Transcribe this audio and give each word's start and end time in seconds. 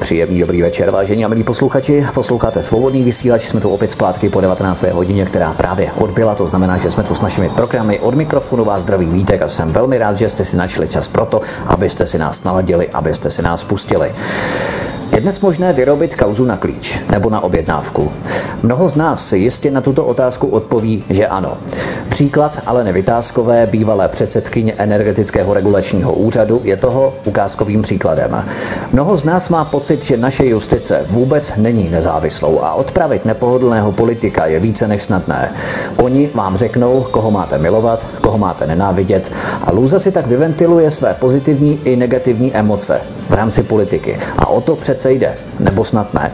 Příjemný 0.00 0.40
dobrý 0.40 0.62
večer, 0.62 0.90
vážení 0.90 1.24
a 1.24 1.28
milí 1.28 1.42
posluchači. 1.42 2.06
Posloucháte 2.14 2.62
svobodný 2.62 3.02
vysílač, 3.02 3.48
jsme 3.48 3.60
tu 3.60 3.68
opět 3.68 3.90
zpátky 3.90 4.28
po 4.28 4.40
19. 4.40 4.82
hodině, 4.82 5.26
která 5.26 5.52
právě 5.52 5.90
odbyla. 5.98 6.34
To 6.34 6.46
znamená, 6.46 6.78
že 6.78 6.90
jsme 6.90 7.02
tu 7.02 7.14
s 7.14 7.20
našimi 7.20 7.48
programy 7.48 8.00
od 8.00 8.14
mikrofonu 8.14 8.64
vás 8.64 8.82
zdraví 8.82 9.06
vítek 9.06 9.42
a 9.42 9.48
jsem 9.48 9.72
velmi 9.72 9.98
rád, 9.98 10.18
že 10.18 10.28
jste 10.28 10.44
si 10.44 10.56
našli 10.56 10.88
čas 10.88 11.08
pro 11.08 11.26
to, 11.26 11.40
abyste 11.66 12.06
si 12.06 12.18
nás 12.18 12.44
naladili, 12.44 12.88
abyste 12.88 13.30
si 13.30 13.42
nás 13.42 13.64
pustili. 13.64 14.14
Je 15.12 15.20
dnes 15.20 15.40
možné 15.40 15.72
vyrobit 15.72 16.14
kauzu 16.14 16.44
na 16.44 16.56
klíč 16.56 16.98
nebo 17.10 17.30
na 17.30 17.40
objednávku? 17.40 18.12
Mnoho 18.62 18.88
z 18.88 18.96
nás 18.96 19.28
si 19.28 19.38
jistě 19.38 19.70
na 19.70 19.80
tuto 19.80 20.04
otázku 20.04 20.46
odpoví, 20.46 21.04
že 21.10 21.26
ano. 21.26 21.56
Příklad 22.08 22.52
ale 22.66 22.84
nevytázkové 22.84 23.66
bývalé 23.66 24.08
předsedkyně 24.08 24.72
energetického 24.72 25.54
regulačního 25.54 26.12
úřadu 26.12 26.60
je 26.64 26.76
toho 26.76 27.14
ukázkovým 27.24 27.82
příkladem. 27.82 28.44
Mnoho 28.92 29.16
z 29.16 29.24
nás 29.24 29.48
má 29.48 29.64
pocit, 29.64 30.04
že 30.04 30.16
naše 30.16 30.46
justice 30.46 31.06
vůbec 31.10 31.52
není 31.56 31.88
nezávislou 31.90 32.60
a 32.62 32.74
odpravit 32.74 33.24
nepohodlného 33.24 33.92
politika 33.92 34.46
je 34.46 34.60
více 34.60 34.88
než 34.88 35.02
snadné. 35.02 35.52
Oni 35.96 36.30
vám 36.34 36.56
řeknou, 36.56 37.06
koho 37.10 37.30
máte 37.30 37.58
milovat, 37.58 38.06
koho 38.20 38.38
máte 38.38 38.66
nenávidět 38.66 39.32
a 39.62 39.72
Lůza 39.72 39.98
si 39.98 40.12
tak 40.12 40.26
vyventiluje 40.26 40.90
své 40.90 41.14
pozitivní 41.14 41.80
i 41.84 41.96
negativní 41.96 42.54
emoce 42.54 43.00
v 43.28 43.34
rámci 43.34 43.62
politiky. 43.62 44.18
A 44.38 44.46
o 44.46 44.60
to 44.60 44.76
přece 44.76 44.95
jde, 45.04 45.34
nebo 45.60 45.84
snad 45.84 46.14
ne. 46.14 46.32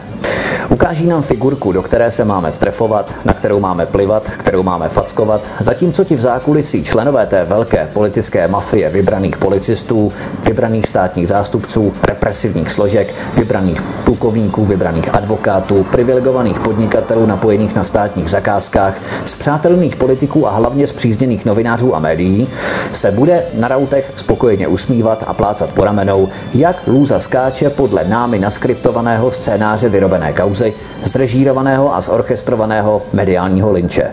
Ukáží 0.69 1.07
nám 1.07 1.23
figurku, 1.23 1.71
do 1.71 1.81
které 1.81 2.11
se 2.11 2.25
máme 2.25 2.51
strefovat, 2.51 3.13
kterou 3.43 3.59
máme 3.59 3.85
plivat, 3.85 4.23
kterou 4.23 4.63
máme 4.63 4.89
fackovat, 4.89 5.41
zatímco 5.59 6.03
ti 6.03 6.15
v 6.15 6.21
zákulisí 6.21 6.83
členové 6.83 7.25
té 7.25 7.43
velké 7.43 7.89
politické 7.93 8.47
mafie 8.47 8.89
vybraných 8.89 9.37
policistů, 9.37 10.13
vybraných 10.43 10.87
státních 10.87 11.27
zástupců, 11.27 11.93
represivních 12.03 12.71
složek, 12.71 13.13
vybraných 13.35 13.81
plukovníků, 13.81 14.65
vybraných 14.65 15.15
advokátů, 15.15 15.83
privilegovaných 15.91 16.59
podnikatelů 16.59 17.25
napojených 17.25 17.75
na 17.75 17.83
státních 17.83 18.29
zakázkách, 18.29 18.93
zpřátelných 19.25 19.95
politiků 19.95 20.47
a 20.47 20.51
hlavně 20.51 20.87
zpřízněných 20.87 21.45
novinářů 21.45 21.95
a 21.95 21.99
médií, 21.99 22.47
se 22.91 23.11
bude 23.11 23.43
na 23.59 23.67
rautech 23.67 24.13
spokojeně 24.15 24.67
usmívat 24.67 25.23
a 25.27 25.33
plácat 25.33 25.69
po 25.69 25.83
ramenou, 25.83 26.29
jak 26.53 26.87
lůza 26.87 27.19
skáče 27.19 27.69
podle 27.69 28.03
námi 28.03 28.39
naskriptovaného 28.39 29.31
scénáře 29.31 29.89
vyrobené 29.89 30.33
kauzy 30.33 30.73
zrežírovaného 31.03 31.95
a 31.95 32.01
zorchestrovaného 32.01 33.01
mediálního 33.13 33.32
linče. 33.71 34.11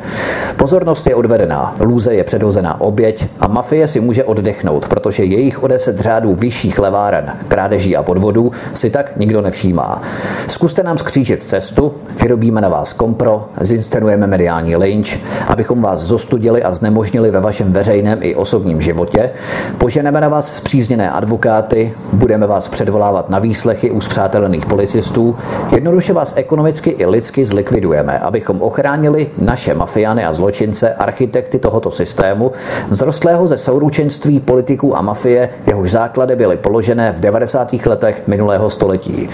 Pozornost 0.57 1.07
je 1.07 1.15
odvedená, 1.15 1.75
lůze 1.81 2.15
je 2.15 2.25
předhozená 2.25 2.81
oběť 2.81 3.27
a 3.41 3.49
mafie 3.49 3.89
si 3.89 4.01
může 4.01 4.25
oddechnout, 4.25 4.89
protože 4.89 5.25
jejich 5.25 5.63
o 5.63 5.69
deset 5.69 6.01
řádů 6.01 6.35
vyšších 6.35 6.79
leváren, 6.79 7.33
krádeží 7.49 7.97
a 7.97 8.03
podvodů 8.03 8.53
si 8.75 8.91
tak 8.91 9.17
nikdo 9.17 9.41
nevšímá. 9.41 10.03
Zkuste 10.49 10.83
nám 10.83 10.99
skřížit 10.99 11.43
cestu, 11.43 11.95
vyrobíme 12.23 12.61
na 12.61 12.69
vás 12.69 12.93
kompro, 12.93 13.49
zinscenujeme 13.61 14.27
mediální 14.27 14.77
lynč, 14.77 15.19
abychom 15.49 15.83
vás 15.83 16.01
zostudili 16.01 16.63
a 16.63 16.73
znemožnili 16.73 17.31
ve 17.31 17.41
vašem 17.41 17.73
veřejném 17.73 18.19
i 18.23 18.35
osobním 18.35 18.81
životě, 18.81 19.31
poženeme 19.79 20.21
na 20.21 20.29
vás 20.29 20.57
zpřízněné 20.57 21.11
advokáty, 21.11 21.93
budeme 22.13 22.47
vás 22.47 22.69
předvolávat 22.69 23.31
na 23.31 23.39
výslechy 23.39 23.91
u 23.91 24.01
zpřátelených 24.01 24.67
policistů, 24.67 25.37
jednoduše 25.73 26.13
vás 26.13 26.33
ekonomicky 26.37 26.91
i 26.91 27.07
lidsky 27.07 27.47
zlikvidujeme, 27.47 28.19
abychom 28.19 28.63
ochránili 28.63 29.10
naše 29.41 29.75
mafiány 29.75 30.25
a 30.25 30.33
zločince, 30.33 30.95
architekty 30.95 31.59
tohoto 31.59 31.91
systému, 31.91 32.53
vzrostlého 32.91 33.47
ze 33.47 33.57
souručenství 33.57 34.41
politiků 34.41 34.97
a 34.97 35.03
mafie, 35.03 35.51
jehož 35.67 35.91
základy 35.91 36.37
byly 36.37 36.57
položené 36.57 37.13
v 37.13 37.21
90. 37.21 37.73
letech 37.87 38.23
minulého 38.27 38.71
století. 38.71 39.29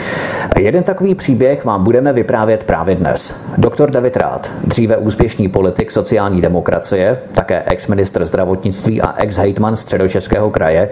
Jeden 0.58 0.82
takový 0.82 1.14
příběh 1.14 1.64
vám 1.64 1.84
budeme 1.84 2.12
vyprávět 2.12 2.64
právě 2.64 2.94
dnes. 2.94 3.36
Doktor 3.58 3.90
David 3.90 4.16
Rád, 4.16 4.50
dříve 4.64 4.96
úspěšný 4.96 5.48
politik 5.48 5.90
sociální 5.90 6.40
demokracie, 6.40 7.18
také 7.34 7.62
ex-ministr 7.66 8.24
zdravotnictví 8.24 9.02
a 9.02 9.14
ex-hejtman 9.16 9.76
středočeského 9.76 10.50
kraje, 10.50 10.88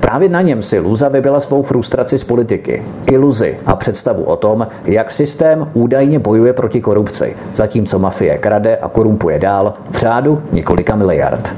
právě 0.00 0.28
na 0.28 0.40
něm 0.42 0.62
si 0.62 0.78
Luza 0.78 1.08
vybila 1.08 1.40
svou 1.40 1.62
frustraci 1.62 2.18
z 2.18 2.24
politiky, 2.24 2.82
iluzi 3.06 3.58
a 3.66 3.76
představu 3.76 4.24
o 4.24 4.36
tom, 4.36 4.66
jak 4.84 5.10
systém 5.10 5.34
systém 5.34 5.70
údajně 5.74 6.18
bojuje 6.18 6.52
proti 6.52 6.80
korupci, 6.80 7.36
zatímco 7.54 7.98
mafie 7.98 8.13
krade 8.40 8.76
a 8.76 8.88
korumpuje 8.88 9.38
dál 9.38 9.74
v 9.90 9.96
řádu 9.96 10.42
několika 10.52 10.96
miliard. 10.96 11.56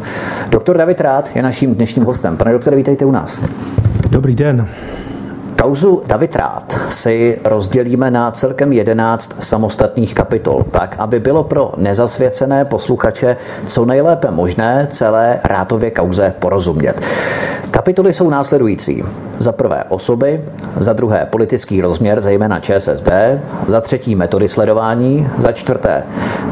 Doktor 0.48 0.76
David 0.76 1.00
Rád 1.00 1.36
je 1.36 1.42
naším 1.42 1.74
dnešním 1.74 2.04
hostem. 2.04 2.36
Pane 2.36 2.52
doktore, 2.52 2.76
vítejte 2.76 3.04
u 3.04 3.10
nás. 3.10 3.40
Dobrý 4.10 4.34
den. 4.34 4.68
Kauzu 5.56 6.02
David 6.06 6.36
Rád 6.36 6.78
si 6.88 7.38
rozdělíme 7.44 8.10
na 8.10 8.30
celkem 8.30 8.72
11 8.72 9.36
samostatných 9.40 10.14
kapitol, 10.14 10.64
tak 10.70 10.96
aby 10.98 11.20
bylo 11.20 11.44
pro 11.44 11.72
nezasvěcené 11.76 12.64
posluchače 12.64 13.36
co 13.66 13.84
nejlépe 13.84 14.30
možné 14.30 14.86
celé 14.90 15.40
Rátově 15.44 15.90
kauze 15.90 16.34
porozumět. 16.38 17.00
Kapitoly 17.70 18.12
jsou 18.12 18.30
následující. 18.30 19.02
Za 19.38 19.52
prvé 19.52 19.84
osoby, 19.88 20.44
za 20.76 20.92
druhé 20.92 21.26
politický 21.30 21.80
rozměr, 21.80 22.20
zejména 22.20 22.60
ČSSD, 22.60 23.08
za 23.66 23.80
třetí 23.80 24.14
metody 24.14 24.48
sledování, 24.48 25.28
za 25.38 25.52
čtvrté 25.52 26.02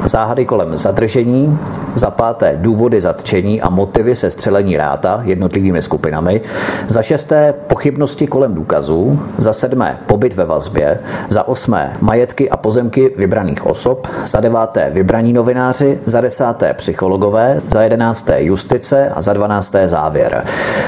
záhady 0.04 0.46
kolem 0.46 0.76
zadržení, 0.78 1.58
za 1.94 2.10
páté 2.10 2.56
důvody 2.60 3.00
zatčení 3.00 3.62
a 3.62 3.70
motivy 3.70 4.14
se 4.14 4.30
střelení 4.30 4.76
ráta 4.76 5.20
jednotlivými 5.24 5.82
skupinami, 5.82 6.40
za 6.88 7.02
šesté 7.02 7.54
pochybnosti 7.66 8.26
kolem 8.26 8.54
důkazů, 8.94 9.18
za 9.38 9.52
sedmé 9.52 9.98
pobyt 10.06 10.34
ve 10.34 10.44
vazbě, 10.44 10.98
za 11.28 11.48
osmé 11.48 11.92
majetky 12.00 12.50
a 12.50 12.56
pozemky 12.56 13.14
vybraných 13.16 13.66
osob, 13.66 14.06
za 14.26 14.40
deváté 14.40 14.90
vybraní 14.90 15.32
novináři, 15.32 15.98
za 16.04 16.20
desáté 16.20 16.74
psychologové, 16.74 17.60
za 17.68 17.82
jedenácté 17.82 18.42
justice 18.42 19.08
a 19.08 19.22
za 19.22 19.32
dvanácté 19.32 19.88
závěr. 19.88 20.44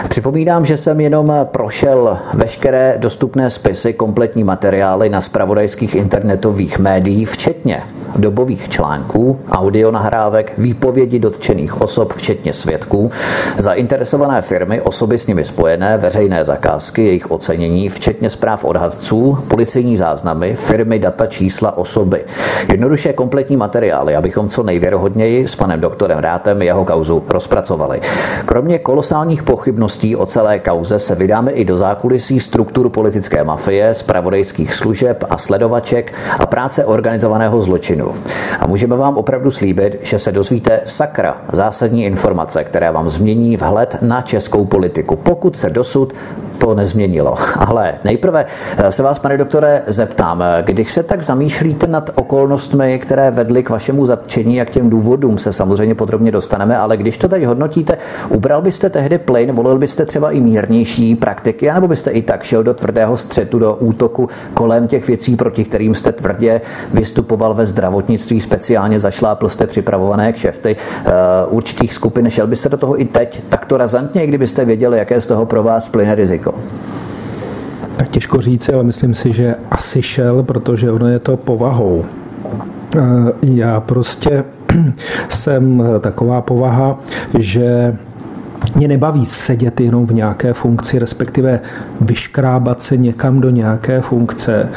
Připomínám, 0.09 0.67
že 0.67 0.77
jsem 0.77 1.01
jenom 1.01 1.33
prošel 1.45 2.19
veškeré 2.35 2.95
dostupné 2.99 3.51
spisy, 3.51 3.93
kompletní 3.93 4.45
materiály 4.45 5.09
na 5.09 5.21
spravodajských 5.21 5.95
internetových 5.95 6.79
médií, 6.79 7.25
včetně 7.25 7.83
dobových 8.17 8.69
článků, 8.69 9.39
audionahrávek, 9.51 10.53
výpovědi 10.59 11.19
dotčených 11.19 11.81
osob, 11.81 12.13
včetně 12.13 12.53
svědků, 12.53 13.11
zainteresované 13.59 14.43
firmy, 14.43 14.81
osoby 14.81 15.19
s 15.19 15.27
nimi 15.27 15.45
spojené, 15.45 15.99
veřejné 15.99 16.45
zakázky, 16.45 17.05
jejich 17.05 17.31
ocenění, 17.31 17.89
včetně 17.97 18.31
zpráv 18.31 18.65
odhadců, 18.65 19.39
policejní 19.51 19.97
záznamy, 19.97 20.57
firmy, 20.57 20.99
data, 20.99 21.27
čísla, 21.27 21.79
osoby. 21.79 22.25
Jednoduše 22.71 23.13
kompletní 23.13 23.57
materiály, 23.57 24.17
abychom 24.17 24.49
co 24.49 24.63
nejvěrohodněji 24.63 25.49
s 25.49 25.57
panem 25.57 25.81
doktorem 25.81 26.19
Rátem 26.19 26.63
jeho 26.63 26.85
kauzu 26.85 27.25
rozpracovali. 27.29 28.01
Kromě 28.45 28.79
kolosálních 28.79 29.43
pochybností 29.43 30.17
o 30.17 30.27
celé 30.27 30.59
kauze 30.59 30.99
se 30.99 31.15
vydáme 31.15 31.51
i 31.53 31.65
do 31.65 31.77
zákulisí 31.77 32.41
struktur 32.41 32.89
politické 32.89 33.45
mafie, 33.45 33.95
spravodajských 33.95 34.75
služeb 34.75 35.25
a 35.31 35.39
sledovaček 35.39 36.13
a 36.41 36.47
práce 36.47 36.85
organizovaného 36.85 37.61
zločinu. 37.61 38.15
A 38.61 38.67
můžeme 38.67 38.97
vám 38.97 39.17
opravdu 39.17 39.51
slíbit, 39.51 39.99
že 40.03 40.19
se 40.19 40.33
dozvíte 40.33 40.81
sakra 40.85 41.37
zásadní 41.53 42.05
informace, 42.05 42.65
které 42.65 42.91
vám 42.91 43.11
změní 43.11 43.57
vhled 43.57 43.97
na 44.03 44.23
českou 44.23 44.65
politiku, 44.65 45.17
pokud 45.17 45.57
se 45.57 45.71
dosud 45.71 46.15
to 46.59 46.75
nezměnilo. 46.75 47.35
Ale 47.57 47.86
nejprve 48.05 48.47
eh, 48.77 48.93
se 48.93 49.03
vás, 49.03 49.19
pane 49.19 49.39
doktore, 49.39 49.83
zeptám, 49.87 50.43
eh, 50.43 50.63
když 50.67 50.93
se 50.93 51.03
tak 51.03 51.23
zamýšlíte 51.23 51.87
nad 51.87 52.11
okolnostmi, 52.15 52.99
které 52.99 53.31
vedly 53.31 53.63
k 53.63 53.71
vašemu 53.71 54.07
zatčení 54.07 54.61
a 54.61 54.65
k 54.65 54.71
těm 54.71 54.91
důvodům 54.91 55.39
se 55.39 55.53
samozřejmě 55.53 55.95
podrobně 55.95 56.33
dostaneme, 56.33 56.79
ale 56.79 56.97
když 56.97 57.19
to 57.19 57.29
teď 57.29 57.45
hodnotíte, 57.45 57.99
ubral 58.29 58.63
byste 58.63 58.91
tehdy 58.91 59.19
plyn, 59.19 59.53
volil 59.53 59.79
byste 59.79 60.07
třeba 60.07 60.31
i 60.31 60.41
mírnější 60.41 61.15
praktiky, 61.15 61.71
anebo 61.71 61.89
byste 61.89 62.11
i 62.11 62.23
tak 62.23 62.43
šel 62.43 62.63
do 62.63 62.75
tvrdého 62.75 63.17
střetu, 63.17 63.59
do 63.59 63.75
útoku 63.75 64.29
kolem 64.55 64.89
těch 64.89 65.07
věcí, 65.07 65.37
proti 65.37 65.65
kterým 65.65 65.95
jste 65.95 66.13
tvrdě 66.13 66.61
vystupoval 66.95 67.55
ve 67.55 67.67
zdravotnictví, 67.67 68.41
speciálně 68.41 68.99
zašlápl 68.99 69.49
jste 69.49 69.67
připravované 69.67 70.33
kšefty 70.33 70.77
uh, 70.77 71.13
určitých 71.57 71.95
skupin. 71.95 72.31
Šel 72.31 72.47
byste 72.47 72.69
do 72.69 72.77
toho 72.77 73.01
i 73.01 73.05
teď 73.05 73.43
takto 73.49 73.77
razantně, 73.77 74.27
kdybyste 74.27 74.65
věděli, 74.65 74.99
jaké 74.99 75.21
z 75.21 75.27
toho 75.27 75.47
pro 75.47 75.63
vás 75.63 75.89
plyne 75.89 76.15
riziko? 76.15 76.55
Tak 77.97 78.09
těžko 78.09 78.41
říct, 78.41 78.69
ale 78.69 78.83
myslím 78.83 79.15
si, 79.15 79.33
že 79.33 79.55
asi 79.71 80.03
šel, 80.03 80.43
protože 80.43 80.93
ono 80.93 81.09
je 81.09 81.19
to 81.19 81.37
povahou. 81.37 82.05
Eh, 82.97 83.01
já 83.43 83.81
prostě 83.81 84.45
jsem 85.29 85.83
taková 86.01 86.41
povaha, 86.41 86.99
že 87.39 87.97
mě 88.75 88.89
nebaví 88.89 89.27
sedět 89.27 89.81
jenom 89.81 90.07
v 90.07 90.15
nějaké 90.15 90.53
funkci, 90.53 90.99
respektive 90.99 91.61
vyškrábat 92.01 92.83
se 92.83 92.97
někam 92.97 93.41
do 93.41 93.51
nějaké 93.51 94.01
funkce 94.01 94.69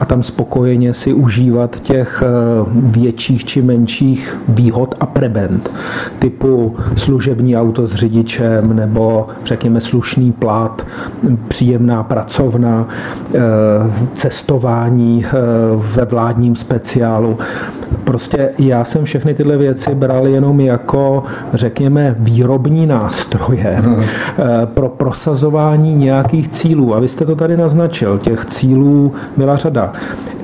a 0.00 0.04
tam 0.04 0.22
spokojeně 0.22 0.94
si 0.94 1.12
užívat 1.12 1.80
těch 1.80 2.22
eh, 2.22 2.28
větších 2.72 3.44
či 3.44 3.62
menších 3.62 4.38
výhod 4.48 4.94
a 5.00 5.06
prebend, 5.06 5.70
typu 6.18 6.76
služební 6.96 7.56
auto 7.56 7.86
s 7.86 7.94
řidičem 7.94 8.76
nebo 8.76 9.26
řekněme 9.44 9.80
slušný 9.80 10.32
plat, 10.32 10.86
příjemná 11.48 12.02
pracovna, 12.02 12.88
eh, 13.34 13.38
cestování 14.14 15.24
eh, 15.26 15.30
ve 15.76 16.04
vládním 16.04 16.56
speciálu. 16.56 17.38
Prostě 18.04 18.50
já 18.58 18.84
jsem 18.84 19.04
všechny 19.04 19.34
tyhle 19.34 19.56
věci 19.56 19.94
bral 19.94 20.26
jenom 20.26 20.60
jako, 20.60 21.24
řekněme, 21.54 22.16
výrobní 22.18 22.86
nástroje 23.28 23.64
hmm. 23.64 24.04
pro 24.64 24.88
prosazování 24.88 25.94
nějakých 25.94 26.48
cílů. 26.48 26.94
A 26.94 27.00
vy 27.00 27.08
jste 27.08 27.24
to 27.24 27.36
tady 27.36 27.56
naznačil, 27.56 28.18
těch 28.18 28.44
cílů 28.44 29.12
byla 29.36 29.56
řada. 29.56 29.92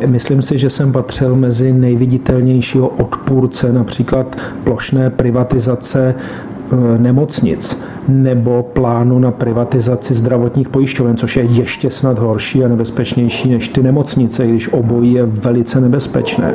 Myslím 0.06 0.42
si, 0.42 0.58
že 0.58 0.70
jsem 0.70 0.92
patřil 0.92 1.36
mezi 1.36 1.72
nejviditelnějšího 1.72 2.88
odpůrce 2.88 3.72
například 3.72 4.36
plošné 4.64 5.10
privatizace 5.10 6.14
eh, 6.14 6.53
nemocnic 6.98 7.80
nebo 8.08 8.62
plánu 8.62 9.18
na 9.18 9.30
privatizaci 9.30 10.14
zdravotních 10.14 10.68
pojišťoven, 10.68 11.16
což 11.16 11.36
je 11.36 11.42
ještě 11.44 11.90
snad 11.90 12.18
horší 12.18 12.64
a 12.64 12.68
nebezpečnější 12.68 13.50
než 13.50 13.68
ty 13.68 13.82
nemocnice, 13.82 14.46
když 14.46 14.72
obojí 14.72 15.12
je 15.12 15.26
velice 15.26 15.80
nebezpečné. 15.80 16.54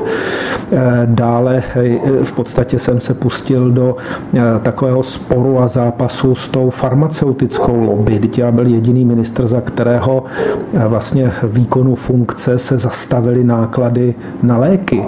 Eh, 0.71 1.01
dále 1.05 1.63
eh, 1.75 1.99
v 2.23 2.31
podstatě 2.31 2.79
jsem 2.79 2.99
se 2.99 3.13
pustil 3.13 3.71
do 3.71 3.95
eh, 4.33 4.41
takového 4.63 5.03
sporu 5.03 5.59
a 5.59 5.67
zápasu 5.67 6.35
s 6.35 6.47
tou 6.47 6.69
farmaceutickou 6.69 7.79
lobby. 7.79 8.19
Teď 8.19 8.39
já 8.39 8.51
byl 8.51 8.67
jediný 8.67 9.05
ministr, 9.05 9.47
za 9.47 9.61
kterého 9.61 10.23
vlastně 10.87 11.31
výkonu 11.43 11.95
funkce 11.95 12.59
se 12.59 12.77
zastavily 12.77 13.43
náklady 13.43 14.15
na 14.43 14.57
léky. 14.57 15.03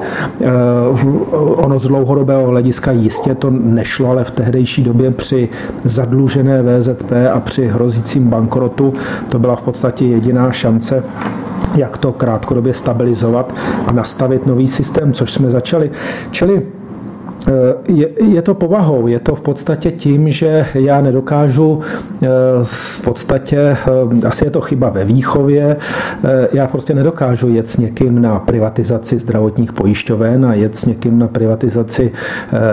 Ono 1.56 1.80
z 1.80 1.88
dlouhodobého 1.88 2.48
hlediska 2.48 2.92
jistě 2.92 3.36
to 3.36 3.50
nešlo, 3.50 4.10
ale 4.10 4.24
v 4.24 4.32
tehdejší 4.32 4.84
době 4.84 5.01
při 5.10 5.50
zadlužení 5.84 6.12
zadlužené 6.22 6.80
VZP 6.80 7.12
a 7.34 7.40
při 7.40 7.68
hrozícím 7.68 8.28
bankrotu 8.28 8.94
to 9.30 9.40
byla 9.40 9.56
v 9.56 9.62
podstatě 9.62 10.06
jediná 10.06 10.52
šance, 10.52 11.04
jak 11.76 11.98
to 11.98 12.12
krátkodobě 12.12 12.74
stabilizovat 12.74 13.54
a 13.88 13.92
nastavit 13.92 14.46
nový 14.46 14.68
systém, 14.68 15.14
což 15.14 15.32
jsme 15.32 15.50
začali. 15.50 15.92
Čili 16.32 16.62
je, 17.88 18.10
je 18.22 18.42
to 18.42 18.54
povahou, 18.54 19.08
je 19.08 19.20
to 19.20 19.36
v 19.36 19.42
podstatě 19.42 19.92
tím, 19.92 20.32
že 20.32 20.66
já 20.74 21.02
nedokážu 21.02 21.80
eh, 22.24 22.28
v 22.64 23.02
podstatě, 23.02 23.58
eh, 23.58 24.28
asi 24.28 24.46
je 24.46 24.52
to 24.52 24.62
chyba 24.62 24.90
ve 24.90 25.06
výchově, 25.06 25.78
já 26.54 26.68
prostě 26.68 26.94
nedokážu 26.94 27.50
jet 27.50 27.70
s 27.70 27.78
někým 27.78 28.22
na 28.22 28.40
privatizaci 28.40 29.20
zdravotních 29.20 29.74
pojišťoven 29.74 30.46
a 30.46 30.54
jet 30.54 30.78
s 30.78 30.86
někým 30.86 31.20
na 31.20 31.28
privatizaci 31.28 32.12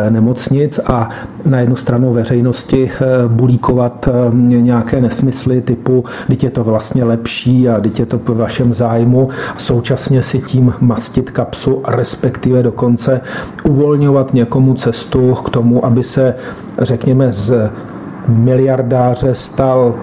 nemocnic 0.09 0.81
a 0.87 1.09
na 1.47 1.61
jednu 1.61 1.76
stranu 1.76 2.12
veřejnosti 2.12 2.91
bulíkovat 3.29 4.09
nějaké 4.32 5.00
nesmysly 5.00 5.61
typu, 5.61 6.05
teď 6.26 6.44
je 6.44 6.50
to 6.50 6.65
vlastně 6.65 7.05
lepší 7.05 7.69
a 7.69 7.81
teď 7.81 8.00
je 8.00 8.06
to 8.06 8.19
v 8.19 8.37
vašem 8.37 8.75
zájmu. 8.75 9.29
A 9.56 9.59
současně 9.59 10.23
si 10.23 10.38
tím 10.38 10.75
mastit 10.81 11.31
kapsu, 11.31 11.82
respektive 11.88 12.62
dokonce 12.62 13.20
uvolňovat 13.65 14.35
někomu 14.35 14.57
někomu 14.58 14.75
cestu 14.75 15.34
k 15.34 15.50
tomu, 15.50 15.84
aby 15.84 16.05
se, 16.05 16.34
řekněme, 16.78 17.32
z 17.32 17.70
miliardáře 18.28 19.34
stal 19.34 19.94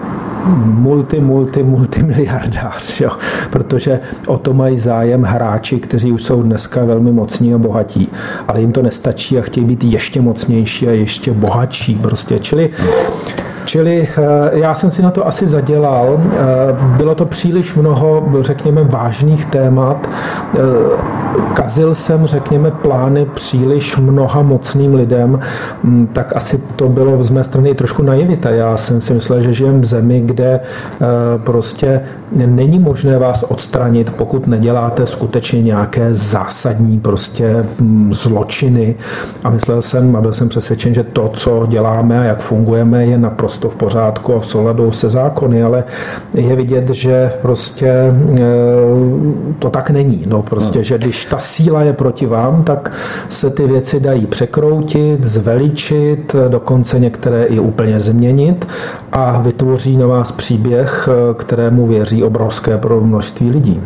multi, 0.64 1.20
multi, 1.20 1.62
multimiliardář, 1.62 3.00
jo? 3.00 3.10
protože 3.50 4.00
o 4.26 4.38
to 4.38 4.54
mají 4.54 4.78
zájem 4.78 5.22
hráči, 5.22 5.76
kteří 5.76 6.12
už 6.12 6.22
jsou 6.22 6.42
dneska 6.42 6.84
velmi 6.84 7.12
mocní 7.12 7.54
a 7.54 7.58
bohatí, 7.58 8.08
ale 8.48 8.60
jim 8.60 8.72
to 8.72 8.82
nestačí 8.82 9.38
a 9.38 9.42
chtějí 9.42 9.66
být 9.66 9.84
ještě 9.84 10.20
mocnější 10.20 10.88
a 10.88 10.90
ještě 10.90 11.32
bohatší 11.32 11.94
prostě, 11.94 12.38
čili 12.38 12.70
Čili 13.66 14.08
eh, 14.18 14.58
já 14.58 14.74
jsem 14.74 14.90
si 14.90 15.02
na 15.02 15.10
to 15.10 15.26
asi 15.26 15.46
zadělal. 15.46 16.20
Eh, 16.20 16.36
bylo 16.96 17.14
to 17.14 17.26
příliš 17.26 17.74
mnoho, 17.74 18.28
řekněme, 18.40 18.84
vážných 18.84 19.44
témat. 19.44 20.08
Eh, 20.54 20.58
kazil 21.54 21.94
jsem, 21.94 22.26
řekněme, 22.26 22.70
plány 22.70 23.26
příliš 23.34 23.96
mnoha 23.96 24.42
mocným 24.42 24.94
lidem, 24.94 25.40
hm, 25.84 26.06
tak 26.12 26.36
asi 26.36 26.58
to 26.76 26.88
bylo 26.88 27.24
z 27.24 27.30
mé 27.30 27.44
strany 27.44 27.74
trošku 27.74 28.02
naivita. 28.02 28.50
Já 28.50 28.76
jsem 28.76 29.00
si 29.00 29.14
myslel, 29.14 29.40
že 29.40 29.52
žijem 29.52 29.80
v 29.80 29.84
zemi, 29.84 30.20
kde 30.36 30.60
prostě 31.44 32.00
není 32.46 32.78
možné 32.78 33.18
vás 33.18 33.42
odstranit, 33.42 34.10
pokud 34.10 34.46
neděláte 34.46 35.06
skutečně 35.06 35.62
nějaké 35.62 36.14
zásadní 36.14 37.00
prostě 37.00 37.64
hm, 37.80 38.12
zločiny. 38.14 38.94
A 39.44 39.50
myslel 39.50 39.82
jsem 39.82 40.16
a 40.16 40.20
byl 40.20 40.32
jsem 40.32 40.48
přesvědčen, 40.48 40.94
že 40.94 41.02
to, 41.02 41.30
co 41.34 41.66
děláme 41.68 42.20
a 42.20 42.24
jak 42.24 42.40
fungujeme, 42.40 43.06
je 43.06 43.18
naprosto 43.18 43.68
v 43.68 43.76
pořádku 43.76 44.34
a 44.34 44.40
v 44.40 44.46
souladu 44.46 44.92
se 44.92 45.10
zákony, 45.10 45.62
ale 45.62 45.84
je 46.34 46.56
vidět, 46.56 46.90
že 46.90 47.32
prostě 47.42 47.88
e, 47.88 48.12
to 49.58 49.70
tak 49.70 49.90
není. 49.90 50.22
No 50.26 50.42
prostě, 50.42 50.82
že 50.82 50.98
když 50.98 51.24
ta 51.24 51.38
síla 51.38 51.82
je 51.82 51.92
proti 51.92 52.26
vám, 52.26 52.62
tak 52.64 52.92
se 53.28 53.50
ty 53.50 53.66
věci 53.66 54.00
dají 54.00 54.26
překroutit, 54.26 55.24
zveličit, 55.24 56.36
dokonce 56.48 56.98
některé 56.98 57.44
i 57.44 57.58
úplně 57.58 58.00
změnit 58.00 58.66
a 59.12 59.40
vytvoří 59.40 59.96
na 59.96 60.06
vás 60.26 60.32
příběh, 60.32 61.08
e, 61.08 61.34
kterému 61.34 61.86
věří 61.86 62.24
obrovské 62.24 62.78
pro 62.78 63.00
množství 63.00 63.50
lidí. 63.50 63.82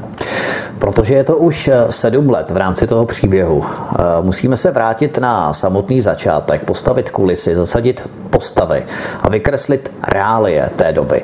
Protože 0.79 1.15
je 1.15 1.25
to 1.25 1.37
už 1.37 1.69
eh, 1.69 1.87
sedm 1.91 2.31
let 2.31 2.51
v 2.51 2.57
rámci 2.57 2.87
toho 2.87 3.07
příběhu. 3.07 3.65
Eh, 3.65 4.03
musíme 4.23 4.57
se 4.57 4.71
vrátit 4.71 5.19
na 5.19 5.53
samotný 5.53 6.03
začátek, 6.03 6.65
postavit 6.65 7.11
kulisy, 7.11 7.55
zasadit 7.55 8.09
postavy 8.31 8.87
a 9.23 9.29
vykreslit 9.29 9.93
reálie 10.09 10.71
té 10.77 10.93
doby. 10.93 11.23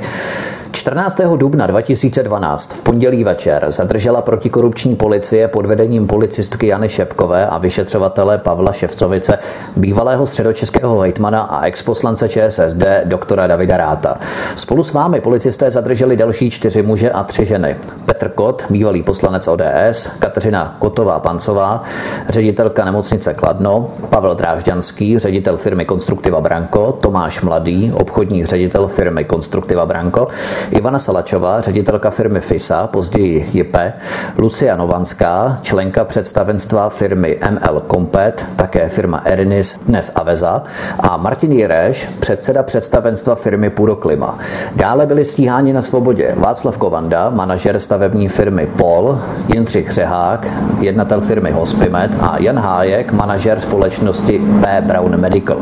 14. 0.77 1.21
dubna 1.37 1.67
2012 1.67 2.73
v 2.73 2.81
pondělí 2.81 3.25
večer 3.25 3.67
zadržela 3.69 4.23
protikorupční 4.23 4.97
policie 4.97 5.49
pod 5.49 5.67
vedením 5.67 6.07
policistky 6.07 6.67
Jany 6.67 6.89
Šepkové 6.89 7.47
a 7.47 7.59
vyšetřovatele 7.59 8.39
Pavla 8.39 8.73
Ševcovice, 8.73 9.39
bývalého 9.77 10.27
středočeského 10.27 10.99
hejtmana 10.99 11.43
a 11.43 11.67
exposlance 11.67 12.29
ČSSD 12.29 12.85
doktora 13.05 13.47
Davida 13.47 13.77
Ráta. 13.77 14.19
Spolu 14.55 14.83
s 14.83 14.93
vámi 14.93 15.21
policisté 15.21 15.71
zadrželi 15.71 16.17
další 16.17 16.51
čtyři 16.51 16.83
muže 16.83 17.11
a 17.11 17.25
tři 17.25 17.45
ženy. 17.45 17.77
Petr 18.07 18.29
Kot, 18.29 18.65
bývalý 18.71 19.03
poslanec 19.03 19.49
ODS, 19.49 20.09
Kateřina 20.19 20.77
Kotová 20.79 21.21
Pancová, 21.21 21.83
ředitelka 22.29 22.85
nemocnice 22.85 23.35
Kladno, 23.35 23.91
Pavel 24.11 24.35
Drážďanský, 24.35 25.19
ředitel 25.19 25.57
firmy 25.57 25.85
Konstruktiva 25.85 26.41
Branko, 26.41 26.93
Tomáš 26.93 27.41
Mladý, 27.41 27.93
obchodní 27.95 28.47
ředitel 28.47 28.89
firmy 28.89 29.25
Konstruktiva 29.25 29.87
Branko, 29.87 30.29
Ivana 30.71 30.99
Salačová, 30.99 31.61
ředitelka 31.61 32.11
firmy 32.11 32.41
FISA, 32.41 32.87
později 32.87 33.51
JIPE, 33.53 33.93
Lucia 34.39 34.77
Novanská, 34.77 35.59
členka 35.63 36.05
představenstva 36.05 36.89
firmy 36.89 37.39
ML 37.51 37.83
Compet, 37.91 38.47
také 38.57 38.89
firma 38.89 39.23
Erinis, 39.25 39.79
dnes 39.87 40.13
Aveza, 40.15 40.63
a 41.01 41.17
Martin 41.17 41.53
Jireš, 41.53 42.09
předseda 42.21 42.63
představenstva 42.63 43.35
firmy 43.35 43.71
Puroklima. 43.71 44.39
Dále 44.77 45.07
byli 45.07 45.25
stíháni 45.25 45.73
na 45.73 45.83
svobodě 45.83 46.35
Václav 46.37 46.77
Kovanda, 46.77 47.31
manažer 47.31 47.79
stavební 47.79 48.29
firmy 48.29 48.67
POL, 48.67 49.19
Jindřich 49.55 49.91
Řehák, 49.91 50.47
jednatel 50.81 51.21
firmy 51.21 51.51
Hospimed 51.51 52.11
a 52.21 52.37
Jan 52.39 52.59
Hájek, 52.59 53.13
manažer 53.13 53.61
společnosti 53.61 54.43
P. 54.61 54.81
Brown 54.87 55.17
Medical. 55.17 55.59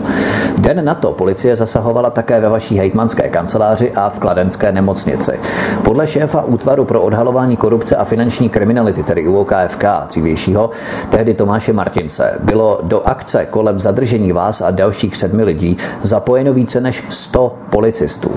Den 0.58 0.84
na 0.84 0.94
to 0.94 1.12
policie 1.12 1.56
zasahovala 1.56 2.10
také 2.10 2.40
ve 2.40 2.48
vaší 2.48 2.78
hejtmanské 2.78 3.28
kanceláři 3.28 3.92
a 3.92 4.08
v 4.08 4.18
kladenské 4.18 4.72
nemocnici 4.72 4.83
nemocnici. 4.84 5.32
Podle 5.84 6.06
šéfa 6.06 6.42
útvaru 6.42 6.84
pro 6.84 7.02
odhalování 7.02 7.56
korupce 7.56 7.96
a 7.96 8.04
finanční 8.04 8.48
kriminality, 8.48 9.02
tedy 9.02 9.28
UOKFK 9.28 9.84
dřívějšího, 10.08 10.70
tehdy 11.08 11.34
Tomáše 11.34 11.72
Martince, 11.72 12.38
bylo 12.42 12.80
do 12.82 13.02
akce 13.02 13.46
kolem 13.46 13.80
zadržení 13.80 14.32
vás 14.32 14.60
a 14.60 14.70
dalších 14.70 15.16
sedmi 15.16 15.44
lidí 15.44 15.78
zapojeno 16.02 16.52
více 16.52 16.80
než 16.80 17.04
100 17.08 17.54
policistů. 17.70 18.30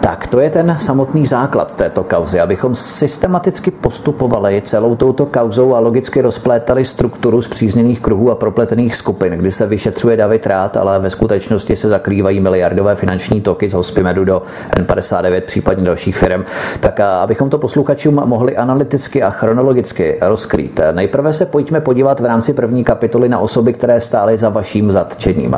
Tak 0.00 0.26
to 0.26 0.40
je 0.40 0.50
ten 0.50 0.76
samotný 0.78 1.26
základ 1.26 1.74
této 1.74 2.04
kauzy, 2.04 2.40
abychom 2.40 2.74
systematicky 2.74 3.70
postupovali 3.70 4.62
celou 4.64 4.96
touto 4.96 5.26
kauzou 5.26 5.74
a 5.74 5.78
logicky 5.78 6.20
rozplétali 6.20 6.84
strukturu 6.84 7.42
zpřízněných 7.42 8.00
kruhů 8.00 8.30
a 8.30 8.34
propletených 8.34 8.96
skupin, 8.96 9.32
kdy 9.32 9.50
se 9.50 9.66
vyšetřuje 9.66 10.16
David 10.16 10.46
Rád, 10.46 10.76
ale 10.76 10.98
ve 10.98 11.10
skutečnosti 11.10 11.76
se 11.76 11.88
zakrývají 11.88 12.40
miliardové 12.40 12.96
finanční 12.96 13.40
toky 13.40 13.70
z 13.70 13.72
Hospimedu 13.72 14.24
do 14.24 14.42
N59, 14.76 15.40
případně 15.40 15.83
dalších 15.84 16.16
firm. 16.16 16.44
Tak 16.80 17.00
abychom 17.00 17.50
to 17.50 17.58
posluchačům 17.58 18.14
mohli 18.24 18.56
analyticky 18.56 19.22
a 19.22 19.30
chronologicky 19.30 20.18
rozkrýt, 20.20 20.80
nejprve 20.92 21.32
se 21.32 21.46
pojďme 21.46 21.80
podívat 21.80 22.20
v 22.20 22.24
rámci 22.24 22.52
první 22.52 22.84
kapitoly 22.84 23.28
na 23.28 23.38
osoby, 23.38 23.72
které 23.72 24.00
stály 24.00 24.38
za 24.38 24.48
vaším 24.48 24.92
zatčením. 24.92 25.56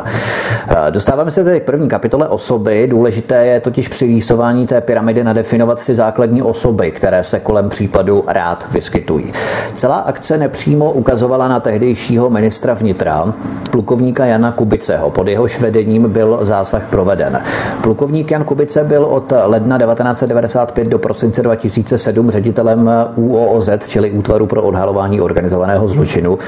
Dostáváme 0.91 1.31
se 1.31 1.45
tedy 1.45 1.61
k 1.61 1.65
první 1.65 1.89
kapitole 1.89 2.29
osoby. 2.29 2.87
Důležité 2.91 3.47
je 3.47 3.61
totiž 3.61 3.89
při 3.89 4.07
rýsování 4.07 4.67
té 4.67 4.81
pyramidy 4.81 5.25
nadefinovat 5.25 5.79
si 5.79 5.95
základní 5.95 6.43
osoby, 6.43 6.91
které 6.91 7.25
se 7.25 7.41
kolem 7.41 7.69
případu 7.69 8.25
rád 8.27 8.67
vyskytují. 8.73 9.33
Celá 9.75 9.97
akce 9.97 10.39
nepřímo 10.39 10.93
ukazovala 10.93 11.49
na 11.49 11.61
tehdejšího 11.61 12.31
ministra 12.31 12.75
vnitra, 12.75 13.35
plukovníka 13.71 14.27
Jana 14.27 14.53
Kubiceho. 14.53 15.11
Pod 15.11 15.29
jehož 15.29 15.61
vedením 15.61 16.11
byl 16.11 16.39
zásah 16.43 16.83
proveden. 16.91 17.43
Plukovník 17.83 18.31
Jan 18.31 18.45
Kubice 18.45 18.85
byl 18.85 19.05
od 19.05 19.33
ledna 19.45 19.79
1995 20.17 20.89
do 20.89 20.99
prosince 20.99 21.43
2007 21.43 22.31
ředitelem 22.31 22.91
UOOZ, 23.17 23.71
čili 23.89 24.11
Útvaru 24.11 24.47
pro 24.47 24.63
odhalování 24.63 25.21
organizovaného 25.21 25.89
zločinu, 25.89 26.39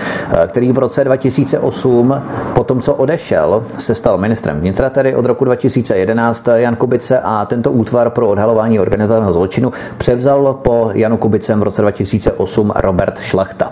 který 0.46 0.72
v 0.72 0.78
roce 0.78 1.04
2008, 1.04 2.22
po 2.54 2.64
tom, 2.64 2.80
co 2.80 2.94
odešel, 2.94 3.64
se 3.78 3.94
stal 3.94 4.18
ministrem 4.18 4.60
vnitra, 4.60 4.90
tedy 4.90 5.14
od 5.14 5.25
roku 5.26 5.44
2011 5.44 6.48
Jan 6.54 6.76
Kubice 6.76 7.20
a 7.20 7.44
tento 7.44 7.72
útvar 7.72 8.10
pro 8.10 8.28
odhalování 8.28 8.80
organizovaného 8.80 9.32
zločinu 9.32 9.72
převzal 9.98 10.54
po 10.54 10.90
Janu 10.94 11.16
Kubicem 11.16 11.60
v 11.60 11.62
roce 11.62 11.82
2008 11.82 12.72
Robert 12.76 13.18
Šlachta. 13.20 13.70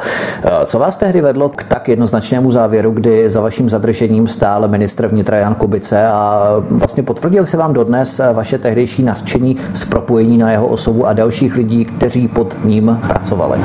Co 0.65 0.79
vás 0.79 0.97
tehdy 0.97 1.21
vedlo 1.21 1.49
k 1.49 1.65
tak 1.65 1.89
jednoznačnému 1.89 2.51
závěru, 2.51 2.91
kdy 2.91 3.31
za 3.31 3.41
vaším 3.41 3.71
zadržením 3.71 4.29
stál 4.29 4.69
ministr 4.69 5.07
vnitra 5.07 5.37
Jan 5.39 5.55
Kubice 5.55 6.07
a 6.07 6.47
vlastně 6.71 7.03
potvrdil 7.03 7.45
se 7.45 7.57
vám 7.57 7.73
dodnes 7.73 8.21
vaše 8.33 8.59
tehdejší 8.59 9.03
nadšení 9.03 9.57
z 9.73 9.85
propojení 9.87 10.39
na 10.39 10.51
jeho 10.51 10.67
osobu 10.67 11.07
a 11.07 11.13
dalších 11.13 11.57
lidí, 11.57 11.85
kteří 11.85 12.29
pod 12.29 12.57
ním 12.65 12.99
pracovali? 13.07 13.59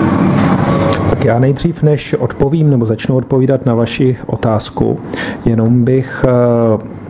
Tak 1.10 1.26
já 1.26 1.40
nejdřív, 1.40 1.84
než 1.84 2.14
odpovím 2.14 2.70
nebo 2.70 2.86
začnu 2.86 3.16
odpovídat 3.16 3.66
na 3.66 3.76
vaši 3.76 4.18
otázku, 4.26 5.00
jenom 5.46 5.84
bych 5.84 6.26
eh, 6.28 7.02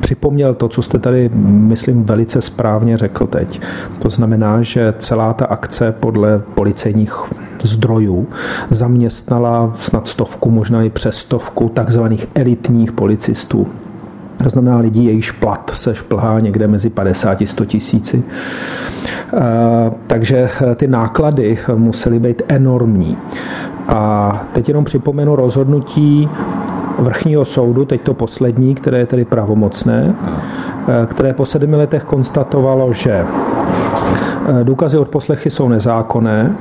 připomněl 0.00 0.54
to, 0.54 0.68
co 0.68 0.82
jste 0.82 0.98
tady, 0.98 1.30
myslím, 1.44 2.04
velice 2.04 2.42
správně 2.42 2.96
řekl 2.96 3.26
teď. 3.26 3.60
To 3.98 4.10
znamená, 4.10 4.62
že 4.62 4.94
celá 4.98 5.32
ta 5.32 5.46
akce 5.46 5.94
podle 6.00 6.38
policejních 6.54 7.14
zdrojů 7.62 8.26
zaměstnala 8.70 9.72
snad 9.78 10.06
stovku, 10.06 10.50
možná 10.50 10.82
i 10.82 10.90
přes 10.90 11.16
stovku 11.16 11.68
takzvaných 11.68 12.26
elitních 12.34 12.92
policistů. 12.92 13.66
To 14.42 14.50
znamená 14.50 14.78
lidí, 14.78 15.04
jejichž 15.04 15.30
plat 15.30 15.70
se 15.74 15.94
šplhá 15.94 16.40
někde 16.40 16.68
mezi 16.68 16.90
50 16.90 17.42
a 17.42 17.46
100 17.46 17.64
tisíci. 17.64 18.24
Takže 20.06 20.48
ty 20.76 20.86
náklady 20.86 21.58
musely 21.74 22.18
být 22.18 22.42
enormní. 22.48 23.16
A 23.88 24.32
teď 24.52 24.68
jenom 24.68 24.84
připomenu 24.84 25.36
rozhodnutí 25.36 26.28
vrchního 26.98 27.44
soudu, 27.44 27.84
teď 27.84 28.00
to 28.00 28.14
poslední, 28.14 28.74
které 28.74 28.98
je 28.98 29.06
tedy 29.06 29.24
pravomocné, 29.24 30.14
eh, 30.88 31.06
které 31.06 31.32
po 31.32 31.46
sedmi 31.46 31.76
letech 31.76 32.04
konstatovalo, 32.04 32.92
že 32.92 33.12
eh, 33.12 34.64
důkazy 34.64 34.98
od 34.98 35.08
poslechy 35.08 35.50
jsou 35.50 35.68
nezákonné, 35.68 36.56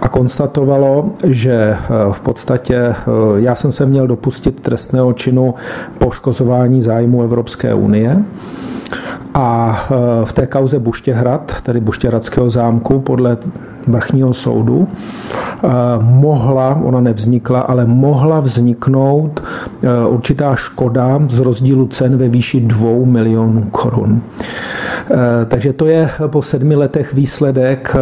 a 0.00 0.08
konstatovalo, 0.08 1.10
že 1.24 1.52
eh, 1.54 1.76
v 2.12 2.20
podstatě 2.20 2.94
já 3.36 3.54
jsem 3.54 3.72
se 3.72 3.86
měl 3.86 4.06
dopustit 4.06 4.60
trestného 4.60 5.12
činu 5.12 5.54
poškozování 5.98 6.82
zájmu 6.82 7.22
Evropské 7.22 7.74
unie 7.74 8.22
a 9.34 9.78
e, 9.90 10.24
v 10.24 10.32
té 10.32 10.46
kauze 10.46 10.78
Buštěhrad, 10.78 11.60
tedy 11.62 11.80
Buštěhradského 11.80 12.50
zámku, 12.50 13.00
podle 13.00 13.36
vrchního 13.86 14.34
soudu, 14.34 14.88
mohla, 16.00 16.80
ona 16.84 17.00
nevznikla, 17.00 17.60
ale 17.60 17.84
mohla 17.84 18.40
vzniknout 18.40 19.42
určitá 20.08 20.54
škoda 20.54 21.20
z 21.28 21.38
rozdílu 21.38 21.86
cen 21.86 22.16
ve 22.16 22.28
výši 22.28 22.60
2 22.60 22.90
milionů 23.04 23.62
korun. 23.70 24.20
Takže 25.48 25.72
to 25.72 25.86
je 25.86 26.10
po 26.26 26.42
sedmi 26.42 26.74
letech 26.74 27.14
výsledek 27.14 27.96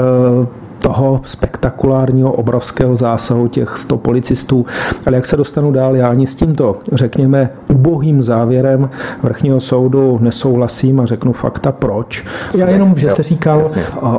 toho 0.87 1.21
spektakulárního 1.25 2.33
obrovského 2.33 2.97
zásahu 2.97 3.49
těch 3.49 3.79
100 3.79 3.97
policistů. 3.97 4.67
Ale 5.07 5.17
jak 5.17 5.27
se 5.27 5.37
dostanu 5.37 5.73
dál, 5.73 5.97
já 5.97 6.09
ani 6.09 6.27
s 6.27 6.35
tímto, 6.35 6.79
řekněme, 6.93 7.51
ubohým 7.69 8.23
závěrem 8.23 8.91
vrchního 9.23 9.61
soudu 9.61 10.19
nesouhlasím 10.23 11.01
a 11.01 11.07
řeknu 11.07 11.33
fakta 11.33 11.73
proč. 11.73 12.25
Já 12.55 12.69
jenom, 12.69 12.95
že 12.97 13.11
se 13.11 13.23
říkal 13.23 13.63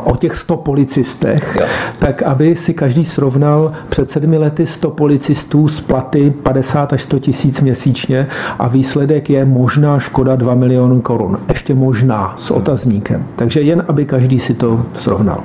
o 0.03 0.15
těch 0.15 0.35
100 0.35 0.57
policistech, 0.57 1.57
tak 1.99 2.21
aby 2.21 2.55
si 2.55 2.73
každý 2.73 3.05
srovnal 3.05 3.71
před 3.89 4.09
sedmi 4.09 4.37
lety 4.37 4.65
100 4.65 4.89
policistů 4.89 5.67
z 5.67 5.81
platy 5.81 6.33
50 6.43 6.93
až 6.93 7.01
100 7.01 7.19
tisíc 7.19 7.61
měsíčně 7.61 8.27
a 8.59 8.67
výsledek 8.67 9.29
je 9.29 9.45
možná 9.45 9.99
škoda 9.99 10.35
2 10.35 10.55
milionů 10.55 11.01
korun. 11.01 11.37
Ještě 11.49 11.75
možná 11.75 12.35
s 12.37 12.51
otazníkem. 12.51 13.23
Takže 13.35 13.61
jen, 13.61 13.83
aby 13.87 14.05
každý 14.05 14.39
si 14.39 14.53
to 14.53 14.81
srovnal. 14.93 15.39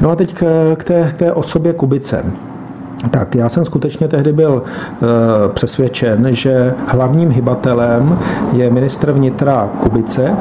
No 0.00 0.10
a 0.10 0.16
teď 0.16 0.34
k 0.76 0.84
té, 0.84 1.12
k 1.14 1.18
té 1.18 1.32
osobě 1.32 1.72
Kubice. 1.72 2.32
Tak 3.10 3.34
já 3.34 3.48
jsem 3.48 3.64
skutečně 3.64 4.08
tehdy 4.08 4.32
byl 4.32 4.62
e, 4.62 5.48
přesvědčen, 5.48 6.28
že 6.30 6.74
hlavním 6.86 7.30
hybatelem 7.30 8.18
je 8.52 8.70
ministr 8.70 9.12
vnitra 9.12 9.70
Kubice. 9.82 10.36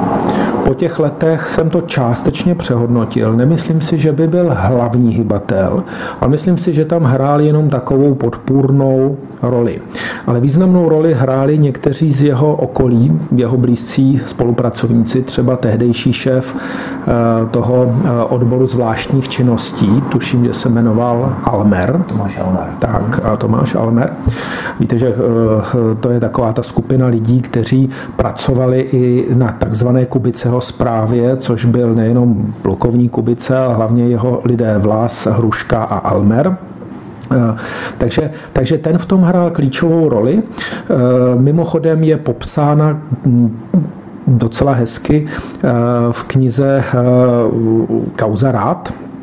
Po 0.65 0.73
těch 0.73 0.99
letech 0.99 1.49
jsem 1.49 1.69
to 1.69 1.81
částečně 1.81 2.55
přehodnotil. 2.55 3.33
Nemyslím 3.33 3.81
si, 3.81 3.97
že 3.97 4.11
by 4.11 4.27
byl 4.27 4.51
hlavní 4.57 5.13
hybatel, 5.13 5.83
ale 6.21 6.29
myslím 6.31 6.57
si, 6.57 6.73
že 6.73 6.85
tam 6.85 7.03
hrál 7.03 7.41
jenom 7.41 7.69
takovou 7.69 8.15
podpůrnou 8.15 9.17
roli. 9.41 9.81
Ale 10.27 10.39
významnou 10.39 10.89
roli 10.89 11.13
hráli 11.13 11.57
někteří 11.57 12.11
z 12.11 12.23
jeho 12.23 12.55
okolí, 12.55 13.19
jeho 13.35 13.57
blízcí 13.57 14.21
spolupracovníci, 14.25 15.23
třeba 15.23 15.55
tehdejší 15.55 16.13
šéf 16.13 16.55
e, 16.55 17.45
toho 17.49 17.85
e, 17.85 18.23
odboru 18.23 18.65
zvláštních 18.65 19.29
činností, 19.29 20.03
tuším, 20.09 20.45
že 20.45 20.53
se 20.53 20.69
jmenoval 20.69 21.35
Almer. 21.43 22.03
Almer. 22.45 22.67
Tak, 22.79 23.25
a 23.25 23.37
Tomáš 23.37 23.75
Almer. 23.75 24.13
Víte, 24.79 24.97
že 24.97 25.07
eh, 25.07 25.95
to 25.99 26.09
je 26.09 26.19
taková 26.19 26.53
ta 26.53 26.63
skupina 26.63 27.07
lidí, 27.07 27.41
kteří 27.41 27.89
pracovali 28.15 28.79
i 28.79 29.25
na 29.35 29.51
takzvané 29.59 30.05
Kubiceho 30.05 30.61
zprávě, 30.61 31.37
což 31.37 31.65
byl 31.65 31.95
nejenom 31.95 32.53
plukovník 32.61 33.11
Kubice, 33.11 33.57
ale 33.57 33.75
hlavně 33.75 34.07
jeho 34.07 34.41
lidé 34.43 34.77
Vlas, 34.77 35.27
Hruška 35.31 35.83
a 35.83 35.97
Almer. 35.97 36.57
Eh, 37.31 37.55
takže, 37.97 38.31
takže 38.53 38.77
ten 38.77 38.97
v 38.97 39.05
tom 39.05 39.21
hrál 39.21 39.51
klíčovou 39.51 40.09
roli. 40.09 40.43
Eh, 40.43 40.93
mimochodem 41.35 42.03
je 42.03 42.17
popsána 42.17 43.01
hm, 43.25 43.59
docela 44.27 44.73
hezky 44.73 45.27
v 46.11 46.23
knize 46.23 46.83
Kauza 48.15 48.51
rád, 48.51 48.89
Eh, 48.89 49.14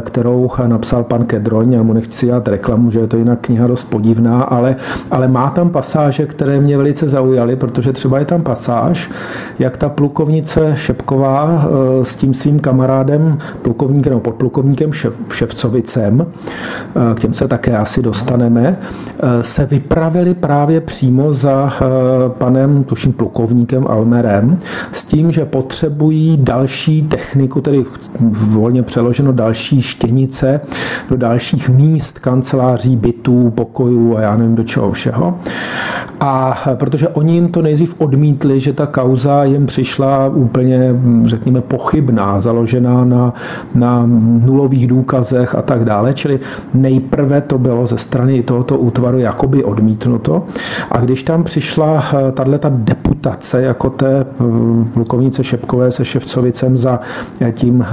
kterou 0.00 0.50
napsal 0.66 1.04
pan 1.04 1.24
Kedroň, 1.24 1.72
já 1.72 1.82
mu 1.82 1.92
nechci 1.92 2.26
dělat 2.26 2.48
reklamu, 2.48 2.90
že 2.90 3.00
je 3.00 3.06
to 3.06 3.16
jinak 3.16 3.38
kniha 3.40 3.66
dost 3.66 3.84
podivná, 3.84 4.42
ale, 4.42 4.76
ale 5.10 5.28
má 5.28 5.50
tam 5.50 5.70
pasáže, 5.70 6.26
které 6.26 6.60
mě 6.60 6.76
velice 6.76 7.08
zaujaly, 7.08 7.56
protože 7.56 7.92
třeba 7.92 8.18
je 8.18 8.24
tam 8.24 8.42
pasáž, 8.42 9.10
jak 9.58 9.76
ta 9.76 9.88
plukovnice 9.88 10.72
Šepková 10.74 11.64
eh, 11.64 12.04
s 12.04 12.16
tím 12.16 12.34
svým 12.34 12.60
kamarádem, 12.60 13.38
plukovníkem 13.62 14.10
nebo 14.10 14.20
podplukovníkem 14.20 14.92
Ševcovicem, 15.32 16.26
eh, 16.26 17.14
k 17.14 17.20
těm 17.20 17.34
se 17.34 17.48
také 17.48 17.76
asi 17.76 18.02
dostaneme, 18.02 18.76
se 19.40 19.66
vypravili 19.66 20.34
právě 20.34 20.80
přímo 20.80 21.34
za 21.34 21.72
panem, 22.28 22.84
tuším, 22.84 23.12
plukovníkem 23.12 23.86
Almerem, 23.86 24.58
s 24.92 25.04
tím, 25.04 25.30
že 25.30 25.44
potřebují 25.44 26.36
další 26.36 27.02
techniku, 27.02 27.60
tedy 27.60 27.84
volně 28.30 28.82
přeloženo 28.82 29.32
další 29.32 29.69
další 29.70 29.82
štěnice, 29.82 30.60
do 31.10 31.16
dalších 31.16 31.68
míst, 31.68 32.18
kanceláří, 32.18 32.96
bytů, 32.96 33.52
pokojů 33.54 34.16
a 34.16 34.20
já 34.20 34.36
nevím 34.36 34.54
do 34.54 34.64
čeho 34.64 34.92
všeho. 34.92 35.38
A 36.20 36.58
protože 36.74 37.08
oni 37.08 37.34
jim 37.34 37.48
to 37.48 37.62
nejdřív 37.62 37.94
odmítli, 37.98 38.60
že 38.60 38.72
ta 38.72 38.86
kauza 38.86 39.44
jim 39.44 39.66
přišla 39.66 40.28
úplně, 40.28 40.94
řekněme, 41.24 41.60
pochybná, 41.60 42.40
založená 42.40 43.04
na, 43.04 43.34
na 43.74 44.02
nulových 44.44 44.86
důkazech 44.86 45.54
a 45.54 45.62
tak 45.62 45.84
dále. 45.84 46.14
Čili 46.14 46.40
nejprve 46.74 47.40
to 47.40 47.58
bylo 47.58 47.86
ze 47.86 47.98
strany 47.98 48.42
tohoto 48.42 48.78
útvaru 48.78 49.18
jakoby 49.18 49.64
odmítnuto. 49.64 50.44
A 50.90 50.98
když 50.98 51.22
tam 51.22 51.44
přišla 51.44 52.04
eh, 52.28 52.32
tato 52.32 52.68
deputace 52.68 53.62
jako 53.62 53.90
té 53.90 54.20
eh, 54.20 54.44
plukovnice 54.92 55.44
Šepkové 55.44 55.90
se 55.90 56.04
Ševcovicem 56.04 56.78
za 56.78 57.00
eh, 57.40 57.52
tím 57.52 57.84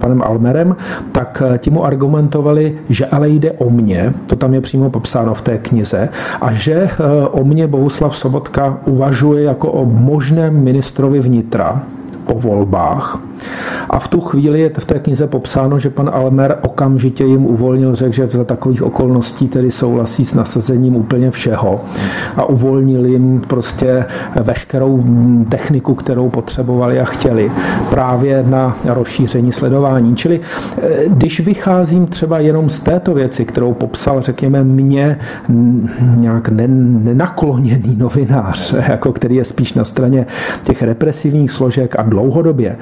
panem 0.00 0.22
Almerem, 0.22 0.76
tak 1.12 1.23
ti 1.58 1.70
mu 1.70 1.84
argumentovali, 1.84 2.78
že 2.88 3.06
ale 3.06 3.28
jde 3.28 3.52
o 3.52 3.70
mě, 3.70 4.14
to 4.26 4.36
tam 4.36 4.54
je 4.54 4.60
přímo 4.60 4.90
popsáno 4.90 5.34
v 5.34 5.42
té 5.42 5.58
knize, 5.58 6.08
a 6.40 6.52
že 6.52 6.88
o 7.30 7.44
mě 7.44 7.66
Bohuslav 7.66 8.16
Sobotka 8.16 8.78
uvažuje 8.86 9.42
jako 9.42 9.72
o 9.72 9.84
možném 9.84 10.64
ministrovi 10.64 11.20
vnitra, 11.20 11.82
po 12.26 12.34
volbách. 12.34 13.18
A 13.90 13.98
v 13.98 14.08
tu 14.08 14.20
chvíli 14.20 14.60
je 14.60 14.70
v 14.78 14.84
té 14.84 14.98
knize 14.98 15.26
popsáno, 15.26 15.78
že 15.78 15.90
pan 15.90 16.10
Almer 16.14 16.58
okamžitě 16.62 17.24
jim 17.24 17.46
uvolnil, 17.46 17.94
řekl, 17.94 18.12
že 18.12 18.26
za 18.26 18.44
takových 18.44 18.82
okolností 18.82 19.48
tedy 19.48 19.70
souhlasí 19.70 20.24
s 20.24 20.34
nasazením 20.34 20.96
úplně 20.96 21.30
všeho 21.30 21.80
a 22.36 22.44
uvolnil 22.44 23.06
jim 23.06 23.42
prostě 23.46 24.04
veškerou 24.42 25.04
techniku, 25.48 25.94
kterou 25.94 26.28
potřebovali 26.30 27.00
a 27.00 27.04
chtěli 27.04 27.50
právě 27.90 28.44
na 28.46 28.76
rozšíření 28.84 29.52
sledování. 29.52 30.16
Čili 30.16 30.40
eh, 30.82 31.04
když 31.06 31.40
vycházím 31.40 32.06
třeba 32.06 32.38
jenom 32.38 32.70
z 32.70 32.80
této 32.80 33.14
věci, 33.14 33.44
kterou 33.44 33.74
popsal, 33.74 34.22
řekněme, 34.22 34.64
mě 34.64 35.18
nějak 36.16 36.48
nenakloněný 36.48 37.96
novinář, 37.96 38.74
jako 38.88 39.12
který 39.12 39.36
je 39.36 39.44
spíš 39.44 39.74
na 39.74 39.84
straně 39.84 40.26
těch 40.62 40.82
represivních 40.82 41.50
složek 41.50 41.98
a 41.98 42.02
dlouhodobě, 42.14 42.76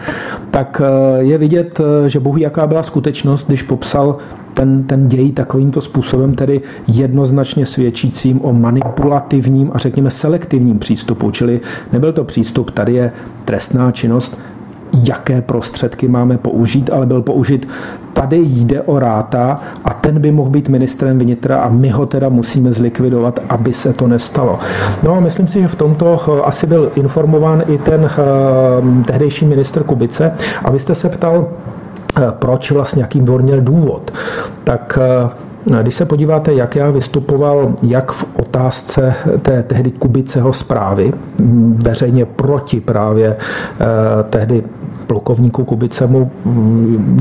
tak 0.51 0.83
eh, 0.85 1.23
je 1.23 1.39
vidět, 1.39 1.81
eh, 1.81 2.09
že 2.09 2.21
bohu 2.21 2.39
jaká 2.39 2.67
byla 2.67 2.83
skutečnost, 2.83 3.47
když 3.47 3.63
popsal 3.63 4.17
ten, 4.55 4.85
ten 4.85 5.09
děj 5.09 5.33
takovýmto 5.33 5.81
způsobem, 5.81 6.35
tedy 6.35 6.61
jednoznačně 6.89 7.67
svědčícím 7.67 8.45
o 8.45 8.53
manipulativním 8.53 9.71
a 9.75 9.79
řekněme 9.79 10.11
selektivním 10.11 10.79
přístupu. 10.79 11.31
Čili 11.31 11.61
nebyl 11.93 12.13
to 12.13 12.25
přístup, 12.25 12.71
tady 12.71 12.95
je 12.95 13.13
trestná 13.45 13.91
činnost, 13.91 14.39
jaké 14.93 15.43
prostředky 15.43 16.09
máme 16.09 16.39
použít, 16.39 16.91
ale 16.93 17.07
byl 17.07 17.23
použit 17.23 17.69
tady 18.13 18.37
jde 18.39 18.83
o 18.83 18.99
ráta 18.99 19.61
a 19.85 19.95
ten 19.95 20.21
by 20.21 20.33
mohl 20.33 20.51
být 20.51 20.69
ministrem 20.69 21.19
vnitra 21.19 21.59
a 21.59 21.69
my 21.69 21.89
ho 21.91 22.07
teda 22.07 22.29
musíme 22.29 22.73
zlikvidovat, 22.73 23.41
aby 23.49 23.75
se 23.75 23.93
to 23.93 24.07
nestalo. 24.09 24.59
No 25.03 25.15
a 25.17 25.21
myslím 25.21 25.49
si, 25.49 25.61
že 25.61 25.69
v 25.69 25.75
tomto 25.75 26.21
eh, 26.29 26.41
asi 26.43 26.67
byl 26.67 26.93
informován 26.95 27.63
i 27.69 27.79
ten 27.79 28.11
eh, 28.11 29.05
tehdejší 29.05 29.47
ministr 29.47 29.83
Kubice 29.83 30.35
a 30.65 30.71
vy 30.71 30.81
jste 30.81 30.95
se 30.95 31.09
ptal, 31.09 31.47
eh, 32.17 32.23
proč 32.39 32.71
vlastně, 32.71 33.03
jakým 33.03 33.27
měl 33.43 33.61
důvod. 33.61 34.13
Tak 34.65 34.99
když 35.83 35.95
se 35.95 36.05
podíváte, 36.05 36.55
jak 36.55 36.77
já 36.77 36.91
vystupoval, 36.91 37.73
jak 37.83 38.13
v 38.13 38.25
otázce 38.41 39.15
té 39.43 39.63
tehdy 39.63 39.91
Kubiceho 39.91 40.53
zprávy, 40.53 41.13
veřejně 41.85 42.25
proti 42.25 42.81
právě 42.81 43.37
tehdy 44.31 44.65
plukovníku 45.07 45.65
Kubicemu, 45.65 46.31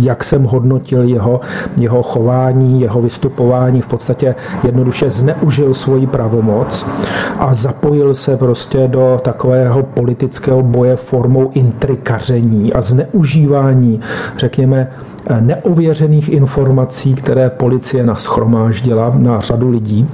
jak 0.02 0.24
jsem 0.24 0.44
hodnotil 0.44 1.04
jeho, 1.04 1.42
jeho 1.78 2.04
chování, 2.04 2.82
jeho 2.82 3.02
vystupování, 3.02 3.82
v 3.82 3.88
podstatě 3.88 4.36
jednoduše 4.64 5.10
zneužil 5.10 5.74
svoji 5.74 6.08
pravomoc 6.08 6.86
a 7.40 7.54
zapojil 7.54 8.14
se 8.14 8.38
prostě 8.38 8.88
do 8.88 9.20
takového 9.24 9.84
politického 9.84 10.64
boje 10.64 10.96
formou 10.96 11.52
intrikaření 11.54 12.74
a 12.74 12.82
zneužívání, 12.82 14.00
řekněme, 14.38 14.92
neověřených 15.40 16.30
informací, 16.30 17.16
které 17.16 17.50
policie 17.50 18.06
naschromáždila 18.06 19.14
na 19.16 19.40
řadu 19.40 19.70
lidí. 19.70 20.08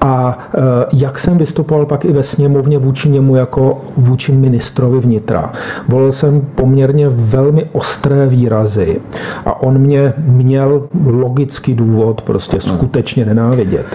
A 0.00 0.38
e, 0.54 0.60
jak 0.92 1.18
jsem 1.18 1.38
vystupoval 1.38 1.86
pak 1.86 2.04
i 2.04 2.12
ve 2.12 2.22
sněmovně 2.22 2.78
vůči 2.78 3.08
němu 3.08 3.36
jako 3.36 3.80
vůči 3.96 4.32
ministrovi 4.32 5.00
vnitra. 5.00 5.52
Volil 5.88 6.12
jsem 6.12 6.40
poměrně 6.54 7.08
velmi 7.08 7.64
ostré 7.72 8.26
výrazy 8.26 9.00
a 9.46 9.62
on 9.62 9.78
mě 9.78 10.12
měl 10.18 10.88
logický 11.06 11.74
důvod 11.74 12.22
prostě 12.22 12.60
skutečně 12.60 13.24
nenávidět. 13.24 13.86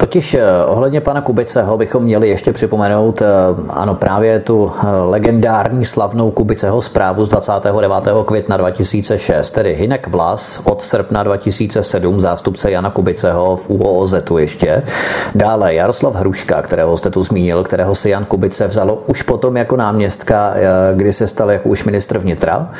Totiž 0.00 0.34
eh, 0.34 0.44
ohledně 0.66 1.00
pana 1.00 1.20
Kubiceho 1.20 1.78
bychom 1.78 2.02
měli 2.02 2.28
ještě 2.28 2.52
připomenout, 2.52 3.22
eh, 3.22 3.26
ano, 3.68 3.94
právě 3.94 4.40
tu 4.40 4.72
eh, 4.72 4.86
legendární 5.02 5.86
slavnou 5.86 6.30
Kubiceho 6.30 6.80
zprávu 6.80 7.24
z 7.24 7.28
29. 7.28 8.24
května 8.24 8.56
2006, 8.56 9.50
tedy 9.50 9.74
Hinek 9.74 10.08
Vlas 10.08 10.60
od 10.64 10.82
srpna 10.82 11.22
2007, 11.22 12.20
zástupce 12.20 12.70
Jana 12.70 12.90
Kubiceho 12.90 13.56
v 13.56 13.70
UOZ 13.70 14.14
ještě. 14.38 14.82
Dále 15.34 15.74
Jaroslav 15.74 16.14
Hruška, 16.14 16.62
kterého 16.62 16.96
jste 16.96 17.10
tu 17.10 17.22
zmínil, 17.22 17.64
kterého 17.64 17.94
si 17.94 18.10
Jan 18.10 18.24
Kubice 18.24 18.66
vzalo 18.66 19.02
už 19.06 19.22
potom 19.22 19.56
jako 19.56 19.76
náměstka, 19.76 20.54
kdy 20.94 21.12
se 21.12 21.26
stal 21.26 21.50
jako 21.50 21.68
už 21.68 21.84
ministr 21.84 22.18
vnitra. 22.18 22.70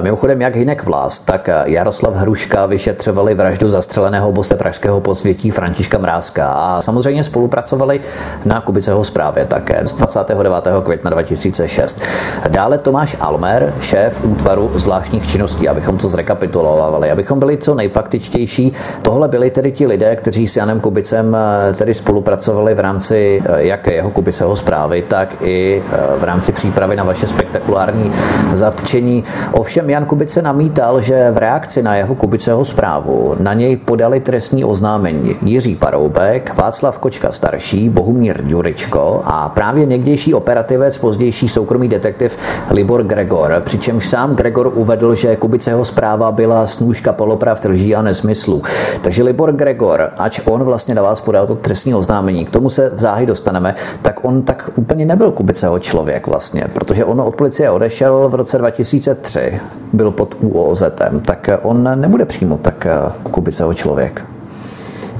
Mimochodem, 0.00 0.40
jak 0.40 0.56
Hinek 0.56 0.84
Vlas, 0.84 1.20
tak 1.20 1.48
Jaroslav 1.64 2.14
Hruška 2.14 2.66
vyšetřovali 2.66 3.34
vraždu 3.34 3.68
zastřeleného 3.68 4.32
bose 4.32 4.56
pražského 4.56 5.00
posvětí 5.00 5.50
Františka 5.50 5.98
Mrázka 5.98 6.53
a 6.54 6.80
samozřejmě 6.80 7.24
spolupracovali 7.24 8.00
na 8.44 8.60
Kubiceho 8.60 9.04
zprávě 9.04 9.46
také 9.46 9.80
z 9.84 9.94
29. 9.94 10.64
května 10.84 11.10
2006. 11.10 12.00
Dále 12.48 12.78
Tomáš 12.78 13.16
Almer, 13.20 13.74
šéf 13.80 14.24
útvaru 14.24 14.70
zvláštních 14.74 15.30
činností, 15.30 15.68
abychom 15.68 15.98
to 15.98 16.08
zrekapitulovali, 16.08 17.10
abychom 17.10 17.38
byli 17.38 17.56
co 17.56 17.74
nejfaktičtější. 17.74 18.72
Tohle 19.02 19.28
byli 19.28 19.50
tedy 19.50 19.72
ti 19.72 19.86
lidé, 19.86 20.16
kteří 20.16 20.48
s 20.48 20.56
Janem 20.56 20.80
Kubicem 20.80 21.36
eh, 21.36 21.74
tedy 21.74 21.94
spolupracovali 21.94 22.74
v 22.74 22.80
rámci 22.80 23.42
eh, 23.44 23.64
jak 23.64 23.86
jeho 23.86 24.10
Kubiceho 24.10 24.56
zprávy, 24.56 25.02
tak 25.08 25.42
i 25.42 25.82
eh, 25.92 25.96
v 26.18 26.24
rámci 26.24 26.52
přípravy 26.52 26.96
na 26.96 27.04
vaše 27.04 27.26
spektakulární 27.26 28.12
zatčení. 28.52 29.24
Ovšem 29.52 29.90
Jan 29.90 30.06
Kubice 30.06 30.42
namítal, 30.42 31.00
že 31.00 31.30
v 31.30 31.38
reakci 31.38 31.82
na 31.82 31.96
jeho 31.96 32.14
Kubiceho 32.14 32.64
zprávu 32.64 33.34
na 33.38 33.54
něj 33.54 33.76
podali 33.76 34.20
trestní 34.20 34.64
oznámení 34.64 35.36
Jiří 35.42 35.76
Paroubek, 35.76 36.43
Turek, 36.44 36.56
Václav 36.56 36.98
Kočka 36.98 37.32
starší, 37.32 37.88
Bohumír 37.88 38.44
Ďuričko 38.44 39.22
a 39.24 39.48
právě 39.48 39.86
někdejší 39.86 40.34
operativec, 40.34 40.98
pozdější 40.98 41.48
soukromý 41.48 41.88
detektiv 41.88 42.38
Libor 42.70 43.02
Gregor, 43.02 43.62
přičemž 43.64 44.08
sám 44.08 44.36
Gregor 44.36 44.72
uvedl, 44.74 45.14
že 45.14 45.36
Kubiceho 45.36 45.84
zpráva 45.84 46.32
byla 46.32 46.66
snůžka 46.66 47.12
polopravd, 47.12 47.64
lží 47.64 47.94
a 47.94 48.02
nesmyslů. 48.02 48.62
Takže 49.00 49.22
Libor 49.22 49.52
Gregor, 49.52 50.10
ač 50.16 50.40
on 50.44 50.64
vlastně 50.64 50.94
na 50.94 51.02
vás 51.02 51.20
podal 51.20 51.46
to 51.46 51.54
trestní 51.54 51.94
oznámení, 51.94 52.44
k 52.44 52.50
tomu 52.50 52.70
se 52.70 52.90
v 52.90 53.00
záhy 53.00 53.26
dostaneme, 53.26 53.74
tak 54.02 54.24
on 54.24 54.42
tak 54.42 54.70
úplně 54.76 55.06
nebyl 55.06 55.32
Kubiceho 55.32 55.78
člověk 55.78 56.26
vlastně, 56.26 56.64
protože 56.72 57.04
on 57.04 57.20
od 57.20 57.34
policie 57.34 57.70
odešel 57.70 58.28
v 58.28 58.34
roce 58.34 58.58
2003, 58.58 59.60
byl 59.92 60.10
pod 60.10 60.34
UOZ, 60.40 60.82
tak 61.24 61.50
on 61.62 62.00
nebude 62.00 62.24
přímo 62.24 62.58
tak 62.58 62.86
Kubiceho 63.30 63.74
člověk. 63.74 64.24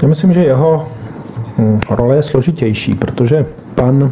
Já 0.01 0.07
myslím, 0.07 0.33
že 0.33 0.43
jeho 0.43 0.87
role 1.89 2.15
je 2.15 2.23
složitější, 2.23 2.95
protože 2.95 3.45
pan 3.75 4.11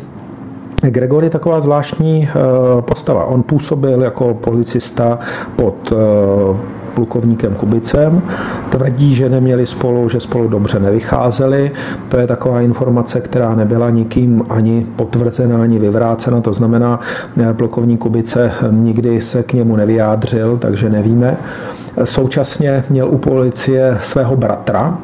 Gregor 0.90 1.24
je 1.24 1.30
taková 1.30 1.60
zvláštní 1.60 2.30
eh, 2.30 2.82
postava. 2.82 3.26
On 3.26 3.44
působil 3.44 4.02
jako 4.02 4.34
policista 4.34 5.20
pod 5.56 5.94
eh, 5.94 6.58
plukovníkem 6.96 7.56
Kubicem. 7.56 8.22
Tvrdí, 8.70 9.16
že 9.16 9.30
neměli 9.30 9.68
spolu, 9.68 10.10
že 10.10 10.20
spolu 10.20 10.48
dobře 10.48 10.80
nevycházeli. 10.80 11.72
To 12.10 12.18
je 12.18 12.28
taková 12.28 12.62
informace, 12.62 13.22
která 13.22 13.56
nebyla 13.56 13.90
nikým 13.90 14.46
ani 14.50 14.88
potvrzená, 14.96 15.62
ani 15.62 15.80
vyvrácena. 15.80 16.42
To 16.42 16.54
znamená, 16.54 17.00
eh, 17.42 17.54
plukovník 17.54 18.00
Kubice 18.00 18.52
nikdy 18.72 19.22
se 19.22 19.44
k 19.44 19.54
němu 19.54 19.76
nevyjádřil, 19.76 20.58
takže 20.58 20.90
nevíme. 20.90 21.38
Současně 22.04 22.84
měl 22.90 23.10
u 23.10 23.18
policie 23.18 23.98
svého 24.02 24.36
bratra, 24.36 24.98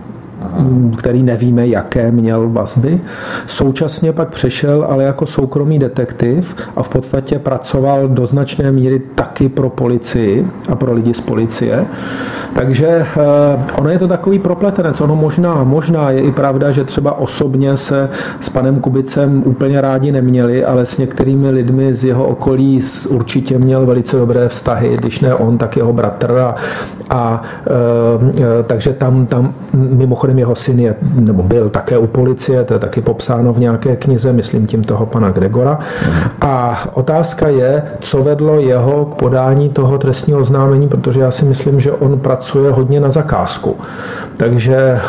který 0.98 1.24
nevíme, 1.24 1.68
jaké 1.68 2.12
měl 2.12 2.50
vazby. 2.50 3.02
Současně 3.48 4.14
pak 4.14 4.30
přešel 4.30 4.88
ale 4.90 5.04
jako 5.04 5.26
soukromý 5.26 5.80
detektiv 5.80 6.56
a 6.76 6.84
v 6.84 6.90
podstatě 6.90 7.40
pracoval 7.40 8.08
do 8.08 8.26
značné 8.26 8.72
míry 8.72 9.02
taky 9.16 9.50
pro 9.50 9.70
policii 9.70 10.48
a 10.70 10.76
pro 10.76 10.94
lidi 10.94 11.14
z 11.14 11.22
policie. 11.22 11.86
Takže 12.54 12.88
eh, 12.88 13.06
ono 13.76 13.90
je 13.90 14.00
to 14.00 14.08
takový 14.08 14.40
propletenec. 14.40 15.02
Ono 15.02 15.16
možná, 15.16 15.64
možná 15.64 16.12
je 16.12 16.22
i 16.22 16.32
pravda, 16.32 16.72
že 16.72 16.84
třeba 16.84 17.20
osobně 17.20 17.78
se 17.78 18.10
s 18.40 18.50
panem 18.50 18.80
Kubicem 18.80 19.44
úplně 19.46 19.82
rádi 19.82 20.12
neměli, 20.12 20.66
ale 20.66 20.86
s 20.86 20.98
některými 20.98 21.50
lidmi 21.50 21.94
z 21.94 22.04
jeho 22.04 22.28
okolí 22.28 22.82
určitě 23.10 23.58
měl 23.58 23.86
velice 23.86 24.18
dobré 24.18 24.48
vztahy, 24.48 24.98
když 24.98 25.20
ne 25.20 25.36
on, 25.36 25.58
tak 25.58 25.78
jeho 25.78 25.94
bratr. 25.94 26.32
A, 26.32 26.56
a 27.10 27.42
e, 27.68 28.64
takže 28.64 28.94
tam, 28.94 29.26
tam 29.26 29.54
mimochodem 29.74 30.29
Mimochodem 30.30 30.40
jeho 30.40 30.56
syn 30.56 30.80
je, 30.80 30.96
nebo 31.16 31.44
byl 31.44 31.70
také 31.70 31.98
u 31.98 32.08
policie, 32.08 32.64
to 32.64 32.74
je 32.74 32.80
taky 32.80 33.02
popsáno 33.02 33.54
v 33.54 33.60
nějaké 33.60 33.96
knize, 33.96 34.34
myslím 34.34 34.68
tím 34.68 34.84
toho 34.84 35.06
pana 35.06 35.30
Gregora. 35.30 35.80
A 36.42 36.84
otázka 36.94 37.48
je, 37.48 37.84
co 38.00 38.24
vedlo 38.24 38.60
jeho 38.60 39.06
k 39.06 39.16
podání 39.16 39.70
toho 39.70 39.98
trestního 39.98 40.40
oznámení, 40.40 40.88
protože 40.88 41.20
já 41.20 41.32
si 41.32 41.46
myslím, 41.46 41.80
že 41.80 41.92
on 41.92 42.20
pracuje 42.20 42.72
hodně 42.72 43.00
na 43.00 43.10
zakázku. 43.10 43.76
Takže 44.38 44.78
eh, 44.78 45.00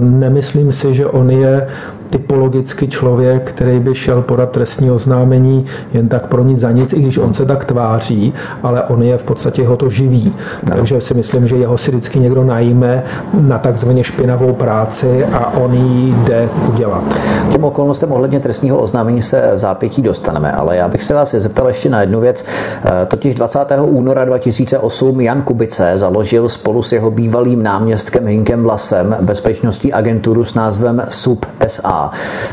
nemyslím 0.00 0.72
si, 0.72 0.94
že 0.94 1.06
on 1.06 1.30
je 1.30 1.66
typologicky 2.12 2.88
člověk, 2.88 3.42
který 3.52 3.80
by 3.80 3.94
šel 3.94 4.22
podat 4.22 4.50
trestní 4.50 4.90
oznámení 4.90 5.66
jen 5.92 6.08
tak 6.08 6.26
pro 6.26 6.44
nic 6.44 6.58
za 6.60 6.70
nic, 6.70 6.92
i 6.92 7.00
když 7.00 7.18
on 7.18 7.34
se 7.34 7.46
tak 7.46 7.64
tváří, 7.64 8.32
ale 8.62 8.82
on 8.82 9.02
je 9.02 9.18
v 9.18 9.22
podstatě 9.22 9.66
ho 9.66 9.76
to 9.76 9.90
živí. 9.90 10.34
No. 10.62 10.74
Takže 10.76 11.00
si 11.00 11.14
myslím, 11.14 11.46
že 11.46 11.56
jeho 11.56 11.78
si 11.78 11.90
vždycky 11.90 12.18
někdo 12.20 12.44
najme 12.44 13.02
na 13.34 13.58
takzvaně 13.58 14.04
špinavou 14.04 14.52
práci 14.52 15.24
a 15.24 15.56
on 15.56 15.74
ji 15.74 16.14
jde 16.24 16.48
udělat. 16.68 17.04
K 17.48 17.52
těm 17.52 17.64
okolnostem 17.64 18.12
ohledně 18.12 18.40
trestního 18.40 18.78
oznámení 18.78 19.22
se 19.22 19.52
v 19.54 19.58
zápětí 19.58 20.02
dostaneme, 20.02 20.52
ale 20.52 20.76
já 20.76 20.88
bych 20.88 21.04
se 21.04 21.14
vás 21.14 21.34
zeptal 21.34 21.66
ještě 21.68 21.88
na 21.88 22.00
jednu 22.00 22.20
věc. 22.20 22.44
Eh, 22.84 23.06
totiž 23.06 23.34
20. 23.34 23.58
února 23.84 24.24
2008 24.24 25.20
Jan 25.20 25.42
Kubice 25.42 25.92
založil 25.96 26.48
spolu 26.48 26.82
s 26.82 26.92
jeho 26.92 27.10
bývalým 27.10 27.62
náměstkem 27.62 28.26
Hinkem 28.26 28.62
Vlasem 28.62 29.16
bezpečnostní 29.20 29.92
agenturu 29.92 30.44
s 30.44 30.54
názvem 30.54 31.02
SUB 31.08 31.46
SA. 31.66 32.01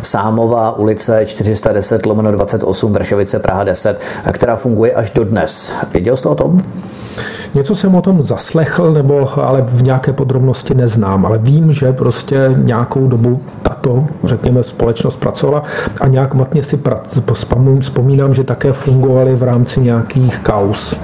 Sámová 0.02 0.78
ulice 0.78 1.26
410 1.26 2.06
lomeno 2.06 2.32
28 2.32 2.94
Vršovice 2.94 3.40
Praha 3.40 3.64
10, 3.64 4.02
která 4.32 4.56
funguje 4.56 4.94
až 4.94 5.12
do 5.12 5.24
dnes. 5.24 5.74
Věděl 5.94 6.18
jste 6.18 6.30
o 6.30 6.36
tom? 6.36 6.60
Něco 7.54 7.76
jsem 7.76 7.96
o 7.96 8.02
tom 8.02 8.24
zaslechl, 8.24 8.94
nebo 8.94 9.40
ale 9.40 9.62
v 9.62 9.84
nějaké 9.84 10.14
podrobnosti 10.14 10.74
neznám, 10.74 11.26
ale 11.26 11.38
vím, 11.38 11.74
že 11.74 11.94
prostě 11.94 12.56
nějakou 12.58 13.08
dobu 13.08 13.42
tato, 13.64 14.06
řekněme, 14.24 14.64
společnost 14.64 15.16
pracovala 15.16 15.64
a 16.02 16.08
nějak 16.08 16.34
matně 16.34 16.64
si 16.64 16.80
vzpomínám, 17.80 18.34
že 18.34 18.44
také 18.44 18.74
fungovaly 18.74 19.36
v 19.36 19.44
rámci 19.44 19.80
nějakých 19.82 20.40
kaus. 20.40 20.96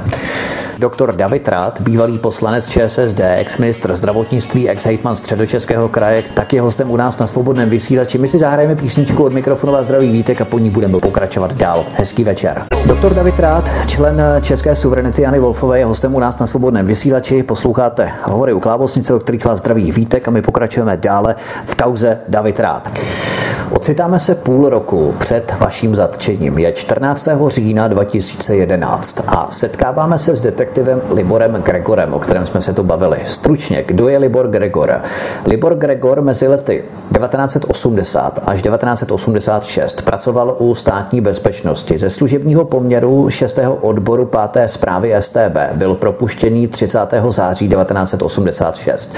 Doktor 0.79 1.15
David 1.15 1.47
Rád, 1.47 1.81
bývalý 1.81 2.17
poslanec 2.17 2.67
ČSSD, 2.67 3.19
ex-ministr 3.19 3.95
zdravotnictví, 3.95 4.69
ex-hejtman 4.69 5.15
středočeského 5.15 5.89
kraje, 5.89 6.23
tak 6.33 6.53
je 6.53 6.61
hostem 6.61 6.91
u 6.91 6.95
nás 6.97 7.19
na 7.19 7.27
svobodném 7.27 7.69
vysílači. 7.69 8.17
My 8.17 8.27
si 8.27 8.34
zahrajeme 8.39 8.75
písničku 8.75 9.23
od 9.23 9.33
mikrofonu 9.33 9.75
a 9.75 9.83
zdravý 9.83 10.11
vítek 10.11 10.41
a 10.41 10.45
po 10.45 10.59
ní 10.59 10.69
budeme 10.69 10.99
pokračovat 10.99 11.53
dál. 11.53 11.85
Hezký 11.95 12.23
večer. 12.23 12.63
Doktor 12.85 13.13
David 13.13 13.39
Rád, 13.39 13.69
člen 13.87 14.21
České 14.41 14.75
suverenity 14.75 15.21
Jany 15.21 15.39
Wolfové, 15.39 15.79
je 15.79 15.85
hostem 15.85 16.15
u 16.15 16.19
nás 16.19 16.39
na 16.39 16.47
svobodném 16.47 16.87
vysílači. 16.87 17.43
Posloucháte 17.43 18.11
hovory 18.23 18.53
u 18.53 18.59
Klávosnice, 18.59 19.13
o 19.13 19.19
kterých 19.19 19.45
vás 19.45 19.59
zdraví 19.59 19.91
vítek 19.91 20.27
a 20.27 20.31
my 20.31 20.41
pokračujeme 20.41 20.97
dále 20.97 21.35
v 21.65 21.75
kauze 21.75 22.17
David 22.27 22.59
Rád. 22.59 22.91
Ocitáme 23.71 24.19
se 24.19 24.35
půl 24.35 24.69
roku 24.69 25.13
před 25.19 25.55
vaším 25.59 25.95
zatčením. 25.95 26.57
Je 26.57 26.71
14. 26.71 27.27
října 27.47 27.87
2011 27.87 29.21
a 29.27 29.47
setkáváme 29.51 30.19
se 30.19 30.35
s 30.35 30.41
detektivem 30.41 31.01
Liborem 31.09 31.53
Gregorem, 31.53 32.13
o 32.13 32.19
kterém 32.19 32.45
jsme 32.45 32.61
se 32.61 32.73
tu 32.73 32.83
bavili. 32.83 33.19
Stručně, 33.25 33.83
kdo 33.83 34.07
je 34.07 34.17
Libor 34.17 34.47
Gregor? 34.47 35.01
Libor 35.45 35.75
Gregor 35.75 36.21
mezi 36.21 36.47
lety 36.47 36.83
1980 37.17 38.39
až 38.45 38.61
1986 38.61 40.01
pracoval 40.01 40.55
u 40.59 40.75
státní 40.75 41.21
bezpečnosti. 41.21 41.97
Ze 41.97 42.09
služebního 42.09 42.65
poměru 42.65 43.29
6. 43.29 43.59
odboru 43.81 44.29
5. 44.51 44.69
zprávy 44.69 45.15
STB 45.19 45.57
byl 45.73 45.95
propuštěný 45.95 46.67
30. 46.67 46.99
září 47.29 47.69
1986. 47.69 49.15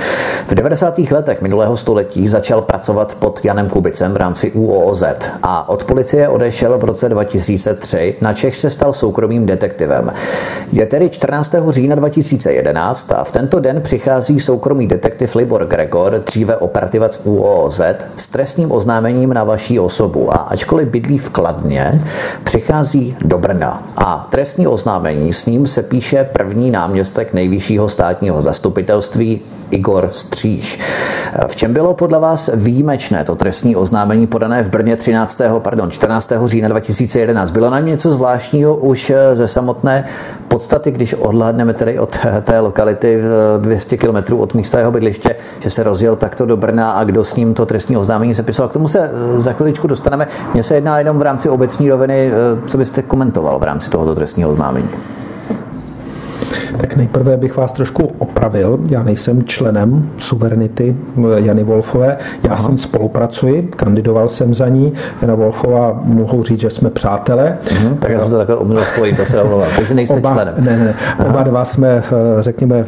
V 0.48 0.56
90. 0.56 1.00
letech 1.00 1.42
minulého 1.42 1.78
století 1.78 2.30
začal 2.30 2.62
pracovat 2.62 3.16
pod 3.20 3.46
Janem 3.46 3.70
Kubicem 3.70 4.14
v 4.14 4.18
rámci 4.18 4.37
UOOZ 4.46 5.04
a 5.44 5.70
od 5.70 5.84
policie 5.84 6.30
odešel 6.30 6.78
v 6.78 6.84
roce 6.84 7.10
2003, 7.10 8.16
na 8.22 8.34
Čech 8.34 8.58
se 8.58 8.70
stal 8.70 8.94
soukromým 8.94 9.46
detektivem. 9.46 10.14
Je 10.72 10.86
tedy 10.86 11.10
14. 11.10 11.56
října 11.70 11.96
2011 11.96 13.12
a 13.12 13.24
v 13.24 13.32
tento 13.32 13.60
den 13.60 13.82
přichází 13.82 14.40
soukromý 14.40 14.88
detektiv 14.88 15.36
Libor 15.36 15.66
Gregor, 15.66 16.24
dříve 16.26 16.58
operativec 16.58 17.22
UOOZ, 17.24 17.82
s 18.16 18.28
trestním 18.28 18.72
oznámením 18.72 19.34
na 19.34 19.44
vaší 19.44 19.80
osobu 19.80 20.34
a 20.34 20.36
ačkoliv 20.36 20.88
bydlí 20.88 21.18
v 21.18 21.30
Kladně, 21.30 22.02
přichází 22.44 23.18
do 23.22 23.38
Brna 23.38 23.84
a 23.98 24.28
trestní 24.30 24.68
oznámení 24.68 25.34
s 25.34 25.46
ním 25.46 25.68
se 25.68 25.84
píše 25.84 26.30
první 26.34 26.72
náměstek 26.72 27.34
nejvyššího 27.34 27.90
státního 27.90 28.42
zastupitelství 28.42 29.42
Igor 29.72 30.10
Stříž. 30.12 30.80
V 31.48 31.56
čem 31.56 31.74
bylo 31.74 31.94
podle 31.94 32.20
vás 32.20 32.50
výjimečné 32.56 33.24
to 33.24 33.36
trestní 33.36 33.76
oznámení 33.76 34.27
podané 34.28 34.64
v 34.64 34.70
Brně 34.70 34.96
13. 34.96 35.42
pardon, 35.60 35.92
14. 35.92 36.32
října 36.46 36.68
2011? 36.68 37.52
Bylo 37.52 37.70
na 37.70 37.80
něco 37.80 38.12
zvláštního 38.12 38.76
už 38.76 39.12
ze 39.34 39.48
samotné 39.48 40.06
podstaty, 40.48 40.92
když 40.92 41.14
odhlédneme 41.14 41.74
tedy 41.74 42.00
od 42.00 42.18
té 42.42 42.60
lokality 42.60 43.22
200 43.58 43.98
km 43.98 44.34
od 44.40 44.54
místa 44.54 44.80
jeho 44.80 44.92
bydliště, 44.92 45.36
že 45.60 45.70
se 45.70 45.84
rozjel 45.84 46.16
takto 46.16 46.46
do 46.46 46.58
Brna 46.58 46.92
a 46.92 47.04
kdo 47.04 47.24
s 47.24 47.36
ním 47.36 47.54
to 47.54 47.66
trestní 47.66 47.98
oznámení 47.98 48.36
sepisoval. 48.36 48.70
K 48.70 48.74
tomu 48.74 48.88
se 48.88 49.00
eh, 49.00 49.42
za 49.42 49.54
chviličku 49.54 49.88
dostaneme. 49.88 50.28
Mně 50.54 50.64
se 50.64 50.76
jedná 50.76 51.00
jenom 51.00 51.20
v 51.20 51.22
rámci 51.22 51.50
obecní 51.50 51.90
roviny, 51.90 52.32
eh, 52.32 52.68
co 52.68 52.78
byste 52.78 53.02
komentoval 53.02 53.60
v 53.60 53.64
rámci 53.64 53.90
tohoto 53.90 54.16
trestního 54.16 54.50
oznámení. 54.50 54.90
Tak 56.82 56.96
nejprve 56.96 57.38
bych 57.38 57.58
vás 57.58 57.72
trošku 57.72 58.12
opravil. 58.18 58.80
Já 58.90 59.04
nejsem 59.04 59.44
členem 59.44 60.10
Suverenity 60.18 60.96
Jany 61.36 61.64
Wolfové. 61.64 62.18
Já 62.44 62.54
Aha. 62.54 62.72
ní 62.72 62.78
spolupracuji, 62.78 63.62
kandidoval 63.62 64.30
jsem 64.30 64.54
za 64.54 64.68
ní. 64.68 64.94
Jana 65.22 65.36
Wolfová, 65.36 66.02
mohu 66.04 66.44
říct, 66.44 66.60
že 66.60 66.70
jsme 66.70 66.90
přátelé. 66.90 67.58
Mhm, 67.74 67.98
tak 67.98 68.12
já 68.12 68.20
jsem 68.20 68.30
to 68.30 68.38
takhle 68.38 68.56
omylil 68.56 68.86
spojit, 68.86 69.18
to 69.18 69.26
se 69.26 69.42
omlouvám. 69.42 69.68
Takže 69.76 69.94
nejste 69.94 70.14
oba, 70.14 70.34
členem. 70.34 70.54
Ne, 70.58 70.78
ne, 70.78 70.94
oba 71.30 71.44
dva 71.44 71.66
jsme, 71.66 71.88
eh, 71.90 72.04
řekněme, 72.40 72.86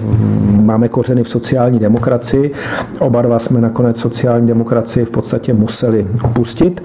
máme 0.62 0.90
kořeny 0.90 1.24
v 1.24 1.30
sociální 1.30 1.80
demokracii. 1.80 2.52
Oba 3.00 3.22
dva 3.22 3.40
jsme 3.40 3.62
nakonec 3.62 4.00
sociální 4.00 4.48
demokracii 4.48 5.06
v 5.06 5.10
podstatě 5.10 5.54
museli 5.54 6.08
opustit. 6.24 6.84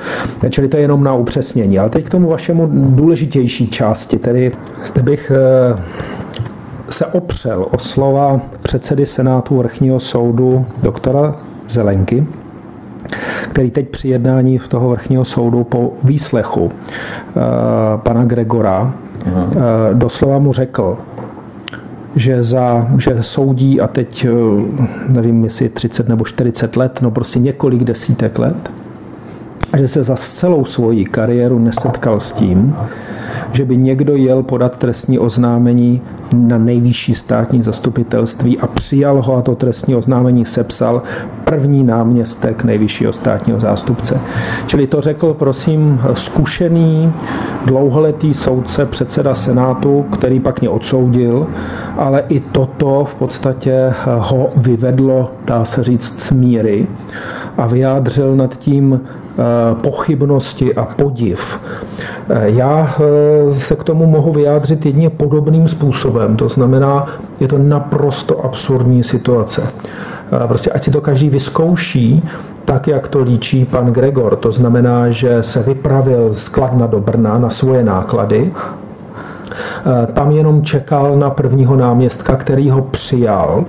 Čili 0.50 0.68
to 0.68 0.76
je 0.76 0.82
jenom 0.82 1.04
na 1.04 1.14
upřesnění. 1.14 1.78
Ale 1.78 1.90
teď 1.90 2.04
k 2.04 2.10
tomu 2.10 2.28
vašemu 2.28 2.68
důležitější 2.72 3.68
části, 3.68 4.18
tedy 4.18 4.52
zde 4.84 5.02
bych 5.02 5.32
eh, 5.34 5.76
se 6.90 7.06
opřel 7.06 7.66
o 7.70 7.78
slova 7.78 8.40
předsedy 8.62 9.06
Senátu 9.06 9.56
vrchního 9.56 10.00
soudu 10.00 10.66
doktora 10.82 11.36
Zelenky, 11.68 12.26
který 13.50 13.70
teď 13.70 13.88
při 13.88 14.08
jednání 14.08 14.58
v 14.58 14.68
toho 14.68 14.88
vrchního 14.88 15.24
soudu 15.24 15.64
po 15.64 15.92
výslechu 16.04 16.64
uh, 16.64 16.72
pana 17.96 18.24
Gregora 18.24 18.94
uh, 19.26 19.42
doslova 19.92 20.38
mu 20.38 20.52
řekl, 20.52 20.98
že, 22.16 22.42
za, 22.42 22.86
že 22.98 23.22
soudí 23.22 23.80
a 23.80 23.86
teď 23.86 24.28
uh, 24.28 24.62
nevím, 25.08 25.44
jestli 25.44 25.68
30 25.68 26.08
nebo 26.08 26.24
40 26.24 26.76
let, 26.76 26.98
no 27.02 27.10
prostě 27.10 27.38
několik 27.38 27.84
desítek 27.84 28.38
let, 28.38 28.70
a 29.74 29.76
že 29.76 29.88
se 29.88 30.02
za 30.02 30.16
celou 30.16 30.64
svoji 30.64 31.04
kariéru 31.04 31.58
nesetkal 31.58 32.20
s 32.20 32.32
tím, 32.32 32.76
že 33.52 33.64
by 33.64 33.76
někdo 33.76 34.16
jel 34.16 34.42
podat 34.42 34.76
trestní 34.76 35.18
oznámení 35.18 36.02
na 36.32 36.58
nejvyšší 36.58 37.14
státní 37.14 37.62
zastupitelství 37.62 38.58
a 38.58 38.66
přijal 38.66 39.22
ho 39.22 39.36
a 39.36 39.42
to 39.42 39.54
trestní 39.54 39.94
oznámení 39.94 40.46
sepsal 40.46 41.02
první 41.44 41.84
náměstek 41.84 42.64
nejvyššího 42.64 43.12
státního 43.12 43.60
zástupce. 43.60 44.20
Čili 44.66 44.86
to 44.86 45.00
řekl, 45.00 45.34
prosím, 45.34 46.00
zkušený 46.14 47.12
dlouholetý 47.66 48.34
soudce, 48.34 48.86
předseda 48.86 49.34
Senátu, 49.34 50.02
který 50.02 50.40
pak 50.40 50.60
mě 50.60 50.70
odsoudil, 50.70 51.46
ale 51.96 52.24
i 52.28 52.40
toto 52.40 53.04
v 53.04 53.14
podstatě 53.14 53.92
ho 54.18 54.48
vyvedlo, 54.56 55.32
dá 55.44 55.64
se 55.64 55.84
říct, 55.84 56.18
z 56.18 56.30
míry 56.32 56.86
a 57.58 57.66
vyjádřil 57.66 58.36
nad 58.36 58.56
tím 58.56 59.00
eh, 59.00 59.42
pochybnosti 59.74 60.74
a 60.74 60.84
podiv. 60.84 61.60
Eh, 62.28 62.50
já 62.50 62.94
eh, 63.00 63.58
se 63.58 63.76
k 63.76 63.84
tomu 63.84 64.06
mohu 64.06 64.32
vyjádřit 64.32 64.86
jedině 64.86 65.10
podobným 65.10 65.68
způsobem, 65.68 66.36
to 66.36 66.48
znamená, 66.48 67.06
je 67.40 67.48
to 67.48 67.58
naprosto 67.58 68.44
absurdní 68.44 69.02
situace. 69.02 69.62
Prostě 70.46 70.70
ať 70.70 70.82
si 70.82 70.90
to 70.90 71.00
každý 71.00 71.30
vyzkouší, 71.30 72.22
tak, 72.64 72.88
jak 72.88 73.08
to 73.08 73.22
líčí 73.22 73.64
pan 73.64 73.92
Gregor. 73.92 74.36
To 74.36 74.52
znamená, 74.52 75.10
že 75.10 75.42
se 75.42 75.62
vypravil 75.62 76.34
z 76.34 76.48
Kladna 76.48 76.86
do 76.86 77.00
Brna 77.00 77.38
na 77.38 77.50
svoje 77.50 77.84
náklady, 77.84 78.52
tam 80.12 80.30
jenom 80.30 80.62
čekal 80.62 81.16
na 81.16 81.30
prvního 81.30 81.76
náměstka, 81.76 82.36
který 82.36 82.70
ho 82.70 82.82
přijal 82.82 83.64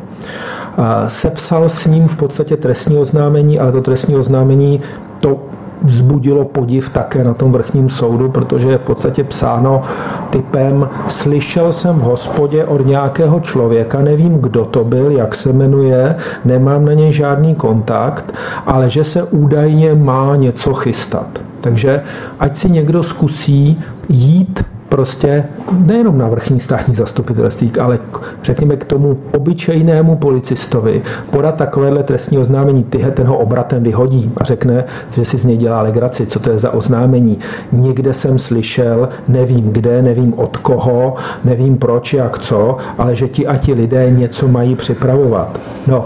sepsal 1.07 1.69
s 1.69 1.85
ním 1.85 2.07
v 2.07 2.17
podstatě 2.17 2.57
trestní 2.57 2.97
oznámení, 2.97 3.59
ale 3.59 3.71
to 3.71 3.81
trestní 3.81 4.15
oznámení 4.15 4.81
to 5.19 5.39
vzbudilo 5.85 6.45
podiv 6.45 6.89
také 6.89 7.23
na 7.23 7.33
tom 7.33 7.51
vrchním 7.51 7.89
soudu, 7.89 8.29
protože 8.29 8.67
je 8.67 8.77
v 8.77 8.81
podstatě 8.81 9.23
psáno 9.23 9.81
typem 10.29 10.89
slyšel 11.07 11.71
jsem 11.71 11.99
v 11.99 12.01
hospodě 12.01 12.65
od 12.65 12.85
nějakého 12.85 13.39
člověka, 13.39 14.01
nevím, 14.01 14.37
kdo 14.37 14.65
to 14.65 14.83
byl, 14.83 15.11
jak 15.11 15.35
se 15.35 15.53
jmenuje, 15.53 16.15
nemám 16.45 16.85
na 16.85 16.93
něj 16.93 17.11
žádný 17.11 17.55
kontakt, 17.55 18.33
ale 18.65 18.89
že 18.89 19.03
se 19.03 19.23
údajně 19.23 19.95
má 19.95 20.35
něco 20.35 20.73
chystat. 20.73 21.27
Takže 21.61 22.01
ať 22.39 22.57
si 22.57 22.69
někdo 22.69 23.03
zkusí 23.03 23.79
jít 24.09 24.74
prostě 24.89 25.43
nejenom 25.85 26.17
na 26.17 26.27
vrchní 26.27 26.59
státní 26.59 26.95
zastupitelství, 26.95 27.71
ale 27.81 27.99
řekněme 28.43 28.75
k 28.75 28.85
tomu 28.85 29.17
obyčejnému 29.33 30.15
policistovi 30.15 31.01
podat 31.31 31.55
takovéhle 31.55 32.03
trestní 32.03 32.37
oznámení, 32.37 32.83
tyhle 32.83 33.11
ten 33.11 33.27
ho 33.27 33.37
obratem 33.37 33.83
vyhodí 33.83 34.31
a 34.37 34.43
řekne, 34.43 34.83
že 35.15 35.25
si 35.25 35.37
z 35.37 35.45
něj 35.45 35.57
dělá 35.57 35.81
legraci, 35.81 36.25
co 36.25 36.39
to 36.39 36.51
je 36.51 36.59
za 36.59 36.73
oznámení. 36.73 37.39
Někde 37.71 38.13
jsem 38.13 38.39
slyšel, 38.39 39.09
nevím 39.27 39.73
kde, 39.73 40.01
nevím 40.01 40.33
od 40.33 40.57
koho, 40.57 41.15
nevím 41.43 41.77
proč, 41.77 42.13
jak 42.13 42.39
co, 42.39 42.77
ale 42.97 43.15
že 43.15 43.27
ti 43.27 43.47
a 43.47 43.57
ti 43.57 43.73
lidé 43.73 44.11
něco 44.11 44.47
mají 44.47 44.75
připravovat. 44.75 45.59
No, 45.87 46.05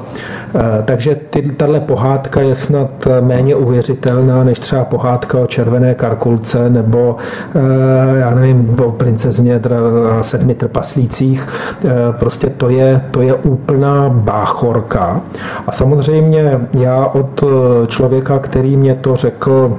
eh, 0.55 0.83
takže 0.85 1.19
tahle 1.57 1.79
pohádka 1.79 2.41
je 2.41 2.55
snad 2.55 3.07
méně 3.21 3.55
uvěřitelná 3.55 4.43
než 4.43 4.59
třeba 4.59 4.83
pohádka 4.83 5.39
o 5.39 5.47
červené 5.47 5.95
karkulce 5.95 6.69
nebo 6.69 7.15
eh, 7.55 8.19
já 8.19 8.35
nevím, 8.35 8.68
o 8.85 8.91
princezně 8.91 9.61
sedmi 10.21 10.55
trpaslících. 10.55 11.47
Eh, 11.85 11.89
prostě 12.19 12.47
to 12.47 12.69
je, 12.69 13.01
to 13.11 13.21
je 13.21 13.33
úplná 13.33 14.09
báchorka. 14.09 15.21
A 15.67 15.71
samozřejmě 15.71 16.59
já 16.79 17.05
od 17.05 17.43
člověka, 17.87 18.39
který 18.39 18.77
mě 18.77 18.95
to 18.95 19.15
řekl 19.15 19.77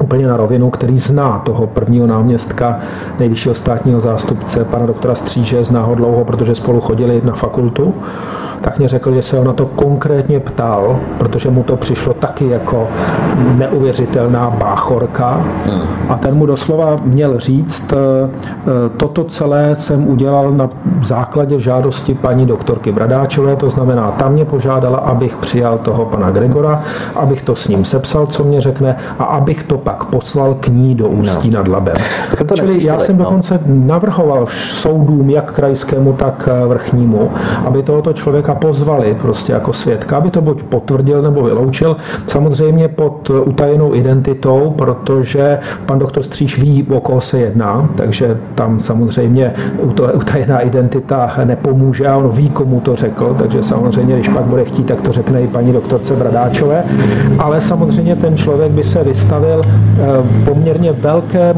úplně 0.00 0.26
na 0.26 0.36
rovinu, 0.36 0.70
který 0.70 0.98
zná 0.98 1.38
toho 1.38 1.66
prvního 1.66 2.06
náměstka 2.06 2.78
nejvyššího 3.18 3.54
státního 3.54 4.00
zástupce, 4.00 4.64
pana 4.64 4.86
doktora 4.86 5.14
Stříže, 5.14 5.64
zná 5.64 5.82
ho 5.82 5.94
dlouho, 5.94 6.24
protože 6.24 6.54
spolu 6.54 6.80
chodili 6.80 7.22
na 7.24 7.32
fakultu 7.34 7.94
tak 8.60 8.78
mě 8.78 8.88
řekl, 8.88 9.12
že 9.12 9.22
se 9.22 9.38
ho 9.38 9.44
na 9.44 9.52
to 9.52 9.66
konkrétně 9.66 10.40
ptal, 10.40 11.00
protože 11.18 11.50
mu 11.50 11.62
to 11.62 11.76
přišlo 11.76 12.14
taky 12.14 12.48
jako 12.48 12.88
neuvěřitelná 13.56 14.50
báchorka. 14.50 15.44
A 16.08 16.18
ten 16.18 16.34
mu 16.34 16.46
doslova 16.46 16.96
měl 17.04 17.38
říct, 17.38 17.92
eh, 17.92 17.96
eh, 17.96 18.88
toto 18.96 19.24
celé 19.24 19.74
jsem 19.74 20.08
udělal 20.08 20.50
na 20.50 20.68
základě 21.02 21.60
žádosti 21.60 22.14
paní 22.14 22.46
doktorky 22.46 22.92
Bradáčové, 22.92 23.56
to 23.56 23.70
znamená, 23.70 24.10
tam 24.10 24.32
mě 24.32 24.44
požádala, 24.44 24.98
abych 24.98 25.36
přijal 25.36 25.78
toho 25.78 26.04
pana 26.04 26.30
Gregora, 26.30 26.82
abych 27.16 27.42
to 27.42 27.56
s 27.56 27.68
ním 27.68 27.84
sepsal, 27.84 28.26
co 28.26 28.44
mě 28.44 28.60
řekne, 28.60 28.96
a 29.18 29.24
abych 29.24 29.62
to 29.62 29.78
pak 29.78 30.04
poslal 30.04 30.54
k 30.54 30.68
ní 30.68 30.94
do 30.94 31.08
Ústí 31.08 31.50
no. 31.50 31.58
nad 31.58 31.68
Labem. 31.68 31.96
Čili 32.54 32.86
já 32.86 32.98
jsem 32.98 33.18
no. 33.18 33.24
dokonce 33.24 33.60
navrhoval 33.66 34.46
soudům, 34.46 35.30
jak 35.30 35.52
krajskému, 35.52 36.12
tak 36.12 36.48
eh, 36.52 36.66
vrchnímu, 36.66 37.30
aby 37.66 37.82
tohoto 37.82 38.12
člověka 38.12 38.47
člověka 38.48 38.66
pozvali 38.66 39.16
prostě 39.20 39.52
jako 39.52 39.72
svědka, 39.72 40.16
aby 40.16 40.30
to 40.30 40.40
buď 40.40 40.62
potvrdil 40.62 41.22
nebo 41.22 41.42
vyloučil, 41.42 41.96
samozřejmě 42.26 42.88
pod 42.88 43.30
utajenou 43.30 43.94
identitou, 43.94 44.74
protože 44.76 45.58
pan 45.86 45.98
doktor 45.98 46.22
Stříž 46.22 46.58
ví, 46.58 46.86
o 46.90 47.00
koho 47.00 47.20
se 47.20 47.38
jedná, 47.38 47.88
takže 47.96 48.38
tam 48.54 48.80
samozřejmě 48.80 49.54
utajená 50.14 50.60
identita 50.60 51.30
nepomůže 51.44 52.06
a 52.06 52.16
on 52.16 52.28
ví, 52.28 52.48
komu 52.50 52.80
to 52.80 52.96
řekl, 52.96 53.36
takže 53.38 53.62
samozřejmě, 53.62 54.14
když 54.14 54.28
pak 54.28 54.44
bude 54.44 54.64
chtít, 54.64 54.86
tak 54.86 55.00
to 55.00 55.12
řekne 55.12 55.42
i 55.42 55.48
paní 55.48 55.72
doktorce 55.72 56.16
Bradáčové, 56.16 56.84
ale 57.38 57.60
samozřejmě 57.60 58.16
ten 58.16 58.36
člověk 58.36 58.72
by 58.72 58.82
se 58.82 59.04
vystavil 59.04 59.60
eh, 59.62 60.44
poměrně 60.44 60.92
velké 60.92 61.54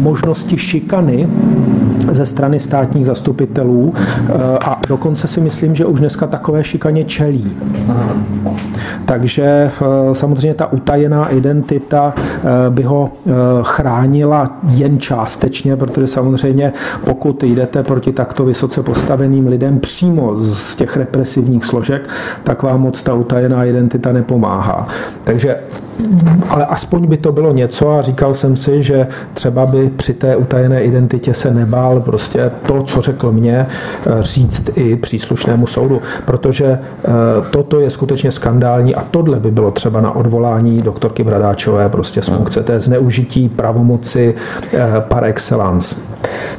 možnosti 0.00 0.58
šikany 0.58 1.28
ze 2.10 2.26
strany 2.26 2.60
státních 2.60 3.06
zastupitelů 3.06 3.94
eh, 3.96 4.32
a 4.64 4.80
dokonce 4.88 5.28
si 5.28 5.40
myslím, 5.40 5.74
že 5.74 5.86
už 5.86 6.00
dneska 6.00 6.26
takové 6.26 6.64
šikaně 6.64 7.04
čelí. 7.04 7.56
Takže 9.04 9.42
eh, 9.44 9.70
samozřejmě 10.14 10.54
ta 10.54 10.72
utajená 10.72 11.28
identita 11.28 12.14
eh, 12.16 12.70
by 12.70 12.82
ho 12.82 13.10
chránila 13.62 14.56
jen 14.68 14.98
částečně, 14.98 15.76
protože 15.76 16.06
samozřejmě 16.06 16.72
pokud 17.04 17.42
jdete 17.42 17.82
proti 17.82 18.12
takto 18.12 18.44
vysoce 18.44 18.82
postaveným 18.82 19.46
lidem 19.46 19.80
přímo 19.80 20.36
z 20.36 20.76
těch 20.76 20.96
represivních 20.96 21.64
složek, 21.64 22.08
tak 22.44 22.62
vám 22.62 22.80
moc 22.80 23.02
ta 23.02 23.14
utajená 23.14 23.64
identita 23.64 24.12
nepomáhá. 24.12 24.88
Takže 25.24 25.56
ale 26.48 26.66
aspoň 26.66 27.06
by 27.06 27.16
to 27.16 27.32
bylo 27.32 27.52
něco 27.52 27.90
a 27.90 28.02
říkal 28.02 28.34
jsem 28.34 28.56
si, 28.56 28.82
že 28.82 29.06
třeba 29.34 29.66
by 29.66 29.90
při 29.96 30.14
té 30.14 30.36
utajené 30.36 30.82
identitě 30.82 31.34
se 31.34 31.54
nebál 31.54 31.95
prostě 32.00 32.50
to, 32.66 32.82
co 32.82 33.02
řekl 33.02 33.32
mě, 33.32 33.66
eh, 34.06 34.10
říct 34.20 34.70
i 34.74 34.96
příslušnému 34.96 35.66
soudu, 35.66 36.02
protože 36.24 36.66
eh, 36.66 37.08
toto 37.50 37.80
je 37.80 37.90
skutečně 37.90 38.32
skandální 38.32 38.94
a 38.94 39.04
tohle 39.10 39.40
by 39.40 39.50
bylo 39.50 39.70
třeba 39.70 40.00
na 40.00 40.16
odvolání 40.16 40.82
doktorky 40.82 41.24
Bradáčové 41.24 41.88
prostě 41.88 42.22
z 42.22 42.28
funkce 42.28 42.62
té 42.62 42.80
zneužití 42.80 43.48
pravomoci 43.48 44.34
eh, 44.72 45.04
par 45.08 45.24
excellence. 45.24 45.96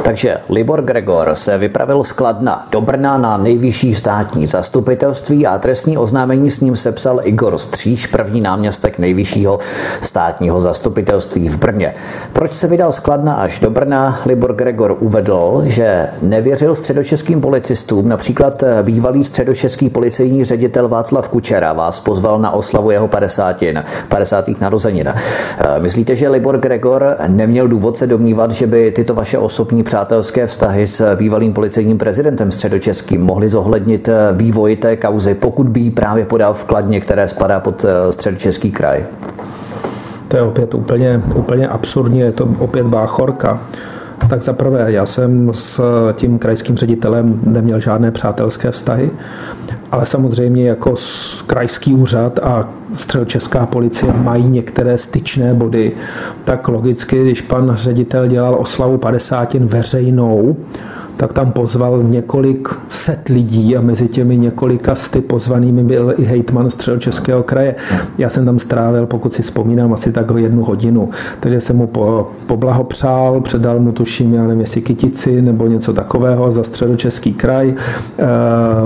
Takže 0.04 0.38
Libor 0.50 0.82
Gregor 0.82 1.30
se 1.34 1.58
vypravil 1.58 2.04
z 2.04 2.12
Kladna 2.12 2.68
do 2.72 2.82
Brna 2.82 3.18
na 3.18 3.38
nejvyšší 3.38 3.96
státní 3.96 4.48
zastupitelství 4.48 5.48
a 5.48 5.58
trestní 5.58 5.98
oznámení 5.98 6.52
s 6.52 6.60
ním 6.60 6.76
sepsal 6.76 7.20
Igor 7.24 7.58
Stříž, 7.58 8.08
první 8.08 8.42
náměstek 8.42 9.00
nejvyššího 9.00 9.60
státního 10.02 10.62
zastupitelství 10.62 11.50
v 11.50 11.58
Brně. 11.58 11.94
Proč 12.34 12.54
se 12.54 12.68
vydal 12.68 12.92
z 12.92 13.00
Kladna 13.00 13.34
až 13.34 13.60
do 13.60 13.70
Brna? 13.70 14.20
Libor 14.26 14.54
Gregor 14.54 14.98
uvedl, 15.00 15.27
že 15.66 16.08
nevěřil 16.22 16.76
středočeským 16.76 17.42
policistům, 17.42 18.10
například 18.10 18.64
bývalý 18.84 19.24
středočeský 19.24 19.90
policejní 19.90 20.46
ředitel 20.46 20.88
Václav 20.88 21.30
Kučera 21.30 21.74
vás 21.74 22.00
pozval 22.00 22.40
na 22.40 22.52
oslavu 22.52 22.92
jeho 22.92 23.08
50. 23.08 23.64
50. 24.08 24.62
narozenin. 24.62 25.14
Myslíte, 25.80 26.16
že 26.16 26.30
Libor 26.30 26.58
Gregor 26.58 27.16
neměl 27.28 27.68
důvod 27.68 27.98
se 27.98 28.08
domnívat, 28.08 28.52
že 28.52 28.68
by 28.68 28.92
tyto 28.92 29.14
vaše 29.14 29.38
osobní 29.38 29.84
přátelské 29.84 30.48
vztahy 30.48 30.88
s 30.88 31.16
bývalým 31.16 31.54
policejním 31.54 31.98
prezidentem 31.98 32.52
středočeským 32.52 33.22
mohly 33.22 33.50
zohlednit 33.50 34.10
vývoj 34.34 34.76
té 34.76 34.96
kauzy, 34.96 35.34
pokud 35.34 35.70
by 35.70 35.90
právě 35.90 36.26
podal 36.26 36.54
v 36.54 36.64
Kladně, 36.64 37.02
které 37.02 37.28
spadá 37.28 37.60
pod 37.60 37.86
eh, 37.86 38.14
středočeský 38.14 38.72
kraj? 38.72 39.06
To 40.28 40.38
je 40.38 40.42
opět 40.44 40.74
úplně, 40.74 41.22
úplně 41.36 41.68
absurdní, 41.68 42.20
je 42.20 42.32
to 42.32 42.48
opět 42.60 42.86
báchorka. 42.86 43.60
Tak 44.30 44.42
za 44.42 44.54
prvé, 44.54 44.92
já 44.92 45.06
jsem 45.06 45.52
s 45.54 45.82
tím 46.14 46.40
krajským 46.40 46.78
ředitelem 46.78 47.40
neměl 47.44 47.80
žádné 47.80 48.12
přátelské 48.12 48.72
vztahy, 48.72 49.12
ale 49.92 50.06
samozřejmě 50.06 50.70
jako 50.70 50.96
krajský 51.48 51.94
úřad 51.94 52.40
a 52.40 52.70
středočeská 52.96 53.66
policie 53.66 54.14
mají 54.14 54.44
některé 54.44 54.98
styčné 54.98 55.54
body, 55.54 55.92
tak 56.44 56.68
logicky, 56.68 57.24
když 57.24 57.42
pan 57.42 57.72
ředitel 57.76 58.28
dělal 58.28 58.56
oslavu 58.60 58.98
50 58.98 59.54
veřejnou, 59.54 60.58
tak 61.18 61.34
tam 61.34 61.52
pozval 61.52 62.04
několik 62.04 62.70
set 62.90 63.30
lidí 63.30 63.78
a 63.78 63.82
mezi 63.82 64.08
těmi 64.08 64.38
několika 64.38 64.96
sty 64.96 65.22
pozvanými 65.22 65.84
byl 65.84 66.14
i 66.18 66.26
hejtman 66.26 66.70
středočeského 66.70 67.44
kraje. 67.44 67.76
Já 68.18 68.30
jsem 68.30 68.46
tam 68.46 68.60
strávil, 68.60 69.06
pokud 69.06 69.34
si 69.34 69.42
vzpomínám, 69.42 69.94
asi 69.94 70.12
tak 70.12 70.26
jednu 70.38 70.64
hodinu. 70.64 71.10
Takže 71.40 71.62
jsem 71.62 71.78
mu 71.78 71.88
po, 71.88 72.28
poblahopřál, 72.48 73.42
předal 73.42 73.80
mu 73.80 73.92
tuším, 73.92 74.34
já 74.34 74.44
nevím, 74.44 74.62
jestli 74.62 74.82
kytici 74.82 75.42
nebo 75.42 75.68
něco 75.68 75.94
takového 75.94 76.52
za 76.52 76.64
středočeský 76.64 77.34
kraj. 77.34 77.70
E, 77.70 77.76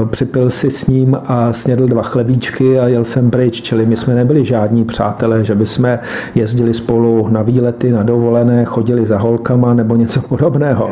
připil 0.06 0.50
si 0.50 0.72
s 0.72 0.88
ním 0.88 1.17
a 1.28 1.54
snědl 1.54 1.88
dva 1.88 2.04
chlebíčky 2.04 2.80
a 2.80 2.88
jel 2.88 3.04
jsem 3.04 3.32
pryč, 3.32 3.62
čili 3.62 3.86
my 3.86 3.96
jsme 3.96 4.15
nebyli 4.15 4.46
žádní 4.46 4.86
přátelé, 4.86 5.44
že 5.44 5.56
by 5.56 5.65
jsme 5.65 6.00
jezdili 6.36 6.74
spolu 6.74 7.28
na 7.30 7.41
výlety, 7.41 7.91
na 7.91 8.04
dovolené, 8.04 8.65
chodili 8.65 9.06
za 9.06 9.17
holkama 9.17 9.74
nebo 9.74 9.96
něco 9.96 10.22
podobného. 10.22 10.89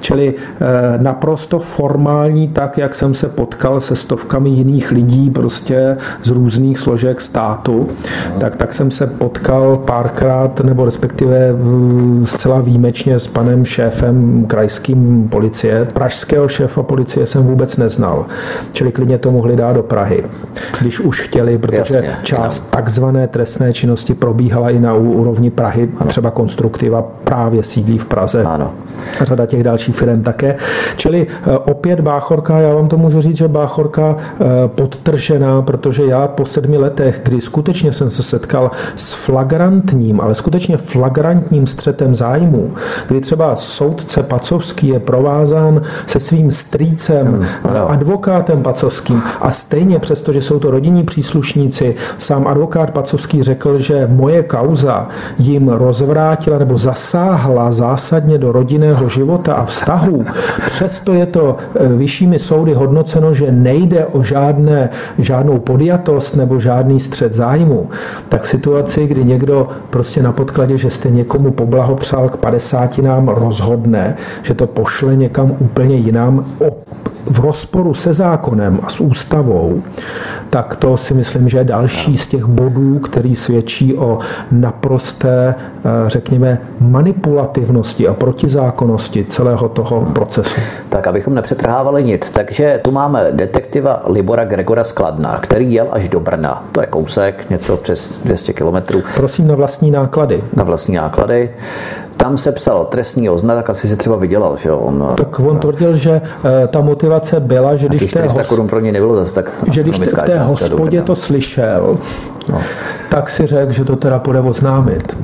Čili 0.00 0.34
e, 0.60 0.79
naprosto 0.98 1.58
formální, 1.58 2.48
tak 2.48 2.78
jak 2.78 2.94
jsem 2.94 3.14
se 3.14 3.28
potkal 3.28 3.80
se 3.80 3.96
stovkami 3.96 4.50
jiných 4.50 4.90
lidí 4.90 5.30
prostě 5.30 5.96
z 6.22 6.30
různých 6.30 6.78
složek 6.78 7.20
státu, 7.20 7.88
tak, 8.40 8.56
tak 8.56 8.72
jsem 8.72 8.90
se 8.90 9.06
potkal 9.06 9.76
párkrát, 9.76 10.60
nebo 10.60 10.84
respektive 10.84 11.52
mm, 11.52 12.26
zcela 12.26 12.60
výjimečně 12.60 13.18
s 13.18 13.26
panem 13.26 13.64
šéfem 13.64 14.44
krajským 14.46 15.28
policie. 15.28 15.84
Pražského 15.84 16.48
šéfa 16.48 16.82
policie 16.82 17.26
jsem 17.26 17.42
vůbec 17.42 17.76
neznal, 17.76 18.26
čili 18.72 18.92
klidně 18.92 19.18
to 19.18 19.32
mohli 19.32 19.56
dát 19.56 19.72
do 19.72 19.82
Prahy, 19.82 20.24
když 20.80 21.00
už 21.00 21.20
chtěli, 21.20 21.58
protože 21.58 21.94
Jasně, 21.94 22.16
část 22.22 22.64
no. 22.64 22.70
takzvané 22.70 23.28
trestné 23.28 23.72
činnosti 23.72 24.14
probíhala 24.14 24.70
i 24.70 24.78
na 24.78 24.94
úrovni 24.94 25.50
Prahy, 25.50 25.88
třeba 26.06 26.30
konstruktiva 26.30 27.02
právě 27.24 27.62
sídlí 27.62 27.98
v 27.98 28.04
Praze. 28.04 28.44
Ano. 28.44 28.72
Řada 29.20 29.46
těch 29.46 29.62
dalších 29.62 29.96
firm 29.96 30.22
také. 30.22 30.56
Čili 30.96 31.26
opět 31.64 32.00
Báchorka, 32.00 32.58
já 32.58 32.74
vám 32.74 32.88
to 32.88 32.98
můžu 32.98 33.20
říct, 33.20 33.36
že 33.36 33.48
Báchorka 33.48 34.16
podtržená, 34.66 35.62
protože 35.62 36.04
já 36.04 36.28
po 36.28 36.46
sedmi 36.46 36.78
letech, 36.78 37.20
kdy 37.24 37.40
skutečně 37.40 37.92
jsem 37.92 38.10
se 38.10 38.22
setkal 38.22 38.70
s 38.96 39.12
flagrantním, 39.12 40.20
ale 40.20 40.34
skutečně 40.34 40.76
flagrantním 40.76 41.66
střetem 41.66 42.14
zájmu, 42.14 42.74
kdy 43.08 43.20
třeba 43.20 43.56
soudce 43.56 44.22
Pacovský 44.22 44.88
je 44.88 45.00
provázán 45.00 45.82
se 46.06 46.20
svým 46.20 46.50
strýcem, 46.50 47.26
hmm, 47.26 47.46
advokátem 47.88 48.62
Pacovským 48.62 49.22
a 49.40 49.50
stejně 49.50 49.98
přesto, 49.98 50.32
že 50.32 50.42
jsou 50.42 50.58
to 50.58 50.70
rodinní 50.70 51.04
příslušníci, 51.04 51.96
sám 52.18 52.46
advokát 52.46 52.90
Pacovský 52.90 53.42
řekl, 53.42 53.78
že 53.78 54.08
moje 54.10 54.42
kauza 54.42 55.08
jim 55.38 55.68
rozvrátila 55.68 56.58
nebo 56.58 56.78
zasáhla 56.78 57.72
zásadně 57.72 58.38
do 58.38 58.52
rodinného 58.52 59.08
života 59.08 59.54
a 59.54 59.64
vztahu. 59.64 60.24
Přesto 60.66 61.12
je 61.12 61.26
to 61.26 61.56
e, 61.74 61.88
vyššími 61.88 62.38
soudy 62.38 62.74
hodnoceno, 62.74 63.34
že 63.34 63.52
nejde 63.52 64.06
o 64.06 64.22
žádné, 64.22 64.90
žádnou 65.18 65.58
podjatost 65.58 66.36
nebo 66.36 66.60
žádný 66.60 67.00
střed 67.00 67.34
zájmu. 67.34 67.88
Tak 68.28 68.42
v 68.42 68.48
situaci, 68.48 69.06
kdy 69.06 69.24
někdo 69.24 69.68
prostě 69.90 70.22
na 70.22 70.32
podkladě, 70.32 70.78
že 70.78 70.90
jste 70.90 71.10
někomu 71.10 71.50
poblahopřál 71.50 72.28
k 72.28 72.36
50 72.36 72.98
nám 72.98 73.28
rozhodne, 73.28 74.16
že 74.42 74.54
to 74.54 74.66
pošle 74.66 75.16
někam 75.16 75.56
úplně 75.58 75.96
jinam 75.96 76.44
v 77.30 77.40
rozporu 77.40 77.94
se 77.94 78.14
zákonem 78.14 78.80
a 78.82 78.88
s 78.88 79.00
ústavou, 79.00 79.82
tak 80.50 80.76
to 80.76 80.96
si 80.96 81.14
myslím, 81.14 81.48
že 81.48 81.58
je 81.58 81.64
další 81.64 82.16
z 82.16 82.26
těch 82.26 82.44
bodů, 82.44 82.98
který 82.98 83.36
svědčí 83.36 83.94
o 83.94 84.18
naprosté, 84.52 85.54
eh, 85.54 85.88
řekněme, 86.06 86.58
manipulativnosti 86.80 88.08
a 88.08 88.14
protizákonnosti 88.14 89.24
celého 89.24 89.68
toho 89.68 90.00
procesu. 90.00 90.49
Tak, 90.88 91.06
abychom 91.06 91.34
nepřetrhávali 91.34 92.04
nic, 92.04 92.30
takže 92.30 92.80
tu 92.84 92.90
máme 92.90 93.26
detektiva 93.30 94.02
Libora 94.06 94.44
Gregora 94.44 94.84
Skladna, 94.84 95.40
který 95.42 95.72
jel 95.72 95.88
až 95.90 96.08
do 96.08 96.20
Brna. 96.20 96.64
To 96.72 96.80
je 96.80 96.86
kousek, 96.86 97.50
něco 97.50 97.76
přes 97.76 98.20
200 98.24 98.52
kilometrů. 98.52 99.02
Prosím 99.16 99.46
na 99.46 99.54
vlastní 99.54 99.90
náklady. 99.90 100.44
Na 100.54 100.64
vlastní 100.64 100.94
náklady. 100.94 101.50
Tam 102.22 102.38
se 102.38 102.52
psalo 102.52 102.84
trestní 102.84 103.30
oznak, 103.30 103.56
tak 103.56 103.70
asi 103.70 103.88
si 103.88 103.96
třeba 103.96 104.16
vydělal, 104.16 104.56
že 104.56 104.72
on. 104.72 105.12
Tak 105.16 105.40
on 105.40 105.58
tvrdil, 105.58 105.94
že 105.94 106.20
eh, 106.20 106.66
ta 106.66 106.80
motivace 106.80 107.40
byla, 107.40 107.76
že 107.76 107.88
když 107.88 108.12
té 108.12 108.22
hos... 108.22 108.48
korun 108.48 108.68
pro 108.68 108.80
ně 108.80 108.92
nebylo 108.92 109.16
zase 109.16 109.34
tak 109.34 109.52
že 109.70 109.82
když 109.82 109.98
v 109.98 110.22
té 110.26 110.38
hospodě 110.38 111.02
to 111.02 111.16
slyšel, 111.16 111.98
no. 112.52 112.62
tak 113.10 113.30
si 113.30 113.46
řekl, 113.46 113.72
že 113.72 113.84
to 113.84 113.96
teda 113.96 114.18
půjde 114.18 114.40
oznámit. 114.40 115.16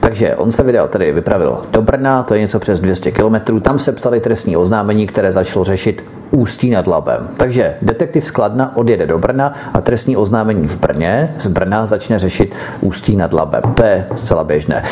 Takže 0.00 0.36
on 0.36 0.50
se 0.50 0.62
vydal, 0.62 0.88
tedy 0.88 1.12
vypravil 1.12 1.58
do 1.72 1.82
Brna, 1.82 2.22
to 2.22 2.34
je 2.34 2.40
něco 2.40 2.60
přes 2.60 2.80
200 2.80 3.10
kilometrů, 3.10 3.60
tam 3.60 3.78
se 3.78 3.92
psali 3.92 4.20
trestní 4.20 4.56
oznámení, 4.56 5.06
které 5.06 5.32
začalo 5.32 5.64
řešit 5.64 6.04
Ústí 6.30 6.70
nad 6.70 6.86
Labem. 6.86 7.28
Takže 7.36 7.74
detektiv 7.82 8.24
Skladna 8.24 8.76
odjede 8.76 9.06
do 9.06 9.18
Brna 9.18 9.54
a 9.74 9.80
trestní 9.80 10.16
oznámení 10.16 10.68
v 10.68 10.76
Brně 10.76 11.34
z 11.38 11.46
Brna 11.46 11.86
začne 11.86 12.18
řešit 12.18 12.54
Ústí 12.80 13.16
nad 13.16 13.32
Labem. 13.32 13.62
To 13.62 13.84
je 13.84 14.06
zcela 14.16 14.44
běžné 14.44 14.82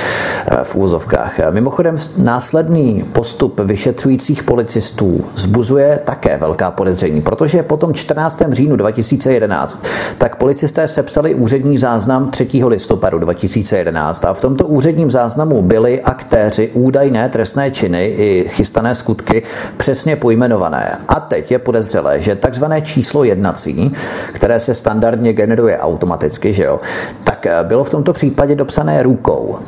eh, 0.46 0.56
v 0.62 0.76
úzovkách. 0.76 1.27
Mimochodem 1.50 1.98
následný 2.16 3.04
postup 3.12 3.60
vyšetřujících 3.60 4.42
policistů 4.42 5.24
zbuzuje 5.36 6.00
také 6.04 6.36
velká 6.36 6.70
podezření, 6.70 7.20
protože 7.20 7.62
po 7.62 7.76
tom 7.76 7.94
14. 7.94 8.42
říjnu 8.50 8.76
2011 8.76 9.84
tak 10.18 10.36
policisté 10.36 10.88
sepsali 10.88 11.34
úřední 11.34 11.78
záznam 11.78 12.30
3. 12.30 12.48
listopadu 12.66 13.18
2011 13.18 14.24
a 14.24 14.34
v 14.34 14.40
tomto 14.40 14.66
úředním 14.66 15.10
záznamu 15.10 15.62
byli 15.62 16.00
aktéři 16.02 16.70
údajné 16.74 17.28
trestné 17.28 17.70
činy 17.70 18.06
i 18.06 18.48
chystané 18.48 18.94
skutky 18.94 19.42
přesně 19.76 20.16
pojmenované. 20.16 20.98
A 21.08 21.20
teď 21.20 21.50
je 21.50 21.58
podezřelé, 21.58 22.20
že 22.20 22.36
takzvané 22.36 22.80
číslo 22.80 23.24
jednací, 23.24 23.92
které 24.32 24.60
se 24.60 24.74
standardně 24.74 25.32
generuje 25.32 25.78
automaticky, 25.78 26.52
že 26.52 26.64
jo, 26.64 26.80
tak 27.24 27.37
bylo 27.62 27.84
v 27.84 27.90
tomto 27.90 28.12
případě 28.12 28.54
dopsané 28.54 29.02
rukou. 29.02 29.58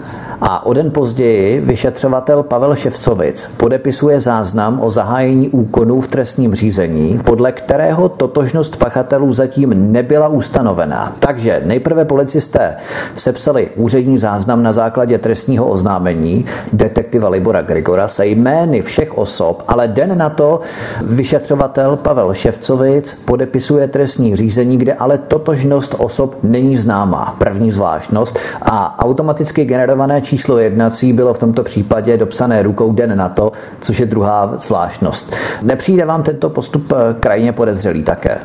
A 0.42 0.66
o 0.66 0.72
den 0.72 0.90
později 0.90 1.60
vyšetřovatel 1.60 2.42
Pavel 2.42 2.76
Ševcovic 2.76 3.50
podepisuje 3.56 4.20
záznam 4.20 4.80
o 4.82 4.90
zahájení 4.90 5.48
úkonů 5.48 6.00
v 6.00 6.08
trestním 6.08 6.54
řízení, 6.54 7.20
podle 7.24 7.52
kterého 7.52 8.08
totožnost 8.08 8.76
pachatelů 8.76 9.32
zatím 9.32 9.92
nebyla 9.92 10.28
ustanovená. 10.28 11.16
Takže 11.18 11.62
nejprve 11.64 12.04
policisté 12.04 12.76
sepsali 13.14 13.68
úřední 13.76 14.18
záznam 14.18 14.62
na 14.62 14.72
základě 14.72 15.18
trestního 15.18 15.68
oznámení 15.68 16.44
detektiva 16.72 17.28
Libora 17.28 17.62
Grigora 17.62 18.08
se 18.08 18.26
jmény 18.26 18.82
všech 18.82 19.18
osob, 19.18 19.62
ale 19.68 19.88
den 19.88 20.18
na 20.18 20.30
to 20.30 20.60
vyšetřovatel 21.02 21.96
Pavel 21.96 22.34
Ševcovic 22.34 23.14
podepisuje 23.24 23.88
trestní 23.88 24.36
řízení, 24.36 24.78
kde 24.78 24.94
ale 24.94 25.18
totožnost 25.18 25.94
osob 25.98 26.36
není 26.42 26.76
známá. 26.76 27.36
První 27.38 27.69
zvláštnost 27.72 28.38
a 28.62 29.04
automaticky 29.04 29.64
generované 29.64 30.20
číslo 30.20 30.58
jednací 30.58 31.12
bylo 31.12 31.34
v 31.34 31.38
tomto 31.38 31.62
případě 31.62 32.16
dopsané 32.16 32.62
rukou 32.62 32.92
den 32.92 33.18
na 33.18 33.28
to, 33.28 33.52
což 33.80 34.00
je 34.00 34.06
druhá 34.06 34.52
zvláštnost. 34.56 35.36
Nepřijde 35.62 36.04
vám 36.04 36.22
tento 36.22 36.50
postup 36.50 36.92
eh, 36.92 37.14
krajně 37.20 37.52
podezřelý 37.52 38.02
také? 38.02 38.38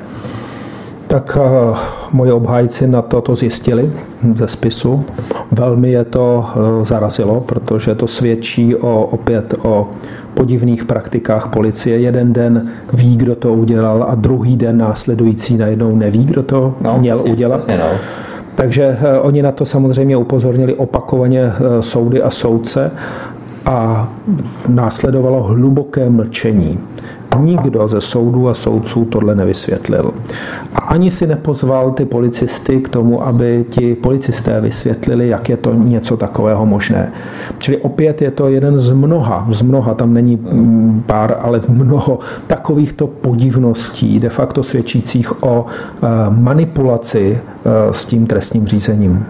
Tak 1.08 1.38
uh, 1.42 1.78
moji 2.12 2.32
obhájci 2.32 2.88
na 2.88 3.02
to 3.02 3.22
to 3.22 3.36
zjistili 3.36 3.92
ze 4.34 4.48
spisu. 4.48 5.06
Velmi 5.52 5.92
je 5.92 6.06
to 6.06 6.46
uh, 6.56 6.84
zarazilo, 6.84 7.42
protože 7.42 7.96
to 7.96 8.08
svědčí 8.08 8.76
o, 8.76 9.04
opět 9.04 9.54
o 9.62 9.90
podivných 10.34 10.86
praktikách 10.86 11.48
policie. 11.48 12.00
Jeden 12.00 12.34
den 12.34 12.70
ví, 12.94 13.18
kdo 13.18 13.36
to 13.36 13.54
udělal 13.54 14.06
a 14.10 14.16
druhý 14.16 14.58
den 14.58 14.78
následující 14.78 15.58
najednou 15.58 15.96
neví, 15.96 16.26
kdo 16.26 16.44
to 16.44 16.74
no, 16.82 16.98
měl 17.00 17.16
vlastně, 17.16 17.34
udělat. 17.34 17.56
Vlastně, 17.56 17.78
no. 17.78 17.90
Takže 18.56 18.98
eh, 19.02 19.20
oni 19.20 19.42
na 19.42 19.52
to 19.52 19.66
samozřejmě 19.66 20.18
upozornili 20.18 20.74
opakovaně 20.76 21.42
eh, 21.44 21.82
soudy 21.82 22.22
a 22.22 22.30
soudce 22.30 22.92
a 23.66 24.10
následovalo 24.68 25.44
hluboké 25.44 26.10
mlčení. 26.10 26.80
Nikdo 27.40 27.88
ze 27.88 28.02
soudů 28.02 28.50
a 28.50 28.54
soudců 28.54 29.06
tohle 29.06 29.36
nevysvětlil. 29.36 30.14
A 30.76 30.80
ani 30.80 31.12
si 31.12 31.28
nepozval 31.28 31.92
ty 31.92 32.06
policisty 32.06 32.82
k 32.82 32.90
tomu, 32.90 33.28
aby 33.28 33.66
ti 33.70 33.96
policisté 33.96 34.62
vysvětlili, 34.62 35.28
jak 35.28 35.50
je 35.50 35.58
to 35.58 35.74
něco 35.74 36.18
takového 36.18 36.66
možné. 36.66 37.12
Čili 37.58 37.78
opět 37.78 38.22
je 38.22 38.32
to 38.32 38.48
jeden 38.48 38.80
z 38.80 38.92
mnoha, 38.92 39.48
z 39.52 39.62
mnoha, 39.62 39.94
tam 39.94 40.14
není 40.14 40.36
mm, 40.36 41.04
pár, 41.08 41.38
ale 41.42 41.62
mnoho 41.68 42.20
takovýchto 42.48 43.08
podivností, 43.08 44.20
de 44.20 44.30
facto 44.30 44.64
svědčících 44.64 45.44
o 45.44 45.66
eh, 45.66 46.08
manipulaci 46.30 47.40
eh, 47.40 47.94
s 47.94 48.06
tím 48.06 48.28
trestním 48.28 48.68
řízením. 48.68 49.26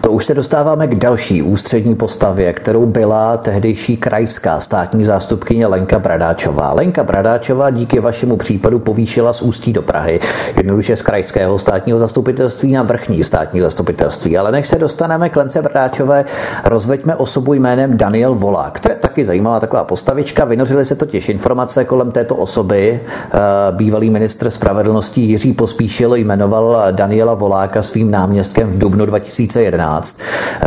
To 0.00 0.10
už 0.10 0.24
se 0.26 0.34
dostáváme 0.34 0.86
k 0.86 0.94
další 0.94 1.42
ústřední 1.42 1.94
postavě, 1.94 2.52
kterou 2.52 2.86
byla 2.86 3.36
tehdejší 3.36 3.96
krajská 3.96 4.60
státní 4.60 5.04
zástupkyně 5.04 5.66
Lenka 5.66 5.98
Bradáčová. 5.98 6.72
Lenka 6.72 7.04
Bradáčová 7.04 7.70
díky 7.70 8.00
vašemu 8.00 8.36
případu 8.36 8.78
povýšila 8.78 9.32
z 9.32 9.42
Ústí 9.42 9.72
do 9.72 9.82
Prahy, 9.82 10.20
jednoduše 10.56 10.96
z 10.96 11.02
krajského 11.02 11.58
státního 11.58 11.98
zastupitelství 11.98 12.72
na 12.72 12.82
vrchní 12.82 13.24
státní 13.24 13.60
zastupitelství. 13.60 14.38
Ale 14.38 14.52
než 14.52 14.68
se 14.68 14.78
dostaneme 14.78 15.28
k 15.28 15.36
Lence 15.36 15.62
Bradáčové, 15.62 16.24
rozveďme 16.64 17.16
osobu 17.16 17.54
jménem 17.54 17.96
Daniel 17.96 18.34
Volák. 18.34 18.80
To 18.80 18.88
je 18.88 18.94
taky 18.94 19.26
zajímavá 19.26 19.60
taková 19.60 19.84
postavička. 19.84 20.44
Vynořily 20.44 20.84
se 20.84 20.96
totiž 20.96 21.28
informace 21.28 21.84
kolem 21.84 22.10
této 22.10 22.36
osoby. 22.36 23.00
Eh, 23.04 23.38
bývalý 23.70 24.10
ministr 24.10 24.50
spravedlnosti 24.50 25.20
Jiří 25.20 25.52
Pospíšil 25.52 26.14
jmenoval 26.14 26.82
Daniela 26.90 27.34
Voláka 27.34 27.82
svým 27.82 28.10
náměstkem 28.10 28.70
v 28.70 28.78
dubnu 28.78 29.06
2011. 29.30 30.18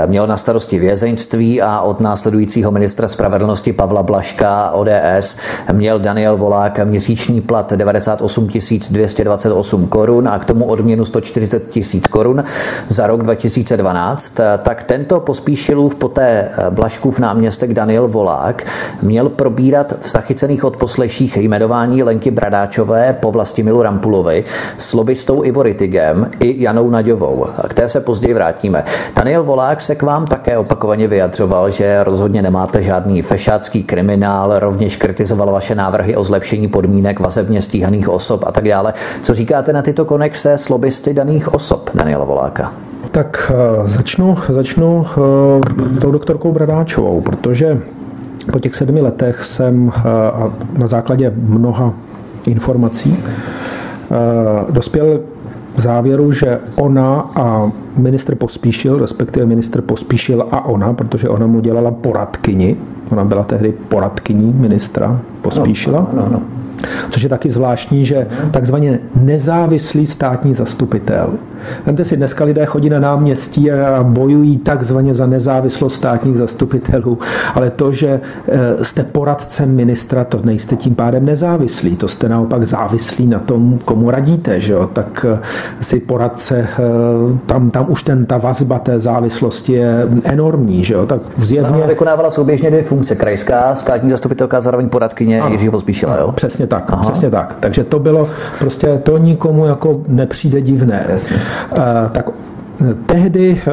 Měl 0.06 0.28
na 0.28 0.38
starosti 0.38 0.80
vězeňství 0.80 1.62
a 1.62 1.82
od 1.82 2.00
následujícího 2.00 2.72
ministra 2.72 3.08
spravedlnosti 3.08 3.74
Pavla 3.74 4.04
Blaška 4.04 4.72
ODS 4.72 5.38
měl 5.72 6.00
Daniel 6.00 6.38
Volák 6.38 6.80
měsíční 6.84 7.42
plat 7.42 7.74
98 7.74 8.48
228 8.92 9.88
korun 9.88 10.28
a 10.28 10.40
k 10.40 10.46
tomu 10.46 10.66
odměnu 10.66 11.06
140 11.06 11.70
tisíc 11.70 12.08
korun 12.08 12.44
za 12.88 13.08
rok 13.08 13.24
2012, 13.24 14.40
tak 14.64 14.84
tento 14.84 15.20
pospíšilův 15.20 15.96
poté 15.96 16.50
Blaškův 16.70 17.20
náměstek 17.20 17.74
Daniel 17.74 18.08
Volák 18.08 18.64
měl 19.02 19.30
probírat 19.30 19.94
v 20.02 20.10
zachycených 20.10 20.64
odposleších 20.64 21.38
jmenování 21.38 22.04
Lenky 22.04 22.32
Bradáčové 22.32 23.18
po 23.20 23.34
Milu 23.64 23.82
Rampulovi 23.82 24.44
s 24.78 24.94
lobbystou 24.94 25.44
Ivo 25.44 25.64
Ritigem 25.64 26.32
i 26.40 26.64
Janou 26.64 26.90
Naďovou. 26.90 27.46
K 27.70 27.74
té 27.74 27.88
se 27.88 28.02
později 28.02 28.34
vrátíme. 28.44 28.84
Daniel 29.16 29.44
Volák 29.44 29.82
se 29.82 29.96
k 29.96 30.04
vám 30.04 30.26
také 30.26 30.58
opakovaně 30.58 31.08
vyjadřoval, 31.08 31.72
že 31.72 32.04
rozhodně 32.04 32.42
nemáte 32.42 32.82
žádný 32.82 33.22
fešácký 33.22 33.84
kriminál, 33.84 34.60
rovněž 34.60 34.96
kritizoval 34.96 35.52
vaše 35.52 35.76
návrhy 35.76 36.16
o 36.16 36.24
zlepšení 36.24 36.68
podmínek 36.68 37.20
vazebně 37.20 37.62
stíhaných 37.62 38.10
osob 38.10 38.44
a 38.48 38.52
tak 38.52 38.68
dále. 38.68 38.94
Co 39.22 39.34
říkáte 39.34 39.74
na 39.74 39.82
tyto 39.82 40.06
konexe 40.06 40.54
s 40.54 40.70
lobbysty 40.70 41.14
daných 41.14 41.54
osob 41.54 41.90
Daniela 41.96 42.26
Voláka? 42.26 42.74
Tak 43.12 43.52
eh, 43.56 43.88
začnu, 43.88 44.36
začnu 44.50 44.98
uh, 44.98 46.00
tou 46.02 46.12
doktorkou 46.12 46.52
Bradáčovou, 46.52 47.22
protože 47.22 47.78
po 48.52 48.60
těch 48.60 48.76
sedmi 48.76 49.02
letech 49.02 49.44
jsem 49.44 49.92
na 50.78 50.88
základě 50.88 51.32
mnoha 51.36 51.94
informací 52.46 53.24
dospěl 54.70 55.20
k 55.76 55.80
závěru, 55.80 56.32
že 56.32 56.60
ona 56.76 57.20
a 57.36 57.72
ministr 57.98 58.36
Pospíšil, 58.36 59.00
respektive 59.00 59.46
ministr 59.46 59.82
Pospíšil 59.82 60.46
a 60.52 60.66
ona, 60.66 60.94
protože 60.94 61.30
ona 61.30 61.48
mu 61.48 61.60
dělala 61.60 61.92
poradkyni, 61.92 62.78
ona 63.14 63.26
byla 63.26 63.44
tehdy 63.44 63.74
poradkyní 63.90 64.54
ministra 64.54 65.20
Pospíšila, 65.42 66.08
no, 66.14 66.22
no, 66.22 66.30
no. 66.32 66.42
což 67.10 67.22
je 67.22 67.30
taky 67.30 67.50
zvláštní, 67.50 68.06
že 68.06 68.28
takzvaně 68.52 69.00
nezávislý 69.16 70.06
státní 70.06 70.54
zastupitel 70.54 71.34
Vemte 71.86 72.06
si, 72.06 72.18
dneska 72.18 72.44
lidé 72.44 72.66
chodí 72.66 72.90
na 72.90 73.00
náměstí 73.00 73.72
a 73.72 74.04
bojují 74.04 74.58
takzvaně 74.58 75.16
za 75.16 75.26
nezávislost 75.26 75.94
státních 75.94 76.38
zastupitelů, 76.38 77.20
ale 77.56 77.70
to, 77.70 77.92
že 77.92 78.22
eh, 78.48 78.84
jste 78.84 79.04
poradcem 79.04 79.76
ministra, 79.76 80.24
to 80.24 80.40
nejste 80.44 80.76
tím 80.76 80.96
pádem 80.96 81.26
nezávislí, 81.26 81.96
to 81.96 82.08
jste 82.08 82.30
naopak 82.30 82.64
závislí 82.66 83.28
na 83.28 83.40
tom, 83.40 83.80
komu 83.86 84.12
radíte, 84.12 84.60
že 84.60 84.74
jo? 84.74 84.90
tak 84.94 85.26
eh, 85.30 85.40
si 85.82 86.00
poradce, 86.00 86.58
eh, 86.58 87.38
tam, 87.46 87.72
tam 87.72 87.86
už 87.90 88.04
ten, 88.04 88.26
ta 88.26 88.38
vazba 88.38 88.80
té 88.80 89.00
závislosti 89.00 89.74
je 89.74 90.08
enormní, 90.24 90.84
že 90.84 90.94
jo? 90.94 91.06
tak 91.06 91.22
zjevně... 91.38 91.82
No, 91.82 91.88
vykonávala 91.88 92.32
souběžně 92.32 92.70
dvě 92.70 92.84
funkce, 92.84 93.03
krajská, 93.12 93.76
státní 93.76 94.10
zastupitelka, 94.10 94.62
zároveň 94.62 94.90
poradkyně 94.90 95.42
ano, 95.42 95.52
Jiřího 95.52 95.72
Pospíšila, 95.72 96.18
jo? 96.18 96.32
Přesně 96.32 96.68
tak, 96.68 96.84
Aha. 96.88 97.02
přesně 97.12 97.30
tak. 97.30 97.56
Takže 97.60 97.84
to 97.84 98.00
bylo 98.00 98.30
prostě, 98.60 99.02
to 99.04 99.18
nikomu 99.18 99.66
jako 99.66 100.02
nepřijde 100.08 100.62
divné. 100.62 101.06
Jasně. 101.10 101.38
Eh, 101.78 102.10
tak 102.12 102.30
Tehdy 103.06 103.62
eh, 103.68 103.72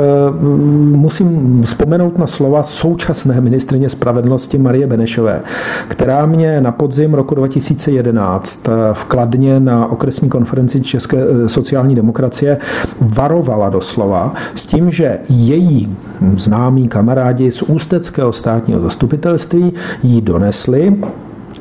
musím 0.97 1.63
vzpomenout 1.63 2.19
na 2.19 2.27
slova 2.27 2.63
současné 2.63 3.41
ministrině 3.41 3.89
spravedlnosti 3.89 4.59
Marie 4.59 4.87
Benešové, 4.87 5.41
která 5.89 6.27
mě 6.27 6.61
na 6.61 6.73
podzim 6.73 7.15
roku 7.15 7.35
2011 7.35 8.69
v 8.93 9.05
Kladně 9.05 9.61
na 9.61 9.87
okresní 9.87 10.29
konferenci 10.29 10.81
České 10.81 11.19
sociální 11.47 11.95
demokracie 11.95 12.59
varovala 13.01 13.71
doslova 13.71 14.35
s 14.55 14.67
tím, 14.67 14.91
že 14.91 15.19
její 15.29 15.97
známí 16.37 16.89
kamarádi 16.89 17.53
z 17.53 17.63
Ústeckého 17.63 18.33
státního 18.33 18.81
zastupitelství 18.81 19.73
jí 20.03 20.21
donesli, 20.21 20.97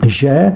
že 0.10 0.30
eh, 0.30 0.54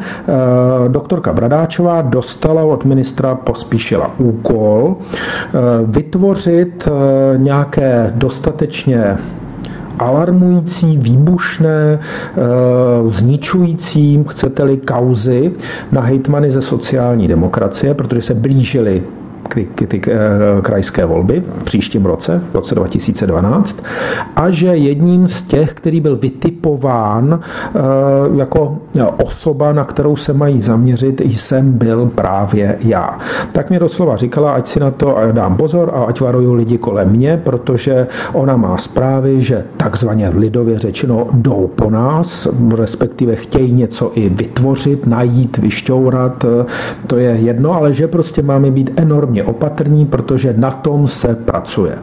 doktorka 0.87 1.33
Bradáčová 1.33 2.01
dostala 2.01 2.63
od 2.63 2.85
ministra 2.85 3.35
Pospíšila 3.35 4.11
úkol 4.17 4.95
eh, 4.95 5.59
vytvořit 5.85 6.87
eh, 6.87 7.37
nějaké 7.37 8.11
dostatečně 8.15 9.17
alarmující, 9.99 10.97
výbušné, 10.97 11.99
zničující, 13.09 14.25
chcete-li, 14.29 14.77
kauzy 14.77 15.51
na 15.91 16.01
hejtmany 16.01 16.51
ze 16.51 16.61
sociální 16.61 17.27
demokracie, 17.27 17.93
protože 17.93 18.21
se 18.21 18.33
blížily 18.33 19.03
ty, 19.53 19.87
ty 19.87 20.01
eh, 20.07 20.61
krajské 20.61 21.05
volby 21.05 21.43
v 21.59 21.63
příštím 21.63 22.05
roce, 22.05 22.41
v 22.51 22.55
roce 22.55 22.75
2012, 22.75 23.83
a 24.35 24.49
že 24.49 24.67
jedním 24.67 25.27
z 25.27 25.41
těch, 25.41 25.73
který 25.73 26.01
byl 26.01 26.15
vytipován 26.17 27.39
eh, 27.39 27.79
jako 28.35 28.77
osoba, 29.23 29.73
na 29.73 29.83
kterou 29.83 30.15
se 30.15 30.33
mají 30.33 30.61
zaměřit, 30.61 31.21
jsem 31.21 31.71
byl 31.71 32.11
právě 32.15 32.77
já. 32.79 33.19
Tak 33.51 33.69
mi 33.69 33.79
doslova 33.79 34.15
říkala, 34.15 34.51
ať 34.51 34.67
si 34.67 34.79
na 34.79 34.91
to 34.91 35.17
dám 35.31 35.55
pozor 35.55 35.91
a 35.95 36.03
ať 36.03 36.21
varuju 36.21 36.53
lidi 36.53 36.77
kolem 36.77 37.09
mě, 37.09 37.41
protože 37.43 38.07
ona 38.33 38.57
má 38.57 38.77
zprávy, 38.77 39.41
že 39.41 39.63
takzvaně 39.77 40.29
lidově 40.29 40.79
řečeno 40.79 41.27
jdou 41.31 41.69
po 41.75 41.89
nás, 41.89 42.47
respektive 42.75 43.35
chtějí 43.35 43.71
něco 43.71 44.11
i 44.15 44.29
vytvořit, 44.29 45.07
najít, 45.07 45.57
vyšťourat, 45.57 46.45
eh, 46.45 46.65
to 47.07 47.17
je 47.17 47.31
jedno, 47.31 47.73
ale 47.73 47.93
že 47.93 48.07
prostě 48.07 48.41
máme 48.41 48.71
být 48.71 48.91
enormně 48.95 49.42
opatrní, 49.43 50.05
protože 50.05 50.53
na 50.57 50.71
tom 50.71 51.07
se 51.07 51.35
pracuje. 51.35 51.97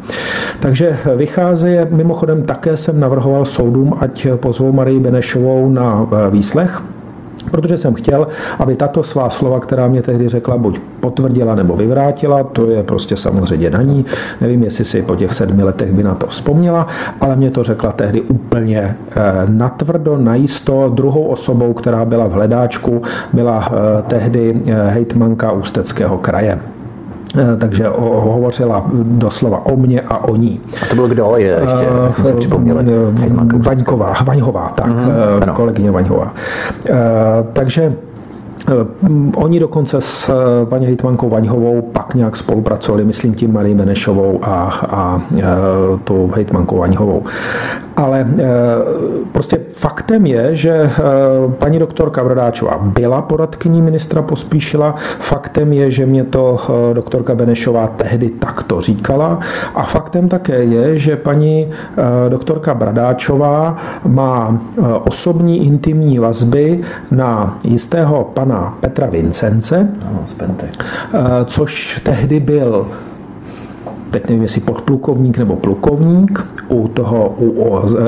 Takže 0.60 0.98
vycházejí, 1.16 1.78
mimochodem 1.90 2.42
také 2.42 2.76
jsem 2.76 3.00
navrhoval 3.00 3.44
soudům, 3.44 3.94
ať 4.00 4.26
pozvou 4.36 4.72
Marii 4.72 5.00
Benešovou 5.00 5.70
na 5.70 6.06
eh, 6.12 6.30
výslech, 6.30 6.82
protože 7.50 7.76
jsem 7.76 7.94
chtěl, 7.94 8.28
aby 8.58 8.76
tato 8.76 9.02
svá 9.02 9.30
slova, 9.30 9.60
která 9.60 9.88
mě 9.88 10.02
tehdy 10.02 10.28
řekla, 10.28 10.56
buď 10.56 10.80
potvrdila 11.00 11.54
nebo 11.54 11.76
vyvrátila, 11.76 12.44
to 12.44 12.70
je 12.70 12.82
prostě 12.82 13.16
samozřejmě 13.16 13.70
na 13.70 13.82
ní. 13.82 14.04
Nevím, 14.40 14.62
jestli 14.62 14.84
si 14.84 15.02
po 15.02 15.16
těch 15.16 15.32
sedmi 15.32 15.62
letech 15.62 15.92
by 15.92 16.02
na 16.02 16.14
to 16.14 16.26
vzpomněla, 16.26 16.86
ale 17.20 17.36
mě 17.36 17.50
to 17.50 17.62
řekla 17.62 17.92
tehdy 17.92 18.20
úplně 18.20 18.96
eh, 19.10 19.22
natvrdo, 19.48 20.18
najisto. 20.18 20.92
Druhou 20.94 21.24
osobou, 21.24 21.72
která 21.72 22.04
byla 22.04 22.26
v 22.26 22.32
hledáčku, 22.32 23.02
byla 23.32 23.68
eh, 23.68 24.02
tehdy 24.02 24.62
hejtmanka 24.88 25.52
Ústeckého 25.52 26.18
kraje. 26.18 26.58
Eh, 27.38 27.56
takže 27.56 27.88
hovořila 27.98 28.84
doslova 29.04 29.66
o 29.66 29.76
mně 29.76 30.00
a 30.00 30.24
o 30.24 30.36
ní. 30.36 30.60
A 30.82 30.86
to 30.86 30.94
byl 30.94 31.08
kdo 31.08 31.32
je 31.36 31.58
ještě, 31.60 31.84
jak 32.04 32.26
se 32.26 32.34
připomněli? 32.34 32.84
Vaňková, 33.56 34.14
Vaňhová, 34.24 34.72
tak, 34.74 34.86
mm-hmm, 34.86 35.52
kolegyně 35.52 35.90
Vaňhová. 35.90 36.34
Takže 37.52 37.92
Oni 39.36 39.60
dokonce 39.60 40.00
s 40.00 40.30
paní 40.64 40.86
hejtmankou 40.86 41.28
Vaňhovou 41.28 41.82
pak 41.82 42.14
nějak 42.14 42.36
spolupracovali, 42.36 43.04
myslím 43.04 43.34
tím 43.34 43.52
Marii 43.52 43.74
Benešovou 43.74 44.38
a, 44.42 44.80
a 44.88 45.22
tu 46.04 46.30
hejtmankou 46.34 46.78
Vaňhovou. 46.78 47.24
Ale 47.96 48.26
prostě 49.32 49.59
faktem 49.80 50.26
je, 50.26 50.56
že 50.56 50.90
paní 51.58 51.78
doktorka 51.78 52.24
Brodáčová 52.24 52.78
byla 52.82 53.22
poradkyní 53.22 53.82
ministra 53.82 54.22
Pospíšila, 54.22 54.94
faktem 55.18 55.72
je, 55.72 55.90
že 55.90 56.06
mě 56.06 56.24
to 56.24 56.60
doktorka 56.92 57.34
Benešová 57.34 57.86
tehdy 57.86 58.28
takto 58.28 58.80
říkala. 58.80 59.38
A 59.74 59.82
faktem 59.82 60.28
také 60.28 60.64
je, 60.64 60.98
že 60.98 61.16
paní 61.16 61.70
doktorka 62.28 62.74
Bradáčová 62.74 63.76
má 64.04 64.58
osobní 65.04 65.66
intimní 65.66 66.18
vazby 66.18 66.80
na 67.10 67.58
jistého 67.64 68.24
pana 68.24 68.76
Petra 68.80 69.06
Vincence, 69.06 69.88
ano, 70.08 70.24
což 71.46 72.00
tehdy 72.04 72.40
byl 72.40 72.86
teď 74.10 74.28
nevím, 74.28 74.42
jestli 74.42 74.60
podplukovník 74.60 75.38
nebo 75.38 75.56
plukovník 75.56 76.46
u 76.68 76.88
toho 76.88 77.28
u, 77.28 77.50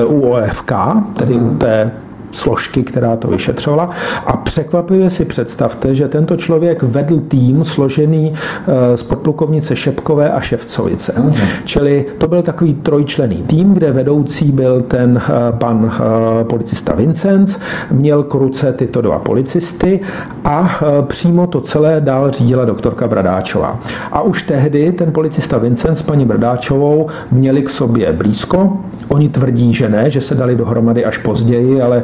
u 0.05 0.21
OFK, 0.21 0.71
tedy 1.17 1.33
u 1.33 1.55
té 1.55 1.91
složky, 2.35 2.83
která 2.83 3.15
to 3.15 3.27
vyšetřovala. 3.27 3.89
A 4.25 4.37
překvapivě 4.37 5.09
si 5.09 5.25
představte, 5.25 5.95
že 5.95 6.07
tento 6.07 6.35
člověk 6.35 6.83
vedl 6.83 7.19
tým 7.19 7.63
složený 7.63 8.33
eh, 8.33 8.97
z 8.97 9.03
podplukovnice 9.03 9.75
Šepkové 9.75 10.31
a 10.31 10.41
Ševcovice. 10.41 11.13
Mm. 11.17 11.33
Čili 11.65 12.05
to 12.17 12.27
byl 12.27 12.41
takový 12.41 12.73
trojčlený 12.73 13.43
tým, 13.47 13.73
kde 13.73 13.91
vedoucí 13.91 14.51
byl 14.51 14.81
ten 14.81 15.21
eh, 15.23 15.57
pan 15.57 15.91
eh, 15.93 16.43
policista 16.43 16.93
Vincenc, 16.93 17.57
měl 17.91 18.23
k 18.23 18.33
ruce 18.33 18.73
tyto 18.73 19.01
dva 19.01 19.19
policisty 19.19 19.99
a 20.45 20.79
přímo 21.07 21.47
to 21.47 21.61
celé 21.61 22.01
dál 22.01 22.31
řídila 22.31 22.65
doktorka 22.65 23.07
Bradáčová. 23.07 23.79
A 24.11 24.21
už 24.21 24.43
tehdy 24.43 24.91
ten 24.91 25.11
policista 25.11 25.57
Vincenc 25.57 25.97
s 25.97 26.01
paní 26.01 26.25
Bradáčovou 26.25 27.07
měli 27.31 27.61
k 27.61 27.69
sobě 27.69 28.13
blízko. 28.13 28.77
Oni 29.07 29.29
tvrdí, 29.29 29.73
že 29.73 29.89
ne, 29.89 30.09
že 30.09 30.21
se 30.21 30.35
dali 30.35 30.55
dohromady 30.55 31.05
až 31.05 31.17
později, 31.17 31.81
ale 31.81 32.03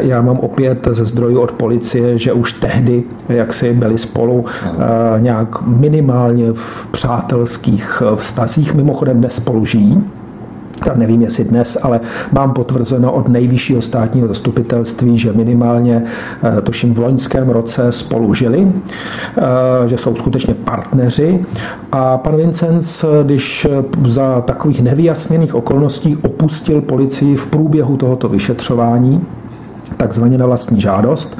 já 0.00 0.22
mám 0.22 0.38
opět 0.38 0.88
ze 0.90 1.04
zdrojů 1.04 1.40
od 1.40 1.52
policie, 1.52 2.18
že 2.18 2.32
už 2.32 2.52
tehdy, 2.52 3.02
jak 3.28 3.54
si 3.54 3.72
byli 3.72 3.98
spolu 3.98 4.44
eh, 4.64 4.76
nějak 5.20 5.62
minimálně 5.62 6.52
v 6.52 6.86
přátelských 6.90 8.02
eh, 8.06 8.16
vztazích, 8.16 8.74
mimochodem 8.74 9.18
dnes 9.18 9.34
spolu 9.34 9.64
žijí, 9.64 10.04
tak 10.84 10.96
nevím, 10.96 11.22
jestli 11.22 11.44
dnes, 11.44 11.78
ale 11.82 12.00
mám 12.32 12.52
potvrzeno 12.52 13.12
od 13.12 13.28
nejvyššího 13.28 13.82
státního 13.82 14.28
zastupitelství, 14.28 15.18
že 15.18 15.32
minimálně, 15.32 16.04
tuším, 16.62 16.94
v 16.94 16.98
loňském 16.98 17.48
roce 17.48 17.92
spolu 17.92 18.34
žili, 18.34 18.72
že 19.86 19.98
jsou 19.98 20.16
skutečně 20.16 20.54
partneři. 20.54 21.44
A 21.92 22.18
pan 22.18 22.36
Vincenc, 22.36 23.04
když 23.22 23.66
za 24.06 24.40
takových 24.40 24.82
nevyjasněných 24.82 25.54
okolností 25.54 26.16
opustil 26.16 26.80
policii 26.80 27.36
v 27.36 27.46
průběhu 27.46 27.96
tohoto 27.96 28.28
vyšetřování, 28.28 29.24
takzvaně 30.02 30.38
na 30.38 30.46
vlastní 30.46 30.80
žádost, 30.80 31.38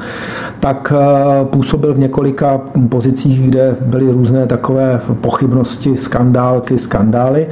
tak 0.59 0.93
eh, 0.95 1.45
působil 1.45 1.93
v 1.93 1.99
několika 1.99 2.61
pozicích, 2.89 3.49
kde 3.49 3.75
byly 3.81 4.11
různé 4.11 4.47
takové 4.47 4.99
pochybnosti, 5.21 5.97
skandálky, 5.97 6.77
skandály, 6.77 7.47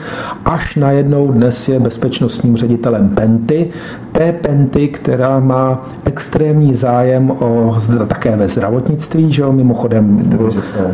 až 0.45 0.75
najednou 0.75 1.31
dnes 1.31 1.69
je 1.69 1.79
bezpečnostním 1.79 2.57
ředitelem 2.57 3.09
Penty, 3.09 3.69
té 4.11 4.31
Penty, 4.31 4.87
která 4.87 5.39
má 5.39 5.85
extrémní 6.05 6.73
zájem 6.73 7.31
o 7.31 7.77
také 8.07 8.35
ve 8.35 8.47
zdravotnictví, 8.47 9.31
že 9.31 9.41
jo, 9.41 9.51
mimochodem 9.51 10.21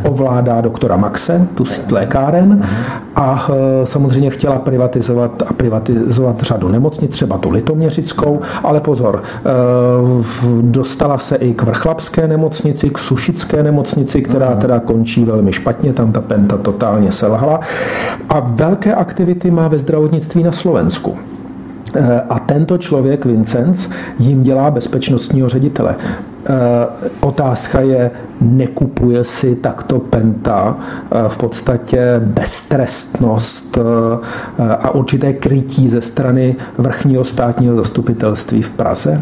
ovládá 0.03 0.61
doktora 0.61 0.97
Maxe, 0.97 1.47
tu 1.55 1.65
síť 1.65 1.91
lékáren. 1.91 2.63
A 3.15 3.47
eh, 3.49 3.85
samozřejmě 3.85 4.29
chtěla 4.29 4.59
privatizovat 4.59 5.43
a 5.47 5.53
privatizovat 5.53 6.41
řadu 6.41 6.67
nemocnic, 6.67 7.11
třeba 7.11 7.37
tu 7.37 7.49
litoměřickou, 7.49 8.39
ale 8.63 8.79
pozor, 8.79 9.23
eh, 9.23 9.49
dostala 10.61 11.17
se 11.17 11.35
i 11.35 11.53
k 11.53 11.63
vrchlapské 11.63 12.27
nemocnici, 12.27 12.89
k 12.89 12.97
sušické 12.97 13.63
nemocnici, 13.63 14.21
která 14.21 14.55
teda 14.55 14.79
končí 14.79 15.25
velmi 15.25 15.53
špatně, 15.53 15.93
tam 15.93 16.11
ta 16.11 16.21
penta 16.21 16.57
totálně 16.57 17.11
selhala. 17.11 17.59
A 18.29 18.39
velké 18.39 18.95
aktivity 18.95 19.51
má 19.51 19.67
ve 19.67 19.79
zdravotnictví 19.79 20.43
na 20.43 20.51
Slovensku. 20.51 21.17
Eh, 21.95 22.21
a 22.29 22.39
tento 22.39 22.77
člověk, 22.77 23.25
Vincenc, 23.25 23.89
jim 24.19 24.43
dělá 24.43 24.71
bezpečnostního 24.71 25.49
ředitele. 25.49 25.95
Eh, 25.99 26.53
otázka 27.19 27.81
je, 27.81 28.11
nekupuje 28.41 29.23
si 29.23 29.55
takto 29.55 29.99
Penta 29.99 30.77
eh, 30.77 31.29
v 31.29 31.37
podstatě 31.37 32.21
beztrestnost 32.25 33.77
a 34.79 34.89
určité 34.89 35.33
krytí 35.33 35.89
ze 35.89 36.01
strany 36.01 36.55
vrchního 36.77 37.23
státního 37.23 37.75
zastupitelství 37.75 38.61
v 38.61 38.69
Praze? 38.69 39.21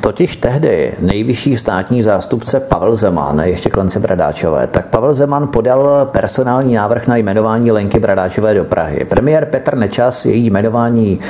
Totiž 0.00 0.36
tehdy 0.36 0.92
nejvyšší 0.98 1.56
státní 1.56 2.02
zástupce 2.02 2.60
Pavel 2.60 2.94
Zeman, 2.94 3.40
ještě 3.40 3.70
klence 3.70 4.00
Bradáčové, 4.00 4.66
tak 4.66 4.86
Pavel 4.86 5.14
Zeman 5.14 5.48
podal 5.48 6.08
personální 6.12 6.74
návrh 6.74 7.06
na 7.06 7.16
jmenování 7.16 7.70
Lenky 7.70 7.98
Bradáčové 7.98 8.54
do 8.54 8.64
Prahy. 8.64 9.04
Premiér 9.04 9.44
Petr 9.46 9.76
Nečas 9.76 10.24
její 10.24 10.46
jmenování 10.46 11.20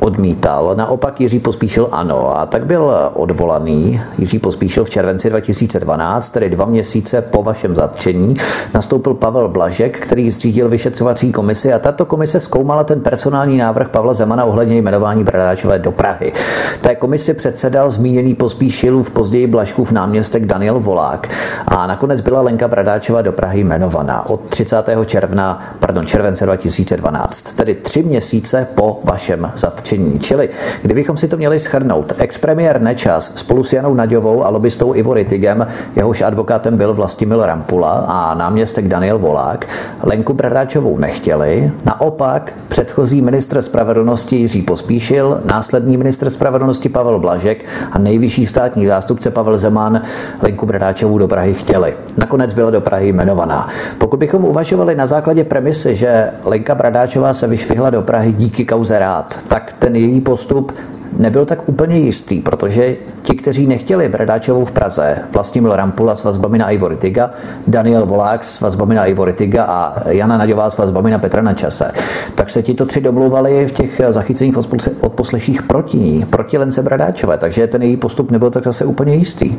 odmítal, 0.00 0.74
naopak 0.76 1.20
Jiří 1.20 1.38
Pospíšil 1.38 1.88
ano 1.92 2.38
a 2.38 2.46
tak 2.46 2.66
byl 2.66 2.92
odvolaný. 3.14 4.00
Jiří 4.18 4.38
Pospíšil 4.38 4.84
v 4.84 4.90
červenci 4.90 5.30
2012, 5.30 6.30
tedy 6.30 6.50
dva 6.50 6.64
měsíce 6.64 7.22
po 7.22 7.42
vašem 7.42 7.74
zatčení, 7.76 8.36
nastoupil 8.74 9.14
Pavel 9.14 9.48
Blažek, 9.48 10.00
který 10.00 10.30
zřídil 10.30 10.68
vyšetřovací 10.68 11.32
komisi 11.32 11.72
a 11.72 11.78
tato 11.78 12.04
komise 12.04 12.40
zkoumala 12.40 12.84
ten 12.84 13.00
personální 13.00 13.56
návrh 13.56 13.88
Pavla 13.88 14.14
Zemana 14.14 14.44
ohledně 14.44 14.76
jmenování 14.76 15.24
Bradáčové 15.24 15.78
do 15.78 15.92
Prahy. 15.92 16.32
Té 16.80 16.94
komisi 16.94 17.34
předsedal 17.34 17.90
zmíněný 17.90 18.34
Pospíšilův 18.34 19.10
později 19.10 19.46
Blažkův 19.46 19.92
náměstek 19.92 20.46
Daniel 20.46 20.80
Volák 20.80 21.28
a 21.66 21.86
nakonec 21.86 22.20
byla 22.20 22.40
Lenka 22.40 22.68
Bradáčová 22.68 23.22
do 23.22 23.32
Prahy 23.32 23.60
jmenovaná 23.60 24.30
od 24.30 24.40
30. 24.48 24.76
června, 25.06 25.74
pardon, 25.78 26.06
července 26.06 26.46
2012, 26.46 27.42
tedy 27.42 27.74
tři 27.74 28.02
měsíce 28.02 28.68
po 28.74 29.00
vašem 29.04 29.52
zatčení 29.56 29.85
zatčení. 29.86 30.18
Čili, 30.18 30.48
kdybychom 30.82 31.16
si 31.16 31.28
to 31.28 31.36
měli 31.36 31.60
schrnout, 31.60 32.12
expremiér 32.18 32.80
Nečas 32.80 33.32
spolu 33.34 33.62
s 33.62 33.72
Janou 33.72 33.94
Naďovou 33.94 34.44
a 34.44 34.48
lobbystou 34.48 34.94
Ivo 34.94 35.14
Ritigem, 35.14 35.66
jehož 35.96 36.22
advokátem 36.22 36.76
byl 36.76 36.94
Vlastimil 36.94 37.46
Rampula 37.46 38.04
a 38.08 38.34
náměstek 38.34 38.88
Daniel 38.88 39.18
Volák, 39.18 39.66
Lenku 40.02 40.32
Bradáčovou 40.32 40.98
nechtěli. 40.98 41.72
Naopak 41.84 42.52
předchozí 42.68 43.22
ministr 43.22 43.62
spravedlnosti 43.62 44.36
Jiří 44.36 44.62
Pospíšil, 44.62 45.40
následní 45.44 45.96
ministr 45.96 46.30
spravedlnosti 46.30 46.88
Pavel 46.88 47.18
Blažek 47.18 47.64
a 47.92 47.98
nejvyšší 47.98 48.46
státní 48.46 48.86
zástupce 48.86 49.30
Pavel 49.30 49.56
Zeman 49.56 50.02
Lenku 50.42 50.66
Bradáčovou 50.66 51.18
do 51.18 51.28
Prahy 51.28 51.54
chtěli. 51.54 51.94
Nakonec 52.16 52.54
byla 52.54 52.70
do 52.70 52.80
Prahy 52.80 53.08
jmenovaná. 53.08 53.68
Pokud 53.98 54.16
bychom 54.16 54.44
uvažovali 54.44 54.94
na 54.94 55.06
základě 55.06 55.44
premisy, 55.44 55.94
že 55.94 56.30
Lenka 56.44 56.74
Bradáčová 56.74 57.34
se 57.34 57.46
vyšvihla 57.46 57.90
do 57.90 58.02
Prahy 58.02 58.32
díky 58.32 58.64
kauze 58.64 58.98
rád, 58.98 59.38
tak 59.48 59.75
ten 59.78 59.96
její 59.96 60.20
postup 60.20 60.72
nebyl 61.18 61.44
tak 61.44 61.68
úplně 61.68 61.96
jistý, 61.96 62.40
protože 62.40 62.96
ti, 63.22 63.34
kteří 63.34 63.66
nechtěli 63.66 64.08
Bradáčovou 64.08 64.64
v 64.64 64.70
Praze, 64.70 65.18
Vlastimil 65.32 65.76
Rampula 65.76 66.14
s 66.14 66.24
vazbami 66.24 66.58
na 66.58 66.70
Ivor 66.70 66.96
Tiga, 66.96 67.30
Daniel 67.66 68.06
Volák 68.06 68.44
s 68.44 68.60
vazbami 68.60 68.94
na 68.94 69.06
Ivor 69.06 69.32
Tiga 69.32 69.64
a 69.64 70.08
Jana 70.10 70.38
Naďová 70.38 70.70
s 70.70 70.78
vazbami 70.78 71.10
na 71.10 71.18
Petra 71.18 71.42
Načase, 71.42 71.92
tak 72.34 72.50
se 72.50 72.62
tito 72.62 72.86
tři 72.86 73.00
domluvali 73.00 73.66
v 73.66 73.72
těch 73.72 74.00
zachycených 74.08 74.56
odposleších 75.00 75.62
proti 75.62 75.98
ní, 75.98 76.26
proti 76.30 76.58
Lence 76.58 76.82
Bradáčové, 76.82 77.38
takže 77.38 77.66
ten 77.66 77.82
její 77.82 77.96
postup 77.96 78.30
nebyl 78.30 78.50
tak 78.50 78.64
zase 78.64 78.84
úplně 78.84 79.14
jistý. 79.14 79.54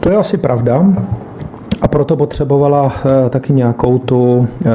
To 0.00 0.10
je 0.10 0.16
asi 0.16 0.36
pravda. 0.36 0.84
A 1.82 1.88
proto 1.88 2.16
potřebovala 2.16 2.92
eh, 3.26 3.30
taky 3.30 3.52
nějakou 3.52 3.98
tu, 3.98 4.48
eh, 4.64 4.68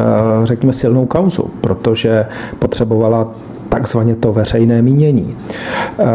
řekněme, 0.44 0.74
silnou 0.74 1.06
kauzu, 1.06 1.44
protože 1.62 2.26
potřebovala 2.60 3.32
takzvaně 3.70 4.16
to 4.16 4.34
veřejné 4.34 4.82
mínění. 4.82 5.36
Eh, 6.00 6.06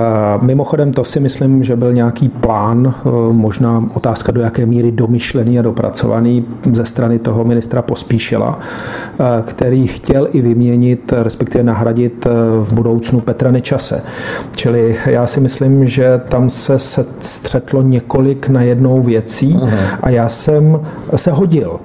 mimochodem 0.41 0.93
to 0.93 1.05
si 1.05 1.21
myslím, 1.21 1.65
že 1.65 1.77
byl 1.77 1.93
nějaký 1.93 2.29
plán, 2.29 2.95
eh, 3.07 3.11
možná 3.33 3.85
otázka 3.95 4.33
do 4.33 4.41
jaké 4.41 4.67
míry 4.67 4.93
domyšlený 4.93 5.59
a 5.59 5.63
dopracovaný 5.63 6.45
ze 6.73 6.85
strany 6.85 7.19
toho 7.19 7.45
ministra 7.45 7.83
Pospíšila, 7.83 8.59
eh, 8.59 9.43
který 9.47 9.87
chtěl 9.87 10.29
i 10.33 10.41
vyměnit, 10.41 11.13
respektive 11.23 11.65
nahradit 11.65 12.27
v 12.61 12.73
budoucnu 12.73 13.21
Petra 13.21 13.51
Nečase. 13.51 14.03
Čili 14.57 14.97
já 15.07 15.27
si 15.27 15.41
myslím, 15.41 15.87
že 15.87 16.21
tam 16.29 16.51
se 16.51 16.79
střetlo 17.21 17.83
několik 17.83 18.49
na 18.49 18.63
jednou 18.63 19.03
věcí 19.03 19.55
uh-huh. 19.55 19.71
a 20.03 20.11
já 20.11 20.29
jsem 20.29 20.81
se 21.17 21.31
hodil. 21.31 21.81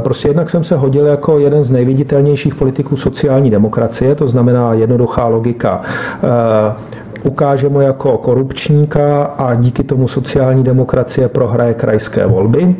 Prostě 0.00 0.28
jednak 0.28 0.50
jsem 0.50 0.64
se 0.64 0.76
hodil 0.76 1.06
jako 1.06 1.38
jeden 1.38 1.64
z 1.64 1.70
nejviditelnějších 1.70 2.54
politiků 2.54 2.96
sociální 2.96 3.50
demokracie, 3.50 4.14
to 4.14 4.28
znamená 4.28 4.73
jednoduchá 4.74 5.26
logika. 5.26 5.80
Eh, 5.82 6.94
ukáže 7.22 7.68
mu 7.68 7.80
jako 7.80 8.18
korupčníka 8.18 9.24
a 9.24 9.54
díky 9.54 9.84
tomu 9.84 10.08
sociální 10.08 10.62
demokracie 10.62 11.28
prohraje 11.28 11.74
krajské 11.74 12.26
volby 12.26 12.76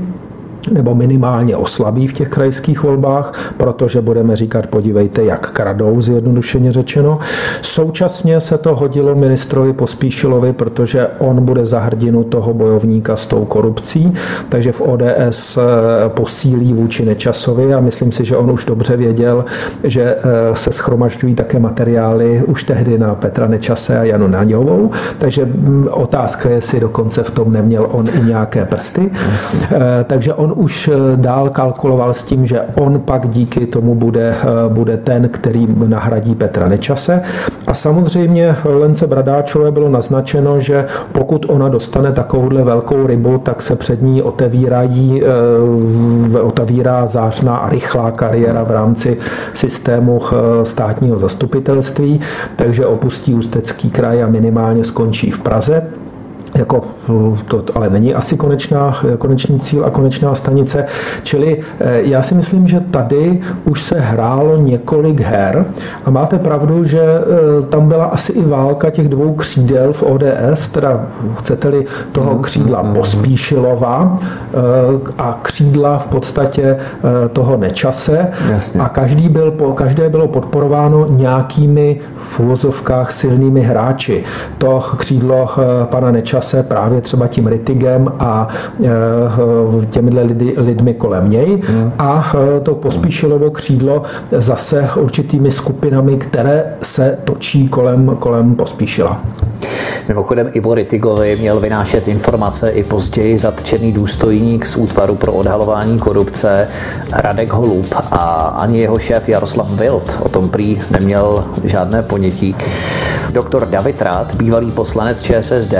nebo 0.72 0.94
minimálně 0.94 1.56
oslabí 1.56 2.08
v 2.08 2.12
těch 2.12 2.28
krajských 2.28 2.82
volbách, 2.82 3.52
protože 3.56 4.00
budeme 4.00 4.36
říkat, 4.36 4.66
podívejte, 4.66 5.24
jak 5.24 5.50
kradou, 5.50 6.00
zjednodušeně 6.00 6.72
řečeno. 6.72 7.18
Současně 7.62 8.40
se 8.40 8.58
to 8.58 8.76
hodilo 8.76 9.14
ministrovi 9.14 9.72
Pospíšilovi, 9.72 10.52
protože 10.52 11.06
on 11.18 11.44
bude 11.44 11.66
za 11.66 11.80
hrdinu 11.80 12.24
toho 12.24 12.54
bojovníka 12.54 13.16
s 13.16 13.26
tou 13.26 13.44
korupcí, 13.44 14.12
takže 14.48 14.72
v 14.72 14.80
ODS 14.80 15.58
eh, 15.58 15.60
posílí 16.08 16.72
vůči 16.72 17.04
Nečasovi 17.04 17.74
a 17.74 17.80
myslím 17.80 18.12
si, 18.12 18.24
že 18.24 18.36
on 18.36 18.50
už 18.50 18.64
dobře 18.64 18.96
věděl, 18.96 19.44
že 19.84 20.02
eh, 20.02 20.20
se 20.56 20.72
schromažďují 20.72 21.34
také 21.34 21.58
materiály 21.58 22.42
už 22.46 22.64
tehdy 22.64 22.98
na 22.98 23.14
Petra 23.14 23.46
Nečase 23.46 23.98
a 23.98 24.04
Janu 24.04 24.28
Naďovou, 24.28 24.90
takže 25.18 25.44
mm, 25.44 25.88
otázka 25.90 26.48
je, 26.48 26.54
jestli 26.54 26.80
dokonce 26.80 27.22
v 27.22 27.30
tom 27.30 27.52
neměl 27.52 27.88
on 27.92 28.08
i 28.08 28.26
nějaké 28.26 28.64
prsty. 28.64 29.10
Eh, 29.72 30.04
takže 30.04 30.34
on 30.34 30.53
už 30.54 30.88
eh, 30.88 31.16
dál 31.16 31.50
kalkuloval 31.50 32.14
s 32.14 32.24
tím, 32.24 32.46
že 32.46 32.60
on 32.74 33.00
pak 33.00 33.28
díky 33.28 33.66
tomu 33.66 33.94
bude, 33.94 34.34
eh, 34.42 34.46
bude 34.68 34.96
ten, 34.96 35.28
který 35.28 35.68
nahradí 35.86 36.34
Petra 36.34 36.68
Nečase. 36.68 37.22
A 37.66 37.74
samozřejmě 37.74 38.56
Lence 38.64 39.06
Bradáčové 39.06 39.70
bylo 39.70 39.88
naznačeno, 39.88 40.60
že 40.60 40.86
pokud 41.12 41.46
ona 41.48 41.68
dostane 41.68 42.12
takovouhle 42.12 42.62
velkou 42.62 43.06
rybu, 43.06 43.38
tak 43.38 43.62
se 43.62 43.76
před 43.76 44.02
ní 44.02 44.22
otevírají, 44.22 45.22
eh, 45.22 46.40
otevírá 46.40 47.06
zářná 47.06 47.56
a 47.56 47.68
rychlá 47.68 48.10
kariéra 48.10 48.62
v 48.62 48.70
rámci 48.70 49.18
systému 49.54 50.20
státního 50.62 51.18
zastupitelství, 51.18 52.20
takže 52.56 52.86
opustí 52.86 53.34
Ústecký 53.34 53.90
kraj 53.90 54.22
a 54.22 54.26
minimálně 54.26 54.84
skončí 54.84 55.30
v 55.30 55.38
Praze 55.38 56.03
jako 56.54 56.82
to 57.44 57.62
ale 57.74 57.90
není 57.90 58.14
asi 58.14 58.36
konečná, 58.36 58.96
konečný 59.18 59.60
cíl 59.60 59.84
a 59.84 59.90
konečná 59.90 60.34
stanice. 60.34 60.86
Čili 61.22 61.60
eh, 61.80 62.00
já 62.02 62.22
si 62.22 62.34
myslím, 62.34 62.68
že 62.68 62.80
tady 62.80 63.40
už 63.64 63.82
se 63.82 64.00
hrálo 64.00 64.56
několik 64.56 65.20
her 65.20 65.66
a 66.04 66.10
máte 66.10 66.38
pravdu, 66.38 66.84
že 66.84 67.02
eh, 67.02 67.62
tam 67.66 67.88
byla 67.88 68.04
asi 68.04 68.32
i 68.32 68.42
válka 68.42 68.90
těch 68.90 69.08
dvou 69.08 69.34
křídel 69.34 69.92
v 69.92 70.02
ODS, 70.02 70.68
teda 70.68 71.06
chcete-li 71.38 71.86
toho 72.12 72.32
mhm, 72.34 72.42
křídla 72.42 72.82
mhm. 72.82 72.94
Pospíšilova 72.94 74.18
eh, 74.22 74.58
a 75.18 75.38
křídla 75.42 75.98
v 75.98 76.06
podstatě 76.06 76.76
toho 77.32 77.56
Nečase 77.56 78.28
Jasně. 78.50 78.80
a 78.80 78.88
každý 78.88 79.28
byl, 79.28 79.52
každé 79.74 80.08
bylo 80.08 80.28
podporováno 80.28 81.06
nějakými 81.10 82.00
v 82.16 82.40
uvozovkách 82.40 83.12
silnými 83.12 83.60
hráči. 83.60 84.24
To 84.58 84.80
křídlo 84.96 85.50
pana 85.84 86.10
Nečase 86.10 86.43
čase 86.44 86.62
právě 86.62 87.00
třeba 87.00 87.26
tím 87.26 87.46
Ritigem 87.46 88.12
a 88.18 88.48
těmi 89.90 90.10
lidmi 90.56 90.94
kolem 90.94 91.30
něj 91.30 91.62
hmm. 91.66 91.92
a 91.98 92.32
to 92.62 92.74
pospíšilovo 92.74 93.50
křídlo 93.50 94.02
zase 94.32 94.88
určitými 94.96 95.50
skupinami, 95.50 96.16
které 96.16 96.64
se 96.82 97.18
točí 97.24 97.68
kolem, 97.68 98.16
kolem 98.18 98.54
pospíšila. 98.54 99.20
Mimochodem 100.08 100.50
Ivo 100.52 100.74
Ritigovi 100.74 101.36
měl 101.36 101.60
vynášet 101.60 102.08
informace 102.08 102.70
i 102.70 102.84
později 102.84 103.38
zatčený 103.38 103.92
důstojník 103.92 104.66
z 104.66 104.76
útvaru 104.76 105.14
pro 105.14 105.32
odhalování 105.32 105.98
korupce 105.98 106.68
Radek 107.12 107.52
Holub 107.52 107.86
a 108.10 108.56
ani 108.60 108.80
jeho 108.80 108.98
šéf 108.98 109.28
Jaroslav 109.28 109.70
Wild 109.70 110.16
o 110.20 110.28
tom 110.28 110.48
prý 110.48 110.80
neměl 110.90 111.44
žádné 111.64 112.02
ponětí. 112.02 112.56
Doktor 113.32 113.66
David 113.68 114.02
Rád, 114.02 114.34
bývalý 114.34 114.70
poslanec 114.70 115.22
ČSSD, 115.22 115.74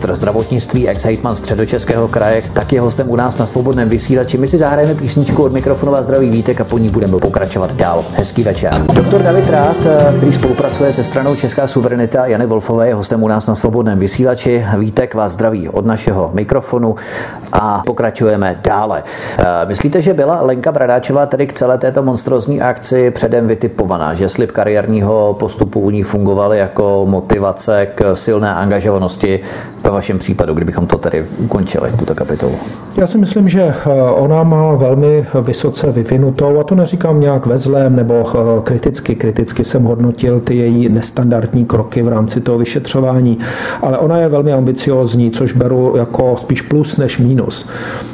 ex-ministr 0.00 0.16
zdravotnictví, 0.16 0.88
ex-hejtman 0.88 1.36
středočeského 1.36 2.08
kraje, 2.08 2.42
tak 2.52 2.72
je 2.72 2.80
hostem 2.80 3.10
u 3.10 3.16
nás 3.16 3.38
na 3.38 3.46
svobodném 3.46 3.88
vysílači. 3.88 4.38
My 4.38 4.48
si 4.48 4.58
zahrajeme 4.58 4.94
písničku 4.94 5.42
od 5.42 5.52
mikrofonu 5.52 5.94
a 5.94 6.02
zdraví 6.02 6.30
Vítek 6.30 6.60
a 6.60 6.64
po 6.64 6.78
ní 6.78 6.88
budeme 6.88 7.18
pokračovat 7.18 7.72
dál. 7.72 8.04
Hezký 8.16 8.42
večer. 8.42 8.72
Doktor 8.94 9.22
David 9.22 9.50
Rád, 9.50 9.76
který 10.16 10.32
spolupracuje 10.32 10.92
se 10.92 11.04
stranou 11.04 11.36
Česká 11.36 11.66
suverenita 11.66 12.26
Jany 12.26 12.46
Wolfové, 12.46 12.88
je 12.88 12.94
hostem 12.94 13.22
u 13.22 13.28
nás 13.28 13.46
na 13.46 13.54
svobodném 13.54 13.98
vysílači. 13.98 14.64
Vítek 14.78 15.14
vás 15.14 15.32
zdraví 15.32 15.68
od 15.68 15.86
našeho 15.86 16.30
mikrofonu 16.34 16.96
a 17.52 17.82
pokračujeme 17.86 18.60
dále. 18.64 19.02
Myslíte, 19.64 20.02
že 20.02 20.14
byla 20.14 20.42
Lenka 20.42 20.72
Bradáčová 20.72 21.26
tedy 21.26 21.46
k 21.46 21.52
celé 21.52 21.78
této 21.78 22.02
monstrozní 22.02 22.60
akci 22.60 23.10
předem 23.10 23.46
vytipovaná, 23.46 24.14
že 24.14 24.28
slib 24.28 24.50
kariérního 24.50 25.36
postupu 25.38 25.80
u 25.80 25.90
ní 25.90 26.02
fungoval 26.02 26.54
jako 26.54 27.06
motivace 27.08 27.86
k 27.94 28.14
silné 28.14 28.54
angažovanosti 28.54 29.40
ve 29.90 29.94
vašem 29.94 30.18
případu, 30.18 30.54
kdybychom 30.54 30.86
to 30.86 30.98
tedy 30.98 31.24
ukončili, 31.38 31.90
tuto 31.98 32.14
kapitolu? 32.14 32.54
Já 32.96 33.06
si 33.06 33.18
myslím, 33.18 33.48
že 33.48 33.62
eh, 33.62 33.90
ona 34.10 34.42
má 34.42 34.74
velmi 34.74 35.26
vysoce 35.42 35.92
vyvinutou, 35.92 36.60
a 36.60 36.64
to 36.64 36.74
neříkám 36.74 37.20
nějak 37.20 37.46
ve 37.46 37.58
zlém 37.58 37.96
nebo 37.96 38.24
eh, 38.28 38.62
kriticky, 38.62 39.14
kriticky 39.14 39.64
jsem 39.64 39.84
hodnotil 39.84 40.40
ty 40.40 40.56
její 40.56 40.88
nestandardní 40.88 41.64
kroky 41.66 42.02
v 42.02 42.08
rámci 42.08 42.40
toho 42.40 42.58
vyšetřování, 42.58 43.38
ale 43.82 43.98
ona 43.98 44.18
je 44.18 44.28
velmi 44.28 44.52
ambiciozní, 44.52 45.30
což 45.30 45.52
beru 45.52 45.96
jako 45.96 46.36
spíš 46.38 46.62
plus 46.62 46.96
než 46.96 47.18
mínus. 47.18 47.68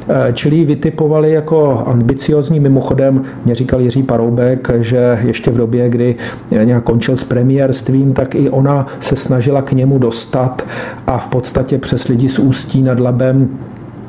Eh, 0.09 0.33
čili 0.33 0.65
vytipovali 0.65 1.33
jako 1.33 1.85
ambiciozní, 1.87 2.61
mimochodem 2.61 3.25
mě 3.45 3.55
říkal 3.55 3.81
Jiří 3.81 4.03
Paroubek, 4.03 4.71
že 4.79 5.19
ještě 5.25 5.51
v 5.51 5.57
době, 5.57 5.89
kdy 5.89 6.17
nějak 6.65 6.85
končil 6.85 7.17
s 7.17 7.25
premiérstvím, 7.25 8.13
tak 8.13 8.35
i 8.35 8.51
ona 8.51 8.87
se 9.01 9.17
snažila 9.17 9.63
k 9.63 9.73
němu 9.73 9.99
dostat 9.99 10.63
a 11.07 11.19
v 11.19 11.27
podstatě 11.27 11.66
přes 11.79 12.09
lidi 12.09 12.29
z 12.29 12.39
Ústí 12.39 12.83
nad 12.83 13.01
Labem 13.01 13.59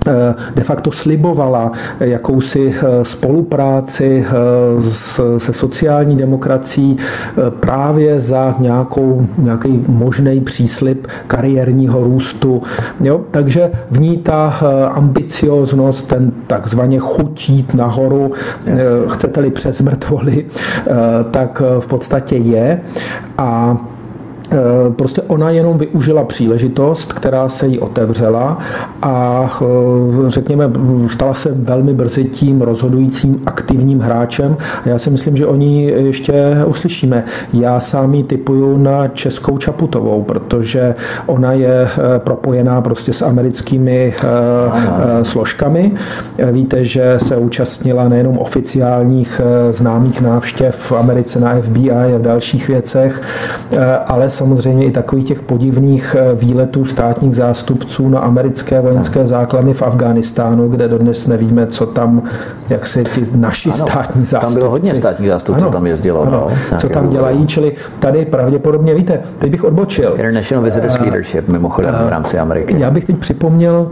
Eh, 0.07 0.35
de 0.55 0.63
facto 0.63 0.91
slibovala 0.91 1.71
jakousi 1.99 2.75
eh, 2.75 3.05
spolupráci 3.05 4.25
eh, 4.27 5.39
se 5.39 5.53
sociální 5.53 6.15
demokracií 6.15 6.97
právě 7.59 8.19
za 8.21 8.55
nějakou, 8.59 9.27
nějaký 9.37 9.83
možný 9.87 10.41
příslip 10.41 11.07
kariérního 11.27 12.03
růstu. 12.03 12.63
Jo? 13.01 13.21
Takže 13.31 13.71
v 13.91 13.99
ní 13.99 14.17
ta 14.17 14.47
ambicioznost, 14.95 16.07
ten 16.07 16.31
takzvaně 16.47 16.99
chutít 16.99 17.73
nahoru, 17.73 18.31
chcete-li 19.07 19.51
přes 19.51 19.81
mrtvoli, 19.81 20.45
tak 21.31 21.61
v 21.79 21.85
podstatě 21.87 22.35
je. 22.35 22.81
A 23.37 23.77
Eh, 23.77 23.96
prostě 24.95 25.21
ona 25.21 25.49
jenom 25.49 25.77
využila 25.77 26.23
příležitost, 26.23 27.13
která 27.13 27.49
se 27.49 27.67
jí 27.67 27.79
otevřela 27.79 28.57
a 29.01 29.49
eh, 29.61 30.29
řekněme, 30.29 30.71
stala 31.07 31.33
se 31.33 31.51
velmi 31.53 31.93
brzy 31.93 32.23
tím 32.23 32.61
rozhodujícím 32.61 33.41
aktivním 33.45 33.99
hráčem. 33.99 34.57
A 34.85 34.89
já 34.89 34.97
si 34.97 35.09
myslím, 35.09 35.37
že 35.37 35.45
oni 35.45 35.83
ještě 35.85 36.57
uslyšíme. 36.65 37.23
Já 37.53 37.79
sám 37.79 38.13
ji 38.13 38.23
typuju 38.23 38.77
na 38.77 39.07
Českou 39.07 39.57
Čaputovou, 39.57 40.23
protože 40.23 40.95
ona 41.25 41.53
je 41.53 41.87
eh, 41.87 42.19
propojená 42.19 42.81
prostě 42.81 43.13
s 43.13 43.21
americkými 43.21 44.13
Aha. 44.67 45.23
složkami. 45.23 45.91
Víte, 46.51 46.85
že 46.85 47.13
se 47.17 47.37
účastnila 47.37 48.07
nejenom 48.07 48.37
oficiálních 48.37 49.41
známých 49.71 50.21
návštěv 50.21 50.75
v 50.75 50.91
Americe 50.91 51.39
na 51.39 51.55
FBI 51.55 51.91
a 51.91 52.17
v 52.17 52.21
dalších 52.21 52.67
věcech, 52.67 53.21
ale 54.07 54.29
samozřejmě 54.37 54.85
i 54.85 54.91
takových 54.91 55.25
těch 55.25 55.41
podivných 55.41 56.15
eh, 56.19 56.35
výletů 56.35 56.85
státních 56.85 57.35
zástupců 57.35 58.09
na 58.09 58.19
americké 58.19 58.81
vojenské 58.81 59.27
základny 59.27 59.73
v 59.73 59.81
Afghánistánu, 59.81 60.69
kde 60.69 60.87
dodnes 60.87 61.27
nevíme, 61.27 61.67
co 61.67 61.85
tam, 61.85 62.21
jak 62.69 62.87
se 62.87 63.03
ti 63.03 63.27
naši 63.35 63.69
ano, 63.69 63.87
státní 63.87 64.25
zástupci. 64.25 64.45
Tam 64.45 64.53
bylo 64.53 64.69
hodně 64.69 64.95
státních 64.95 65.29
zástupců, 65.29 65.61
ano, 65.61 65.71
tam 65.71 65.87
jezdilo. 65.87 66.21
Ano, 66.21 66.47
no, 66.71 66.77
co 66.79 66.89
tam 66.89 67.09
dělají, 67.09 67.47
čili 67.47 67.75
tady 67.99 68.25
pravděpodobně, 68.25 68.95
víte, 68.95 69.21
teď 69.37 69.51
bych 69.51 69.63
odbočil. 69.63 70.13
International 70.15 70.63
Visitors 70.63 70.95
uh, 70.95 71.01
Leadership, 71.01 71.47
mimochodem, 71.47 71.95
uh, 71.95 72.07
v 72.07 72.09
rámci 72.09 72.39
Ameriky. 72.39 72.75
Já 72.77 72.91
bych 72.91 73.05
teď 73.05 73.17
připomněl 73.17 73.91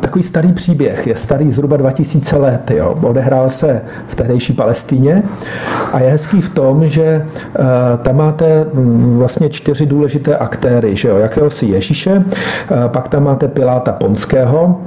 takový 0.00 0.22
starý 0.22 0.52
příběh, 0.52 1.06
je 1.06 1.16
starý 1.16 1.52
zhruba 1.52 1.76
2000 1.76 2.36
let, 2.36 2.70
jo. 2.70 2.98
odehrál 3.02 3.50
se 3.50 3.82
v 4.08 4.14
tehdejší 4.14 4.52
Palestíně 4.52 5.22
a 5.92 6.00
je 6.00 6.10
hezký 6.10 6.40
v 6.40 6.54
tom, 6.54 6.88
že 6.88 7.26
uh, 7.58 7.64
tam 8.02 8.16
máte 8.16 8.64
mm, 8.64 9.18
vlastně 9.18 9.48
čtyři 9.48 9.86
důležité 9.86 10.36
aktéry, 10.36 10.96
že 10.96 11.08
jo, 11.08 11.16
jakéhosi 11.16 11.66
Ježíše, 11.66 12.12
uh, 12.12 12.24
pak 12.86 13.08
tam 13.08 13.24
máte 13.24 13.48
Piláta 13.48 13.92
Ponského, 13.92 14.80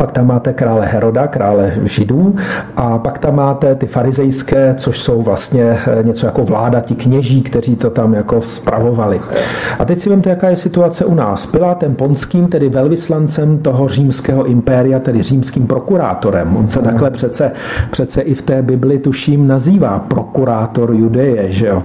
pak 0.00 0.12
tam 0.12 0.26
máte 0.26 0.52
krále 0.52 0.86
Heroda, 0.86 1.26
krále 1.26 1.72
židů 1.82 2.36
a 2.76 2.98
pak 2.98 3.18
tam 3.18 3.36
máte 3.36 3.74
ty 3.74 3.86
farizejské, 3.86 4.74
což 4.74 5.00
jsou 5.00 5.22
vlastně 5.22 5.62
eh, 5.62 6.02
něco 6.02 6.26
jako 6.26 6.44
vláda, 6.44 6.80
ti 6.80 6.94
kněží, 6.94 7.42
kteří 7.42 7.76
to 7.76 7.90
tam 7.90 8.14
jako 8.14 8.42
spravovali. 8.42 9.20
A 9.78 9.84
teď 9.84 9.98
si 9.98 10.10
vemte, 10.10 10.30
jaká 10.30 10.48
je 10.48 10.56
situace 10.56 11.04
u 11.04 11.14
nás. 11.14 11.46
Pilátem 11.46 11.94
Ponským, 11.94 12.46
tedy 12.48 12.68
velvyslancem 12.68 13.58
toho 13.58 13.88
římského 13.88 14.44
impéria, 14.44 14.98
tedy 14.98 15.22
římským 15.22 15.66
prokurátorem. 15.66 16.56
On 16.56 16.68
se 16.68 16.78
takhle 16.78 17.10
přece, 17.10 17.52
přece 17.90 18.20
i 18.20 18.34
v 18.34 18.42
té 18.42 18.62
Bibli 18.62 18.98
tuším 18.98 19.46
nazývá 19.46 19.98
prokurátor 19.98 20.94
Judeje, 20.94 21.52
že 21.52 21.66
jo? 21.66 21.82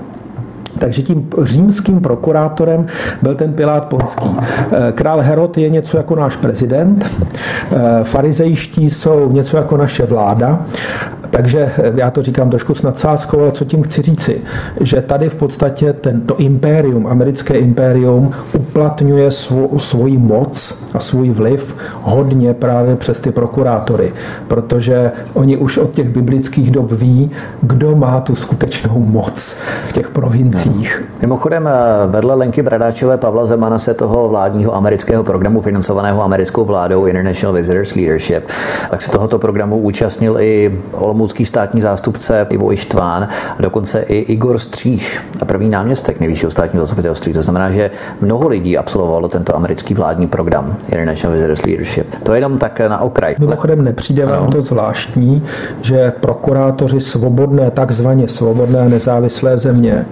Takže 0.80 1.01
tím 1.01 1.30
římským 1.43 1.99
prokurátorem 1.99 2.86
byl 3.21 3.36
ten 3.36 3.53
Pilát 3.53 3.86
Ponský. 3.86 4.30
Eh, 4.39 4.91
král 4.91 5.21
Herod 5.21 5.57
je 5.57 5.69
něco 5.69 5.97
jako 5.97 6.15
náš 6.15 6.36
prezident, 6.36 7.05
eh, 7.05 8.03
farizejští 8.03 8.89
jsou 8.89 9.32
něco 9.32 9.57
jako 9.57 9.78
naše 9.78 10.05
vláda, 10.05 10.65
takže 11.30 11.71
eh, 11.78 11.93
já 11.95 12.11
to 12.11 12.23
říkám 12.23 12.49
trošku 12.49 12.76
s 12.76 12.82
nadsázkou, 12.82 13.41
ale 13.41 13.51
co 13.51 13.65
tím 13.65 13.84
chci 13.84 14.01
říci, 14.01 14.41
že 14.80 15.01
tady 15.01 15.30
v 15.30 15.36
podstatě 15.36 15.93
tento 15.93 16.38
impérium, 16.38 17.07
americké 17.07 17.53
impérium, 17.53 18.32
uplatňuje 18.55 19.32
svou, 19.32 19.80
svoji 19.80 20.17
moc 20.17 20.86
a 20.93 20.99
svůj 20.99 21.30
vliv 21.30 21.76
hodně 22.01 22.53
právě 22.53 22.95
přes 22.95 23.19
ty 23.19 23.32
prokurátory, 23.32 24.13
protože 24.47 25.11
oni 25.34 25.57
už 25.57 25.78
od 25.78 25.93
těch 25.93 26.09
biblických 26.09 26.71
dob 26.71 26.91
ví, 26.91 27.32
kdo 27.61 27.95
má 27.95 28.21
tu 28.21 28.36
skutečnou 28.36 28.99
moc 28.99 29.55
v 29.88 29.93
těch 29.93 30.09
provinciích. 30.09 30.65
Investicích. 30.65 31.03
Mimochodem, 31.21 31.67
eh, 31.67 31.71
vedle 32.07 32.36
Lenky 32.36 32.61
Bradáčové 32.61 33.17
Pavla 33.17 33.45
Zemana 33.45 33.80
se 33.80 33.93
toho 33.93 34.30
vládního 34.30 34.76
amerického 34.76 35.23
programu 35.23 35.61
financovaného 35.61 36.23
americkou 36.23 36.65
vládou 36.65 37.05
International 37.05 37.53
Visitors 37.53 37.95
Leadership, 37.95 38.43
tak 38.89 39.01
se 39.01 39.11
tohoto 39.11 39.39
programu 39.39 39.78
účastnil 39.78 40.39
i 40.39 40.80
olomoucký 41.26 41.45
státní 41.45 41.82
zástupce 41.82 42.47
Ivo 42.49 42.73
Ištván, 42.73 43.23
a 43.57 43.61
dokonce 43.61 44.01
i 44.01 44.17
Igor 44.17 44.59
Stříž, 44.59 45.21
první 45.45 45.69
náměstek 45.69 46.19
nejvyššího 46.19 46.51
státního 46.51 46.86
zastupitelství. 46.86 47.34
To 47.34 47.41
znamená, 47.41 47.71
že 47.71 47.91
mnoho 48.21 48.47
lidí 48.47 48.78
absolvovalo 48.78 49.28
tento 49.28 49.55
americký 49.55 49.93
vládní 49.93 50.28
program 50.28 50.76
International 50.89 51.34
Visitors 51.34 51.65
Leadership. 51.65 52.15
To 52.23 52.34
je 52.34 52.38
jenom 52.38 52.57
tak 52.57 52.80
na 52.80 53.01
okraj. 53.01 53.36
Mimochodem 53.39 53.84
nepřijde 53.84 54.26
vám 54.26 54.47
to 54.47 54.61
zvláštní, 54.61 55.43
že 55.82 56.13
prokurátoři 56.19 56.99
svobodné, 56.99 57.71
takzvaně 57.71 58.28
svobodné 58.28 58.80
a 58.80 58.89
nezávislé 58.89 59.57
země 59.57 60.05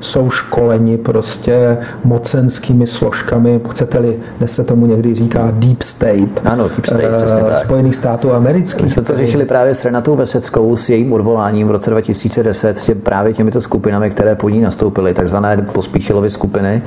jsou 0.00 0.30
školeni 0.30 0.98
prostě 0.98 1.78
mocenskými 2.04 2.86
složkami, 2.86 3.60
chcete-li, 3.70 4.16
dnes 4.38 4.52
se 4.52 4.64
tomu 4.64 4.86
někdy 4.86 5.14
říká 5.14 5.48
Deep 5.52 5.82
State. 5.82 6.40
Ano, 6.44 6.68
Deep 6.68 6.86
State, 6.86 7.42
uh. 7.42 7.54
Spojených 7.54 7.94
států 7.94 8.32
amerických. 8.32 8.84
My 8.84 8.90
jsme 8.90 9.02
to 9.02 9.16
řešili 9.16 9.44
právě 9.44 9.74
s 9.74 9.84
Renatou 9.84 10.16
Veseckou 10.16 10.47
Veseckou 10.48 10.76
s 10.76 10.88
jejím 10.88 11.12
odvoláním 11.12 11.68
v 11.68 11.70
roce 11.70 11.90
2010 11.90 12.76
tě, 12.76 12.94
právě 12.94 13.32
těmito 13.32 13.60
skupinami, 13.60 14.10
které 14.10 14.34
po 14.34 14.48
ní 14.48 14.60
nastoupily, 14.60 15.14
takzvané 15.14 15.56
pospíšilovy 15.56 16.30
skupiny, 16.30 16.82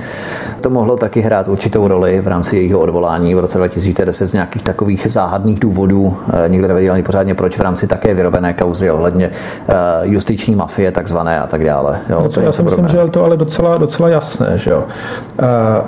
to 0.61 0.69
mohlo 0.69 0.97
taky 0.97 1.21
hrát 1.21 1.47
určitou 1.47 1.87
roli 1.87 2.21
v 2.21 2.27
rámci 2.27 2.57
jejího 2.57 2.79
odvolání 2.79 3.35
v 3.35 3.39
roce 3.39 3.57
2010 3.57 4.27
z 4.27 4.33
nějakých 4.33 4.63
takových 4.63 5.07
záhadných 5.09 5.59
důvodů. 5.59 6.17
Eh, 6.33 6.49
nikdo 6.49 6.67
nevěděl 6.67 6.93
ani 6.93 7.03
pořádně 7.03 7.35
proč 7.35 7.57
v 7.57 7.61
rámci 7.61 7.87
také 7.87 8.13
vyrobené 8.13 8.53
kauzy 8.53 8.91
ohledně 8.91 9.29
eh, 9.29 9.73
justiční 10.01 10.55
mafie 10.55 10.91
takzvané 10.91 11.39
a 11.39 11.47
tak 11.47 11.65
dále. 11.65 11.99
Jo, 12.09 12.19
no, 12.23 12.29
to 12.29 12.41
já 12.41 12.51
si 12.51 12.63
myslím, 12.63 12.87
že 12.87 12.97
je 12.97 13.09
to 13.09 13.23
ale 13.23 13.37
docela, 13.37 13.77
docela 13.77 14.09
jasné. 14.09 14.57
Že 14.57 14.71
jo. 14.71 14.83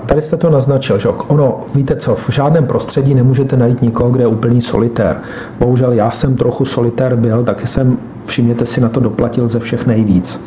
Tady 0.05 0.21
jste 0.21 0.37
to 0.37 0.49
naznačil, 0.49 0.99
že 0.99 1.09
ono, 1.09 1.61
víte 1.75 1.95
co, 1.95 2.15
v 2.15 2.29
žádném 2.29 2.65
prostředí 2.65 3.15
nemůžete 3.15 3.57
najít 3.57 3.81
nikoho, 3.81 4.09
kde 4.09 4.23
je 4.23 4.27
úplný 4.27 4.61
solitér. 4.61 5.17
Bohužel 5.59 5.93
já 5.93 6.11
jsem 6.11 6.35
trochu 6.35 6.65
solitér 6.65 7.15
byl, 7.15 7.43
taky 7.43 7.62
jsem 7.67 7.97
všimněte 8.25 8.65
si, 8.65 8.81
na 8.81 8.89
to 8.89 8.99
doplatil 8.99 9.47
ze 9.47 9.59
všech 9.59 9.87
nejvíc. 9.87 10.45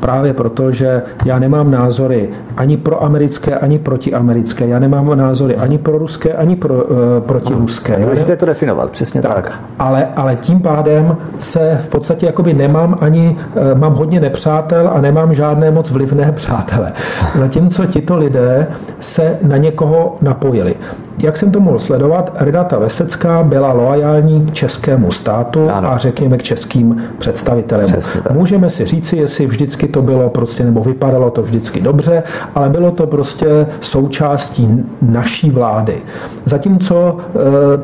Právě 0.00 0.34
proto, 0.34 0.72
že 0.72 1.02
já 1.24 1.38
nemám 1.38 1.70
názory 1.70 2.28
ani 2.56 2.76
pro 2.76 3.04
americké, 3.04 3.54
ani 3.54 3.78
protiamerické. 3.78 4.66
Já 4.66 4.78
nemám 4.78 5.18
názory 5.18 5.56
ani 5.56 5.78
pro 5.78 5.98
ruské, 5.98 6.32
ani 6.32 6.56
pro, 6.56 6.74
uh, 6.74 6.98
protiruské. 7.26 7.98
Můžete 7.98 8.36
to 8.36 8.46
definovat, 8.46 8.90
přesně 8.90 9.22
tak. 9.22 9.34
tak. 9.34 9.52
Ale, 9.78 10.08
ale 10.16 10.36
tím 10.36 10.60
pádem 10.60 11.16
se 11.38 11.78
v 11.82 11.88
podstatě 11.88 12.26
jakoby 12.26 12.54
nemám 12.54 12.98
ani, 13.00 13.36
uh, 13.54 13.78
mám 13.78 13.94
hodně 13.94 14.20
nepřátel 14.20 14.90
a 14.94 15.00
nemám 15.00 15.34
žádné 15.34 15.70
moc 15.70 15.90
vlivné 15.90 16.32
přátele. 16.36 16.92
Zatímco 17.38 17.86
tito 17.86 18.16
lidé 18.16 18.66
se 19.00 19.38
na 19.42 19.56
někoho 19.56 20.16
napojili. 20.22 20.74
Jak 21.18 21.36
jsem 21.36 21.50
to 21.50 21.60
mohl 21.60 21.78
sledovat, 21.78 22.32
Renata 22.38 22.78
Vesecká 22.78 23.42
byla 23.42 23.72
loajální 23.72 24.46
k 24.46 24.52
českému 24.52 25.10
státu 25.12 25.70
ano. 25.70 25.92
a 25.92 25.98
řekněme 25.98 26.38
k 26.38 26.42
českým 26.42 27.02
představitelem. 27.18 27.86
Můžeme 28.32 28.70
si 28.70 28.84
říci, 28.84 29.16
jestli 29.16 29.46
vždycky 29.46 29.88
to 29.88 30.02
bylo 30.02 30.30
prostě, 30.30 30.64
nebo 30.64 30.80
vypadalo 30.80 31.30
to 31.30 31.42
vždycky 31.42 31.80
dobře, 31.80 32.22
ale 32.54 32.68
bylo 32.68 32.90
to 32.90 33.06
prostě 33.06 33.66
součástí 33.80 34.84
naší 35.02 35.50
vlády. 35.50 36.02
Zatímco 36.44 37.16
eh, 37.18 37.28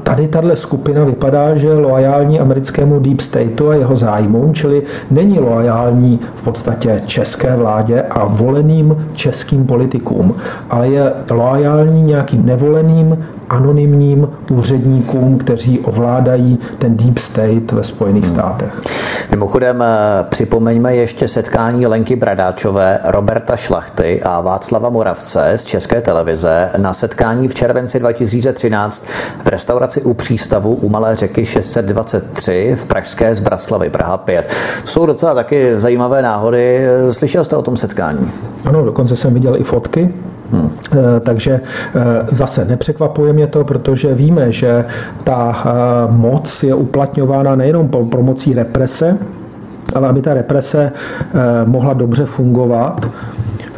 tady 0.02 0.28
tahle 0.28 0.56
skupina 0.56 1.04
vypadá, 1.04 1.54
že 1.54 1.72
loajální 1.72 2.40
americkému 2.40 3.00
Deep 3.00 3.20
Stateu 3.20 3.68
a 3.68 3.74
jeho 3.74 3.96
zájmům, 3.96 4.54
čili 4.54 4.82
není 5.10 5.40
loajální 5.40 6.20
v 6.34 6.42
podstatě 6.42 7.02
české 7.06 7.56
vládě 7.56 8.02
a 8.02 8.24
voleným 8.24 9.08
českým 9.14 9.66
politikům, 9.66 10.34
ale 10.70 10.88
je 10.88 11.12
loajální 11.30 12.02
nějakým 12.02 12.46
nevoleným 12.46 13.24
anonymním 13.50 14.28
úředníkům, 14.50 15.38
kteří 15.38 15.80
ovládají 15.80 16.58
ten 16.78 16.96
deep 16.96 17.18
state 17.18 17.72
ve 17.72 17.84
Spojených 17.84 18.24
hmm. 18.24 18.34
státech. 18.34 18.80
Mimochodem 19.30 19.82
eh, 19.82 20.24
připomeňme 20.28 20.96
ještě 20.96 21.28
setkání 21.28 21.86
Lenky 21.86 22.16
Bradáčové, 22.16 23.00
Roberta 23.04 23.56
Šlachty 23.56 24.22
a 24.22 24.40
Václava 24.40 24.88
Moravce 24.88 25.52
z 25.56 25.64
České 25.64 26.00
televize 26.00 26.70
na 26.76 26.92
setkání 26.92 27.48
v 27.48 27.54
červenci 27.54 28.00
2013 28.00 29.06
v 29.44 29.46
restauraci 29.46 30.02
u 30.02 30.14
přístavu 30.14 30.74
u 30.74 30.88
Malé 30.88 31.16
řeky 31.16 31.46
623 31.46 32.76
v 32.78 32.86
Pražské 32.86 33.34
z 33.34 33.40
Braslavy, 33.40 33.90
Praha 33.90 34.18
5. 34.18 34.50
Jsou 34.84 35.06
docela 35.06 35.34
taky 35.34 35.80
zajímavé 35.80 36.22
náhody. 36.22 36.86
Slyšel 37.10 37.44
jste 37.44 37.56
o 37.56 37.62
tom 37.62 37.76
setkání? 37.76 38.32
Ano, 38.66 38.84
dokonce 38.84 39.16
jsem 39.16 39.34
viděl 39.34 39.56
i 39.56 39.62
fotky. 39.62 40.14
Hmm. 40.52 40.70
Takže 41.20 41.60
eh, 41.60 42.00
zase 42.30 42.64
nepřekvapuje 42.64 43.32
mě 43.32 43.46
to, 43.46 43.64
protože 43.64 44.14
víme, 44.14 44.52
že 44.52 44.84
ta 45.24 45.64
moc 46.10 46.62
je 46.62 46.74
uplatňována 46.74 47.56
nejenom 47.56 47.88
pomocí 47.88 48.54
represe, 48.54 49.18
ale 49.94 50.08
aby 50.08 50.22
ta 50.22 50.34
represe 50.34 50.92
mohla 51.64 51.92
dobře 51.92 52.24
fungovat, 52.24 53.06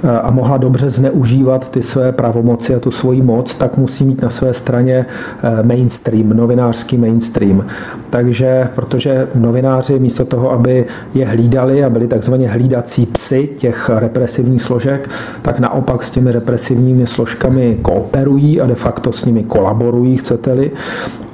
a 0.06 0.30
mohla 0.30 0.56
dobře 0.56 0.90
zneužívat 0.90 1.70
ty 1.70 1.82
své 1.82 2.12
pravomoci 2.12 2.74
a 2.74 2.80
tu 2.80 2.90
svoji 2.90 3.22
moc, 3.22 3.54
tak 3.54 3.76
musí 3.76 4.04
mít 4.04 4.22
na 4.22 4.30
své 4.30 4.54
straně 4.54 5.06
eh, 5.42 5.62
mainstream, 5.62 6.28
novinářský 6.28 6.96
mainstream. 6.96 7.66
Takže, 8.10 8.68
protože 8.74 9.28
novináři 9.34 9.98
místo 9.98 10.24
toho, 10.24 10.50
aby 10.50 10.84
je 11.14 11.26
hlídali 11.26 11.84
a 11.84 11.90
byli 11.90 12.06
takzvaně 12.06 12.48
hlídací 12.48 13.06
psy 13.06 13.48
těch 13.58 13.90
represivních 13.94 14.62
složek, 14.62 15.10
tak 15.42 15.58
naopak 15.58 16.02
s 16.02 16.10
těmi 16.10 16.32
represivními 16.32 17.06
složkami 17.06 17.78
kooperují 17.82 18.60
a 18.60 18.66
de 18.66 18.74
facto 18.74 19.12
s 19.12 19.24
nimi 19.24 19.44
kolaborují, 19.44 20.16
chcete-li. 20.16 20.70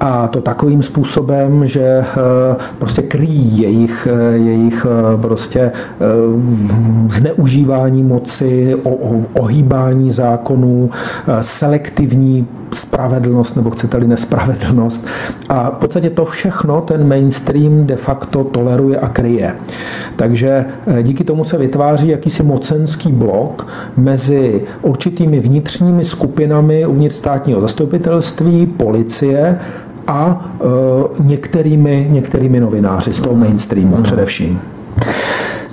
A 0.01 0.29
to 0.29 0.41
takovým 0.41 0.83
způsobem, 0.83 1.66
že 1.66 1.83
eh, 1.83 2.05
prostě 2.79 3.03
kryjí 3.03 3.62
jejich, 3.62 4.09
eh, 4.11 4.37
jejich 4.37 4.87
prostě 5.20 5.73
zneužívání 7.09 8.03
moci, 8.03 8.62
o, 8.83 8.91
o 8.91 9.23
ohýbání 9.39 10.11
zákonů, 10.11 10.91
eh, 11.29 11.43
selektivní 11.43 12.47
spravedlnost, 12.73 13.57
nebo 13.57 13.71
chcete-li 13.71 14.07
nespravedlnost. 14.07 15.07
A 15.49 15.71
v 15.71 15.79
podstatě 15.79 16.11
to 16.11 16.25
všechno 16.25 16.81
ten 16.81 17.09
mainstream 17.09 17.87
de 17.87 17.97
facto 17.97 18.45
toleruje 18.45 18.99
a 18.99 19.09
kryje. 19.09 19.55
Takže 20.17 20.65
eh, 20.87 21.03
díky 21.03 21.25
tomu 21.25 21.45
se 21.45 21.59
vytváří 21.59 22.09
jakýsi 22.09 22.43
mocenský 22.43 23.13
blok 23.13 23.67
mezi 23.97 24.63
určitými 24.83 25.41
vnitřními 25.41 26.05
skupinami 26.05 26.87
uvnitř 26.87 27.15
státního 27.15 27.61
zastupitelství, 27.61 28.67
policie 28.67 29.59
a 30.07 30.51
e, 30.61 31.23
některými, 31.23 32.07
některými 32.11 32.61
novináři 32.61 33.13
z 33.15 33.21
toho 33.21 33.35
mainstreamu 33.35 34.03
především. 34.03 34.61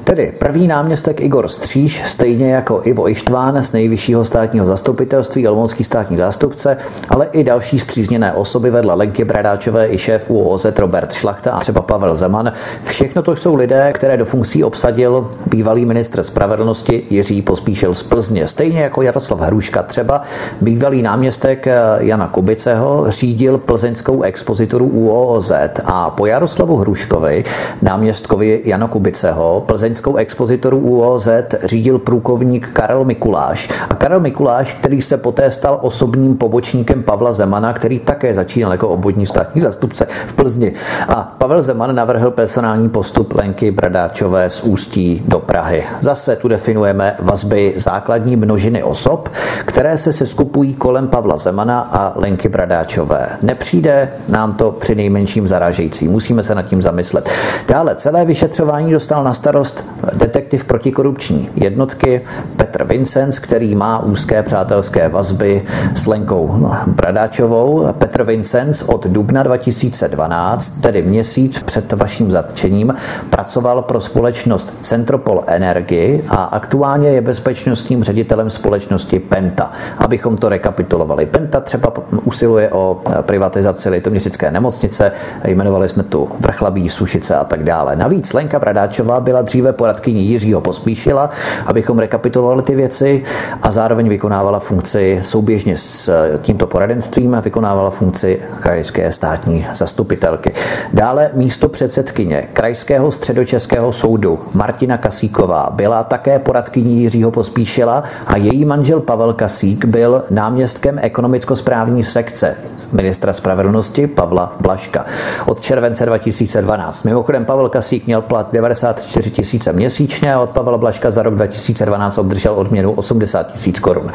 Tedy 0.10 0.34
první 0.40 0.68
náměstek 0.68 1.22
Igor 1.22 1.48
Stříž, 1.48 2.04
stejně 2.06 2.54
jako 2.54 2.82
Ivo 2.84 3.10
Ištván 3.10 3.64
z 3.64 3.72
nejvyššího 3.72 4.26
státního 4.26 4.66
zastupitelství, 4.66 5.48
olomoucký 5.48 5.84
státní 5.84 6.18
zástupce, 6.18 6.78
ale 7.10 7.28
i 7.32 7.44
další 7.44 7.80
zpřízněné 7.80 8.34
osoby 8.34 8.70
vedle 8.70 8.94
Lenky 8.94 9.26
Bradáčové 9.26 9.88
i 9.94 9.98
šéf 9.98 10.30
UOZ 10.30 10.66
Robert 10.80 11.14
Šlachta 11.14 11.52
a 11.52 11.60
třeba 11.60 11.82
Pavel 11.82 12.16
Zeman. 12.16 12.54
Všechno 12.84 13.22
to 13.22 13.36
jsou 13.36 13.56
lidé, 13.56 13.94
které 13.94 14.18
do 14.18 14.26
funkcí 14.26 14.64
obsadil 14.64 15.30
bývalý 15.46 15.86
ministr 15.86 16.24
spravedlnosti 16.24 17.04
Jiří 17.10 17.42
Pospíšil 17.42 17.94
z 17.94 18.04
Plzně. 18.04 18.48
Stejně 18.48 18.82
jako 18.82 19.02
Jaroslav 19.02 19.40
Hruška 19.40 19.84
třeba 19.84 20.22
bývalý 20.62 21.02
náměstek 21.02 21.68
Jana 22.00 22.28
Kubiceho 22.28 23.06
řídil 23.08 23.58
plzeňskou 23.58 24.22
expozituru 24.22 24.86
UOZ 24.86 25.52
a 25.86 26.10
po 26.10 26.26
Jaroslavu 26.26 26.76
Hruškovi, 26.76 27.44
náměstkovi 27.82 28.62
Jana 28.66 28.88
Kubiceho, 28.88 29.64
Plzeň 29.68 29.99
vědeckou 30.00 30.16
expozitoru 30.16 30.80
UOZ 30.80 31.30
řídil 31.64 32.00
průkovník 32.00 32.70
Karel 32.74 33.06
Mikuláš. 33.06 33.70
A 33.90 33.96
Karel 33.96 34.20
Mikuláš, 34.20 34.74
který 34.74 35.02
se 35.02 35.18
poté 35.18 35.52
stal 35.52 35.80
osobním 35.82 36.38
pobočníkem 36.38 37.04
Pavla 37.04 37.32
Zemana, 37.32 37.74
který 37.74 38.00
také 38.00 38.34
začínal 38.34 38.72
jako 38.72 38.90
obvodní 38.90 39.26
státní 39.26 39.62
zastupce 39.62 40.08
v 40.28 40.34
Plzni. 40.34 40.74
A 41.08 41.36
Pavel 41.38 41.62
Zeman 41.62 41.96
navrhl 41.96 42.32
personální 42.32 42.90
postup 42.90 43.34
Lenky 43.36 43.72
Bradáčové 43.72 44.50
z 44.50 44.64
Ústí 44.64 45.24
do 45.28 45.40
Prahy. 45.40 45.84
Zase 46.00 46.36
tu 46.36 46.48
definujeme 46.48 47.16
vazby 47.20 47.74
základní 47.78 48.36
množiny 48.36 48.84
osob, 48.84 49.30
které 49.66 49.98
se 49.98 50.14
seskupují 50.14 50.74
kolem 50.74 51.08
Pavla 51.08 51.38
Zemana 51.38 51.80
a 51.80 52.14
Lenky 52.16 52.50
Bradáčové. 52.50 53.30
Nepřijde 53.42 54.12
nám 54.28 54.54
to 54.54 54.72
při 54.72 54.96
nejmenším 54.96 55.48
zaražející. 55.48 56.08
Musíme 56.08 56.44
se 56.44 56.56
nad 56.56 56.64
tím 56.64 56.82
zamyslet. 56.82 57.30
Dále 57.68 57.96
celé 57.96 58.26
vyšetřování 58.26 58.92
dostal 58.92 59.24
na 59.24 59.34
starost 59.34 59.89
detektiv 60.14 60.66
protikorupční 60.66 61.50
jednotky 61.56 62.22
Petr 62.58 62.69
Vincenc, 62.84 63.40
který 63.40 63.76
má 63.76 64.00
úzké 64.00 64.44
přátelské 64.44 65.10
vazby 65.10 65.64
s 65.96 66.08
Lenkou 66.08 66.72
Bradáčovou. 66.88 67.88
Petr 67.98 68.24
Vincenc 68.24 68.82
od 68.82 69.08
dubna 69.08 69.44
2012, 69.44 70.70
tedy 70.70 71.02
měsíc 71.02 71.64
před 71.64 71.94
vaším 71.94 72.32
zatčením, 72.32 72.94
pracoval 73.30 73.82
pro 73.82 74.00
společnost 74.00 74.74
Centropol 74.82 75.44
Energy 75.48 76.24
a 76.28 76.44
aktuálně 76.44 77.10
je 77.10 77.22
bezpečnostním 77.22 78.04
ředitelem 78.04 78.50
společnosti 78.50 79.20
Penta. 79.20 79.72
Abychom 79.98 80.38
to 80.38 80.50
rekapitulovali. 80.50 81.26
Penta 81.26 81.60
třeba 81.60 81.94
usiluje 82.24 82.70
o 82.72 83.02
privatizaci 83.22 83.90
litoměřické 83.90 84.52
nemocnice, 84.52 85.12
jmenovali 85.46 85.90
jsme 85.90 86.04
tu 86.04 86.30
Vrchlabí, 86.40 86.90
Sušice 86.90 87.36
a 87.36 87.44
tak 87.44 87.64
dále. 87.64 87.96
Navíc 87.96 88.34
Lenka 88.34 88.60
Bradáčová 88.60 89.20
byla 89.20 89.42
dříve 89.42 89.74
poradkyní 89.74 90.26
Jiřího 90.26 90.62
Pospíšila, 90.62 91.30
abychom 91.66 92.00
rekapitulovali 92.00 92.59
kontrolovaly 92.60 92.62
ty 92.62 92.76
věci 92.76 93.24
a 93.62 93.72
zároveň 93.72 94.10
vykonávala 94.10 94.60
funkci 94.60 95.20
souběžně 95.22 95.78
s 95.78 96.10
tímto 96.42 96.68
poradenstvím 96.68 97.36
a 97.36 97.40
vykonávala 97.40 97.90
funkci 97.90 98.42
krajské 98.60 99.12
státní 99.12 99.66
zastupitelky. 99.74 100.54
Dále 100.94 101.32
místo 101.34 101.70
předsedkyně 101.70 102.48
Krajského 102.54 103.12
středočeského 103.12 103.92
soudu 103.92 104.40
Martina 104.54 104.98
Kasíková 104.98 105.70
byla 105.72 106.04
také 106.04 106.40
poradkyní 106.40 107.02
Jiřího 107.02 107.32
Pospíšila 107.32 108.04
a 108.28 108.38
její 108.38 108.66
manžel 108.66 109.00
Pavel 109.00 109.34
Kasík 109.34 109.86
byl 109.86 110.24
náměstkem 110.30 111.00
ekonomicko-správní 111.02 112.04
sekce 112.04 112.56
ministra 112.92 113.34
spravedlnosti 113.34 114.08
Pavla 114.08 114.56
Blaška 114.60 115.06
od 115.46 115.62
července 115.62 116.06
2012. 116.06 117.04
Mimochodem 117.04 117.46
Pavel 117.46 117.70
Kasík 117.70 118.06
měl 118.06 118.22
plat 118.22 118.54
94 118.54 119.32
tisíce 119.32 119.74
měsíčně 119.74 120.34
a 120.34 120.40
od 120.40 120.50
Pavla 120.50 120.78
Blaška 120.78 121.12
za 121.12 121.24
rok 121.24 121.36
2012 121.36 122.18
obdržel 122.18 122.49
odměnu 122.56 122.92
80 122.92 123.52
tisíc 123.52 123.80
korun. 123.80 124.12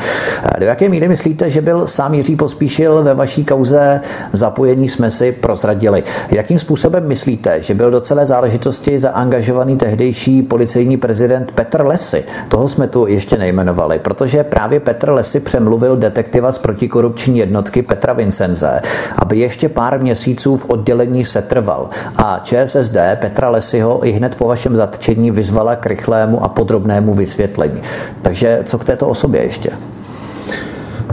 Do 0.59 0.67
jaké 0.67 0.89
míry 0.89 1.09
myslíte, 1.09 1.51
že 1.51 1.61
byl 1.61 1.87
sám 1.87 2.15
Jiří 2.15 2.37
Pospíšil 2.37 3.03
ve 3.03 3.15
vaší 3.15 3.45
kauze 3.45 4.01
zapojení 4.33 4.89
jsme 4.89 5.11
si 5.11 5.33
prozradili? 5.33 6.03
Jakým 6.31 6.59
způsobem 6.59 7.09
myslíte, 7.09 7.63
že 7.63 7.75
byl 7.75 7.91
do 7.91 8.01
celé 8.01 8.27
záležitosti 8.27 8.99
zaangažovaný 8.99 9.77
tehdejší 9.77 10.43
policejní 10.43 10.97
prezident 10.97 11.53
Petr 11.53 11.87
Lesy? 11.87 12.25
Toho 12.49 12.69
jsme 12.69 12.89
tu 12.89 13.07
ještě 13.07 13.39
nejmenovali, 13.39 13.99
protože 13.99 14.45
právě 14.45 14.81
Petr 14.81 15.11
Lesy 15.11 15.41
přemluvil 15.41 15.97
detektiva 15.97 16.53
z 16.53 16.59
protikorupční 16.59 17.39
jednotky 17.39 17.83
Petra 17.83 18.13
Vincenze, 18.13 18.81
aby 19.19 19.39
ještě 19.39 19.69
pár 19.69 20.01
měsíců 20.01 20.57
v 20.57 20.71
oddělení 20.71 21.25
setrval. 21.25 21.91
A 22.17 22.41
ČSSD 22.43 22.97
Petra 23.21 23.49
Lesyho 23.49 24.07
i 24.07 24.11
hned 24.11 24.35
po 24.35 24.47
vašem 24.49 24.77
zatčení 24.77 25.31
vyzvala 25.31 25.77
k 25.77 25.87
rychlému 25.87 26.45
a 26.45 26.49
podrobnému 26.49 27.15
vysvětlení. 27.15 27.81
Takže 28.25 28.61
co 28.65 28.79
k 28.79 28.85
této 28.85 29.09
osobě 29.09 29.43
ještě? 29.43 29.71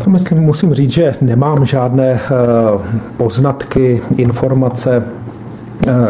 To 0.04 0.10
myslím, 0.10 0.40
musím 0.40 0.74
říct, 0.74 0.92
že 0.92 1.16
nemám 1.22 1.66
žádné 1.66 2.12
eh, 2.12 2.20
poznatky, 3.18 4.02
informace 4.18 5.04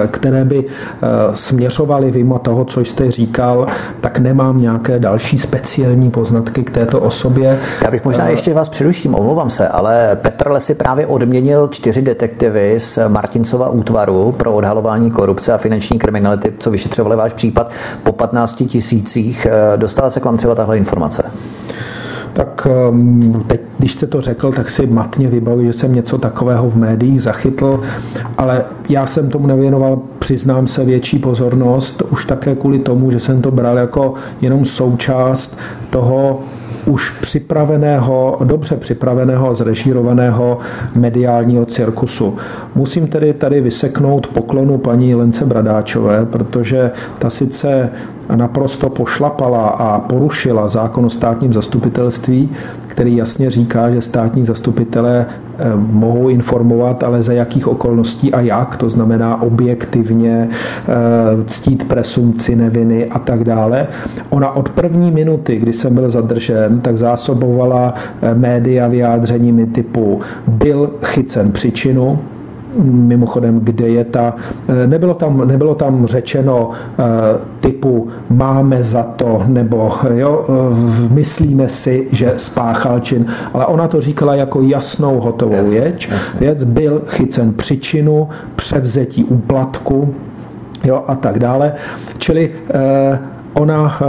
které 0.07 0.45
by 0.45 0.65
eh, 0.65 1.07
směřovaly 1.33 2.11
vyjma 2.11 2.39
toho, 2.39 2.65
co 2.65 2.81
jste 2.81 3.11
říkal, 3.11 3.67
tak 4.01 4.19
nemám 4.19 4.57
nějaké 4.57 4.99
další 4.99 5.37
speciální 5.37 6.11
poznatky 6.11 6.63
k 6.63 6.71
této 6.71 6.99
osobě. 6.99 7.59
Já 7.83 7.91
bych 7.91 8.05
možná 8.05 8.27
eh, 8.27 8.31
ještě 8.31 8.53
vás 8.53 8.69
přeruším, 8.69 9.15
omlouvám 9.15 9.49
se, 9.49 9.67
ale 9.67 10.15
Petr 10.21 10.51
Lesy 10.51 10.75
právě 10.75 11.07
odměnil 11.07 11.67
čtyři 11.67 12.01
detektivy 12.01 12.79
z 12.79 12.99
Martincova 13.07 13.69
útvaru 13.69 14.31
pro 14.31 14.53
odhalování 14.53 15.11
korupce 15.11 15.53
a 15.53 15.57
finanční 15.57 15.99
kriminality, 15.99 16.53
co 16.59 16.71
vyšetřovali 16.71 17.15
váš 17.15 17.33
případ 17.33 17.71
po 18.03 18.11
15 18.11 18.63
tisících. 18.67 19.47
Dostala 19.75 20.09
se 20.09 20.19
k 20.19 20.25
vám 20.25 20.37
třeba 20.37 20.55
tahle 20.55 20.77
informace? 20.77 21.23
Tak 22.33 22.67
ehm, 22.71 23.43
teď, 23.47 23.61
když 23.79 23.93
jste 23.93 24.07
to 24.07 24.21
řekl, 24.21 24.51
tak 24.51 24.69
si 24.69 24.87
matně 24.87 25.27
vybavuji, 25.27 25.65
že 25.65 25.73
jsem 25.73 25.95
něco 25.95 26.17
takového 26.17 26.69
v 26.69 26.75
médiích 26.75 27.21
zachytl, 27.21 27.81
ale 28.37 28.65
já 28.89 29.07
jsem 29.07 29.29
tomu 29.29 29.47
nevěnoval, 29.47 29.99
přiznám 30.19 30.67
se, 30.67 30.85
větší 30.85 31.19
pozornost, 31.19 32.03
už 32.09 32.25
také 32.25 32.55
kvůli 32.55 32.79
tomu, 32.79 33.11
že 33.11 33.19
jsem 33.19 33.41
to 33.41 33.51
bral 33.51 33.77
jako 33.77 34.13
jenom 34.41 34.65
součást 34.65 35.57
toho 35.89 36.39
už 36.85 37.11
připraveného, 37.21 38.37
dobře 38.43 38.77
připraveného, 38.77 39.53
zrežírovaného 39.53 40.57
mediálního 40.95 41.65
cirkusu. 41.65 42.37
Musím 42.75 43.07
tedy 43.07 43.33
tady 43.33 43.61
vyseknout 43.61 44.27
poklonu 44.27 44.77
paní 44.77 45.15
Lence 45.15 45.45
Bradáčové, 45.45 46.25
protože 46.25 46.91
ta 47.19 47.29
sice 47.29 47.89
naprosto 48.35 48.89
pošlapala 48.89 49.67
a 49.67 49.99
porušila 49.99 50.69
zákon 50.69 51.05
o 51.05 51.09
státním 51.09 51.53
zastupitelství, 51.53 52.49
který 52.87 53.15
jasně 53.15 53.49
říká, 53.49 53.91
že 53.91 54.01
státní 54.01 54.45
zastupitelé 54.45 55.25
eh, 55.25 55.65
mohou 55.75 56.29
informovat, 56.29 57.03
ale 57.03 57.23
za 57.23 57.33
jakých 57.33 57.67
okolností 57.67 58.33
a 58.33 58.41
jak, 58.41 58.77
to 58.77 58.89
znamená 58.89 59.41
objektivně 59.41 60.49
eh, 60.51 60.87
ctít 61.45 61.83
presumci 61.87 62.55
neviny 62.55 63.05
a 63.05 63.19
tak 63.19 63.43
dále. 63.43 63.87
Ona 64.29 64.55
od 64.55 64.69
první 64.69 65.11
minuty, 65.11 65.57
kdy 65.57 65.73
jsem 65.73 65.95
byl 65.95 66.09
zadržen, 66.09 66.81
tak 66.81 66.97
zásobovala 66.97 67.93
eh, 68.21 68.35
média 68.35 68.87
vyjádřeními 68.87 69.65
typu 69.65 70.21
byl 70.47 70.89
chycen 71.03 71.51
příčinu, 71.51 72.19
mimochodem, 72.83 73.59
kde 73.59 73.87
je 73.87 74.03
ta, 74.05 74.33
eh, 74.67 74.87
nebylo 74.87 75.13
tam, 75.13 75.47
nebylo 75.47 75.75
tam 75.75 76.05
řečeno 76.05 76.71
eh, 76.71 77.03
typu 77.59 78.07
máme 78.29 78.83
za 78.83 79.03
to, 79.03 79.43
nebo 79.47 79.91
jo, 80.13 80.45
eh, 80.49 81.13
myslíme 81.13 81.69
si, 81.69 82.07
že 82.11 82.33
spáchal 82.37 82.99
čin, 82.99 83.25
ale 83.53 83.65
ona 83.65 83.87
to 83.87 84.01
říkala 84.01 84.35
jako 84.35 84.61
jasnou 84.61 85.19
hotovou 85.19 85.65
věc. 85.65 86.09
Věc 86.39 86.63
byl 86.63 87.01
chycen 87.07 87.53
příčinu, 87.53 88.29
převzetí 88.55 89.23
úplatku, 89.23 90.15
jo, 90.83 91.03
a 91.07 91.15
tak 91.15 91.39
dále. 91.39 91.73
Čili 92.17 92.51
ona 93.53 93.99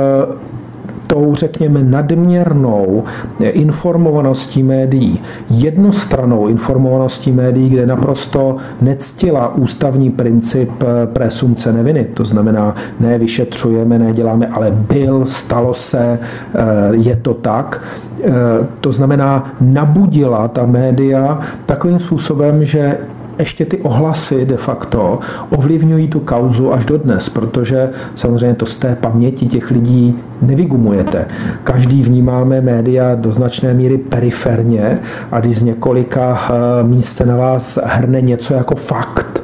tou, 1.13 1.35
řekněme, 1.35 1.83
nadměrnou 1.83 3.05
informovaností 3.41 4.63
médií, 4.63 5.21
jednostranou 5.51 6.49
informovaností 6.49 7.33
médií, 7.33 7.69
kde 7.69 7.87
naprosto 7.87 8.57
nectila 8.81 9.55
ústavní 9.55 10.11
princip 10.11 10.71
eh, 10.83 11.07
presumce 11.07 11.73
neviny. 11.73 12.05
To 12.15 12.25
znamená, 12.25 12.75
ne 13.01 13.19
vyšetřujeme, 13.19 13.99
ne 13.99 14.13
děláme, 14.13 14.47
ale 14.47 14.71
byl, 14.71 15.27
stalo 15.27 15.75
se, 15.75 16.19
eh, 16.19 16.59
je 16.93 17.17
to 17.17 17.35
tak. 17.35 17.83
Eh, 18.25 18.33
to 18.81 18.93
znamená, 18.93 19.55
nabudila 19.61 20.49
ta 20.49 20.67
média 20.67 21.41
takovým 21.67 21.99
způsobem, 21.99 22.65
že 22.65 22.99
ještě 23.39 23.65
ty 23.65 23.79
ohlasy 23.79 24.47
de 24.47 24.57
facto 24.57 25.19
ovlivňují 25.51 26.09
tu 26.09 26.21
kauzu 26.21 26.73
až 26.73 26.85
do 26.85 26.99
dnes, 26.99 27.29
protože 27.29 27.91
samozřejmě 28.15 28.55
to 28.55 28.67
z 28.67 28.77
té 28.77 28.97
paměti 29.01 29.47
těch 29.47 29.71
lidí 29.71 30.19
nevygumujete. 30.43 31.27
Každý 31.65 32.03
vnímáme 32.03 32.61
média 32.61 33.15
do 33.15 33.33
značné 33.33 33.75
míry 33.75 33.99
periferně 33.99 34.99
a 35.33 35.41
když 35.41 35.59
z 35.59 35.63
několika 35.63 36.41
eh, 36.51 36.83
míst 36.83 37.13
se 37.13 37.27
na 37.27 37.37
vás 37.37 37.79
hrne 37.85 38.21
něco 38.21 38.55
jako 38.55 38.75
fakt, 38.75 39.43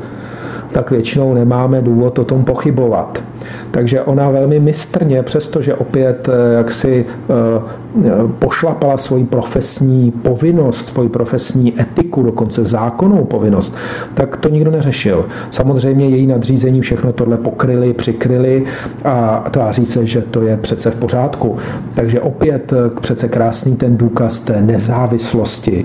tak 0.73 0.91
většinou 0.91 1.35
nemáme 1.35 1.83
důvod 1.83 2.19
o 2.19 2.25
tom 2.25 2.45
pochybovat. 2.45 3.23
Takže 3.71 4.03
ona 4.03 4.31
velmi 4.31 4.61
mistrně, 4.61 5.23
přestože 5.23 5.75
opět 5.75 6.29
eh, 6.29 6.55
jak 6.55 6.71
si 6.71 7.07
eh, 7.07 8.09
pošlapala 8.39 8.99
svoji 8.99 9.25
profesní 9.25 10.11
povinnost, 10.11 10.87
svoji 10.87 11.09
profesní 11.09 11.81
etiku, 11.81 12.23
dokonce 12.23 12.65
zákonnou 12.65 13.25
povinnost, 13.25 13.77
tak 14.15 14.37
to 14.37 14.49
nikdo 14.49 14.71
neřešil. 14.71 15.27
Samozřejmě 15.51 16.09
její 16.09 16.27
nadřízení 16.27 16.81
všechno 16.81 17.13
tohle 17.13 17.37
pokryli, 17.37 17.95
přikryli 17.95 18.65
a 19.05 19.45
tváří 19.51 19.87
se, 19.87 20.07
že 20.07 20.23
to 20.23 20.43
je 20.43 20.57
přece 20.57 20.91
v 20.91 20.97
pořádku. 20.97 21.57
Takže 21.95 22.21
opět 22.21 22.73
eh, 22.73 23.01
přece 23.01 23.29
krásný 23.29 23.77
ten 23.77 23.97
důkaz 23.97 24.39
té 24.39 24.63
nezávislosti 24.63 25.85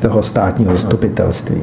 toho 0.00 0.22
státního 0.22 0.74
zastupitelství. 0.74 1.60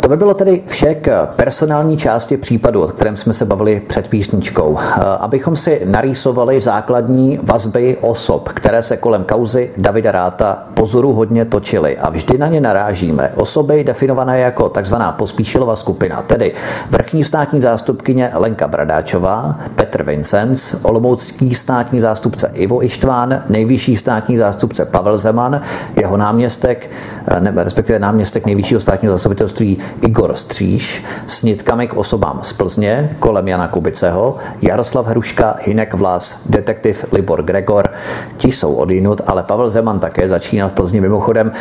To 0.00 0.08
by 0.08 0.16
bylo 0.16 0.34
tedy 0.34 0.62
vše 0.66 0.94
k 0.94 1.26
personální 1.26 1.96
části 1.96 2.36
případu, 2.36 2.82
o 2.82 2.86
kterém 2.86 3.16
jsme 3.16 3.32
se 3.32 3.44
bavili 3.44 3.82
před 3.86 4.08
písničkou. 4.08 4.78
Eh, 4.80 5.02
abychom 5.20 5.56
si 5.56 5.82
narýsovali 5.84 6.60
základní 6.60 7.38
vazby 7.42 7.96
osob, 8.00 8.48
které 8.48 8.82
se 8.82 8.96
kolem 8.96 9.24
kauzy 9.24 9.70
Davida 9.76 10.12
Ráta 10.12 10.62
pozoru 10.74 11.12
hodně 11.12 11.44
točily 11.44 11.98
a 11.98 12.10
vždy 12.10 12.38
na 12.38 12.46
ně 12.46 12.60
narážíme. 12.60 13.32
Osoby 13.36 13.84
definované 13.84 14.40
jako 14.40 14.68
takzvaná 14.68 15.12
pospíšilová 15.12 15.76
skupina, 15.76 16.22
tedy 16.22 16.52
vrchní 16.90 17.24
státní 17.24 17.60
zástupkyně 17.60 18.30
Lenka 18.34 18.68
Bradáčová, 18.68 19.60
Petr 19.74 20.02
Vincenc, 20.02 20.74
olomoucký 20.82 21.54
státní 21.54 22.00
zástupce 22.00 22.50
Ivo 22.54 22.84
Ištván, 22.84 23.42
nejvyšší 23.48 23.96
státní 23.96 24.38
zástupce 24.38 24.84
Pavel 24.84 25.18
Zeman, 25.18 25.60
jeho 25.96 26.16
náměstek, 26.16 26.90
eh, 27.26 27.40
ne, 27.40 27.52
respektive 27.56 27.98
náměstek 27.98 28.46
nejvyššího 28.46 28.80
státního 28.80 29.14
zastupitelství 29.14 29.78
Igor 30.06 30.34
Stříž, 30.34 31.04
s 31.26 31.42
nitkami 31.42 31.88
k 31.88 31.96
osobám 31.96 32.38
z 32.42 32.52
Plzně 32.52 33.16
kolem 33.20 33.48
Jana 33.48 33.68
Kubiceho, 33.68 34.36
Jaroslav 34.70 35.06
Hruška, 35.06 35.56
Hinek 35.66 35.94
Vlas, 35.94 36.38
detektiv 36.46 37.04
Libor 37.12 37.42
Gregor. 37.42 37.90
Ti 38.36 38.52
jsou 38.52 38.74
odinut, 38.74 39.20
ale 39.26 39.42
Pavel 39.42 39.68
Zeman 39.68 39.98
také 39.98 40.28
začínal 40.28 40.68
v 40.68 40.72
Plzni 40.72 41.00
mimochodem. 41.00 41.52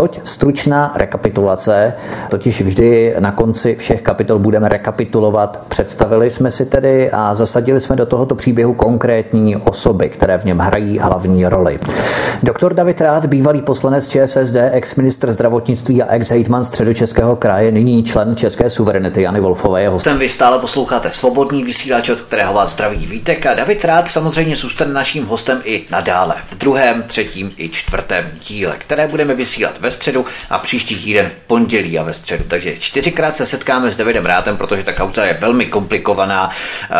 Toť 0.00 0.20
stručná 0.24 0.92
rekapitulace, 0.96 1.92
totiž 2.30 2.60
vždy 2.60 3.14
na 3.18 3.32
konci 3.32 3.76
všech 3.78 4.02
kapitol 4.02 4.38
budeme 4.38 4.68
rekapitulovat. 4.68 5.62
Představili 5.68 6.30
jsme 6.30 6.50
si 6.50 6.66
tedy 6.66 7.10
a 7.10 7.34
zasadili 7.34 7.80
jsme 7.80 7.96
do 7.96 8.06
tohoto 8.06 8.34
příběhu 8.34 8.74
konkrétní 8.74 9.56
osoby, 9.56 10.08
které 10.08 10.38
v 10.38 10.44
něm 10.44 10.58
hrají 10.58 10.98
hlavní 10.98 11.46
roli. 11.46 11.78
Doktor 12.42 12.74
David 12.74 13.00
Rád, 13.00 13.26
bývalý 13.26 13.62
poslanec 13.62 14.08
ČSSD, 14.08 14.56
ex-ministr 14.72 15.32
zdravotnictví 15.32 16.02
a 16.02 16.14
ex-hejtman 16.14 16.64
středočeského 16.64 17.36
kraje, 17.36 17.72
nyní 17.72 18.04
člen 18.04 18.36
České 18.36 18.70
suverenity 18.70 19.22
Jany 19.22 19.40
Wolfové. 19.40 19.82
Jeho 19.82 19.92
hostem 19.92 20.18
vy 20.18 20.28
stále 20.28 20.58
posloucháte 20.58 21.10
svobodný 21.10 21.64
vysílač, 21.64 22.08
od 22.08 22.20
kterého 22.20 22.50
Rahova 22.50 22.66
zdraví 22.66 23.06
Vítek 23.06 23.46
a 23.46 23.54
David 23.54 23.84
Rád 23.84 24.08
samozřejmě 24.08 24.56
zůstane 24.56 24.92
naším 24.92 25.26
hostem 25.26 25.60
i 25.64 25.84
nadále 25.90 26.34
v 26.44 26.58
druhém, 26.58 27.02
třetím 27.02 27.52
i 27.56 27.68
čtvrtém 27.68 28.24
díle, 28.48 28.74
které 28.78 29.06
budeme 29.06 29.34
vysílat 29.34 29.80
ve 29.80 29.89
středu 29.90 30.26
a 30.50 30.58
příští 30.58 30.96
týden 30.96 31.28
v 31.28 31.36
pondělí 31.36 31.98
a 31.98 32.02
ve 32.02 32.12
středu. 32.12 32.44
Takže 32.48 32.76
čtyřikrát 32.78 33.36
se 33.36 33.46
setkáme 33.46 33.90
s 33.90 33.96
Davidem 33.96 34.26
Rátem, 34.26 34.56
protože 34.56 34.84
ta 34.84 34.92
kauza 34.92 35.24
je 35.24 35.34
velmi 35.40 35.66
komplikovaná, 35.66 36.50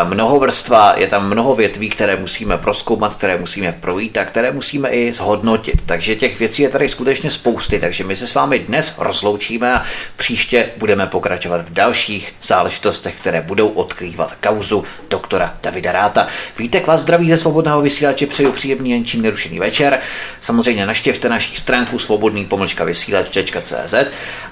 mnoho 0.05 0.38
vrstva, 0.38 0.95
je 0.97 1.09
tam 1.09 1.30
mnoho 1.30 1.57
větví, 1.57 1.91
které 1.91 2.16
musíme 2.16 2.59
proskoumat, 2.59 3.14
které 3.14 3.38
musíme 3.38 3.72
projít 3.72 4.18
a 4.18 4.24
které 4.24 4.53
musíme 4.53 4.88
i 4.88 5.12
zhodnotit. 5.12 5.82
Takže 5.86 6.16
těch 6.16 6.38
věcí 6.38 6.62
je 6.62 6.68
tady 6.68 6.88
skutečně 6.88 7.30
spousty, 7.30 7.78
takže 7.78 8.05
my 8.05 8.16
se 8.16 8.26
s 8.26 8.34
vámi 8.34 8.59
dnes 8.59 8.95
rozloučíme 8.99 9.74
a 9.74 9.82
příště 10.16 10.70
budeme 10.76 11.07
pokračovat 11.07 11.61
v 11.68 11.72
dalších 11.72 12.34
záležitostech, 12.43 13.14
které 13.20 13.41
budou 13.41 13.68
odkrývat 13.68 14.34
kauzu 14.43 14.84
doktora 15.11 15.57
Davida 15.62 15.93
Ráta. 15.93 16.26
Vítek 16.59 16.86
vás 16.86 17.01
zdraví 17.01 17.30
ze 17.30 17.36
svobodného 17.36 17.82
vysílače, 17.82 18.26
přeju 18.26 18.53
příjemný 18.53 18.91
jen 18.91 19.05
čím 19.05 19.22
nerušený 19.22 19.59
večer. 19.59 19.99
Samozřejmě 20.41 20.86
naštěvte 20.86 21.28
naší 21.28 21.57
stránku 21.57 21.99
svobodný 21.99 22.45
pomlčka 22.45 22.80
vysílač.cz 22.85 23.95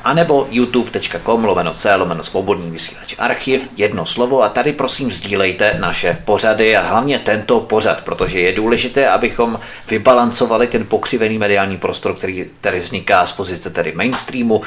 anebo 0.04 0.46
youtube.com 0.50 1.44
lomeno 1.44 1.74
c 1.74 1.94
lomeno 1.94 2.24
svobodný 2.24 2.70
vysílač 2.70 3.14
archiv, 3.18 3.68
jedno 3.76 4.06
slovo 4.06 4.42
a 4.42 4.48
tady 4.48 4.72
prosím 4.72 5.12
sdílejte 5.12 5.76
naše 5.80 6.18
pořady 6.24 6.76
a 6.76 6.88
hlavně 6.88 7.18
tento 7.18 7.60
pořad, 7.60 8.04
protože 8.04 8.40
je 8.40 8.52
důležité, 8.52 9.08
abychom 9.08 9.60
vybalancovali 9.90 10.66
ten 10.66 10.86
pokřivený 10.86 11.38
mediální 11.38 11.76
prostor, 11.76 12.14
který 12.14 12.46
tady 12.60 12.78
vzniká 12.80 13.26
z 13.26 13.32
pozice 13.32 13.70
tedy 13.70 13.92
mainstreamu. 13.92 14.62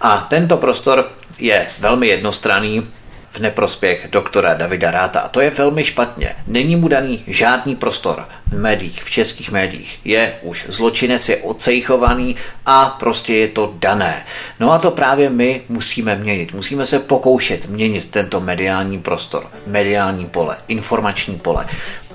A 0.00 0.26
tento 0.30 0.56
prostor 0.56 1.08
je 1.38 1.66
velmi 1.78 2.06
jednostranný, 2.06 2.88
v 3.32 3.38
neprospěch 3.38 4.08
doktora 4.10 4.54
Davida 4.54 4.90
Ráta. 4.90 5.20
A 5.20 5.28
to 5.28 5.40
je 5.40 5.50
velmi 5.50 5.84
špatně. 5.84 6.34
Není 6.46 6.76
mu 6.76 6.88
daný 6.88 7.24
žádný 7.26 7.76
prostor 7.76 8.28
v 8.46 8.60
médiích, 8.60 9.02
v 9.02 9.10
českých 9.10 9.50
médiích. 9.50 9.98
Je 10.04 10.34
už 10.42 10.66
zločinec, 10.68 11.28
je 11.28 11.36
ocejchovaný 11.36 12.36
a 12.66 12.88
prostě 13.00 13.34
je 13.34 13.48
to 13.48 13.74
dané. 13.78 14.24
No 14.60 14.72
a 14.72 14.78
to 14.78 14.90
právě 14.90 15.30
my 15.30 15.62
musíme 15.68 16.16
měnit. 16.16 16.52
Musíme 16.52 16.86
se 16.86 16.98
pokoušet 16.98 17.66
měnit 17.66 18.10
tento 18.10 18.40
mediální 18.40 18.98
prostor, 18.98 19.50
mediální 19.66 20.26
pole, 20.26 20.56
informační 20.68 21.38
pole. 21.38 21.66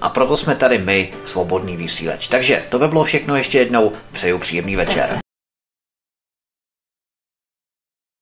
A 0.02 0.10
proto 0.10 0.38
jsme 0.38 0.56
tady 0.56 0.78
my, 0.78 1.10
svobodný 1.24 1.78
vysílač. 1.78 2.28
Takže 2.28 2.64
to 2.70 2.80
by 2.80 2.88
bylo 2.88 3.04
všechno 3.04 3.36
ještě 3.36 3.60
jednou. 3.60 3.92
Přeju 4.12 4.38
příjemný 4.38 4.76
večer. 4.76 5.20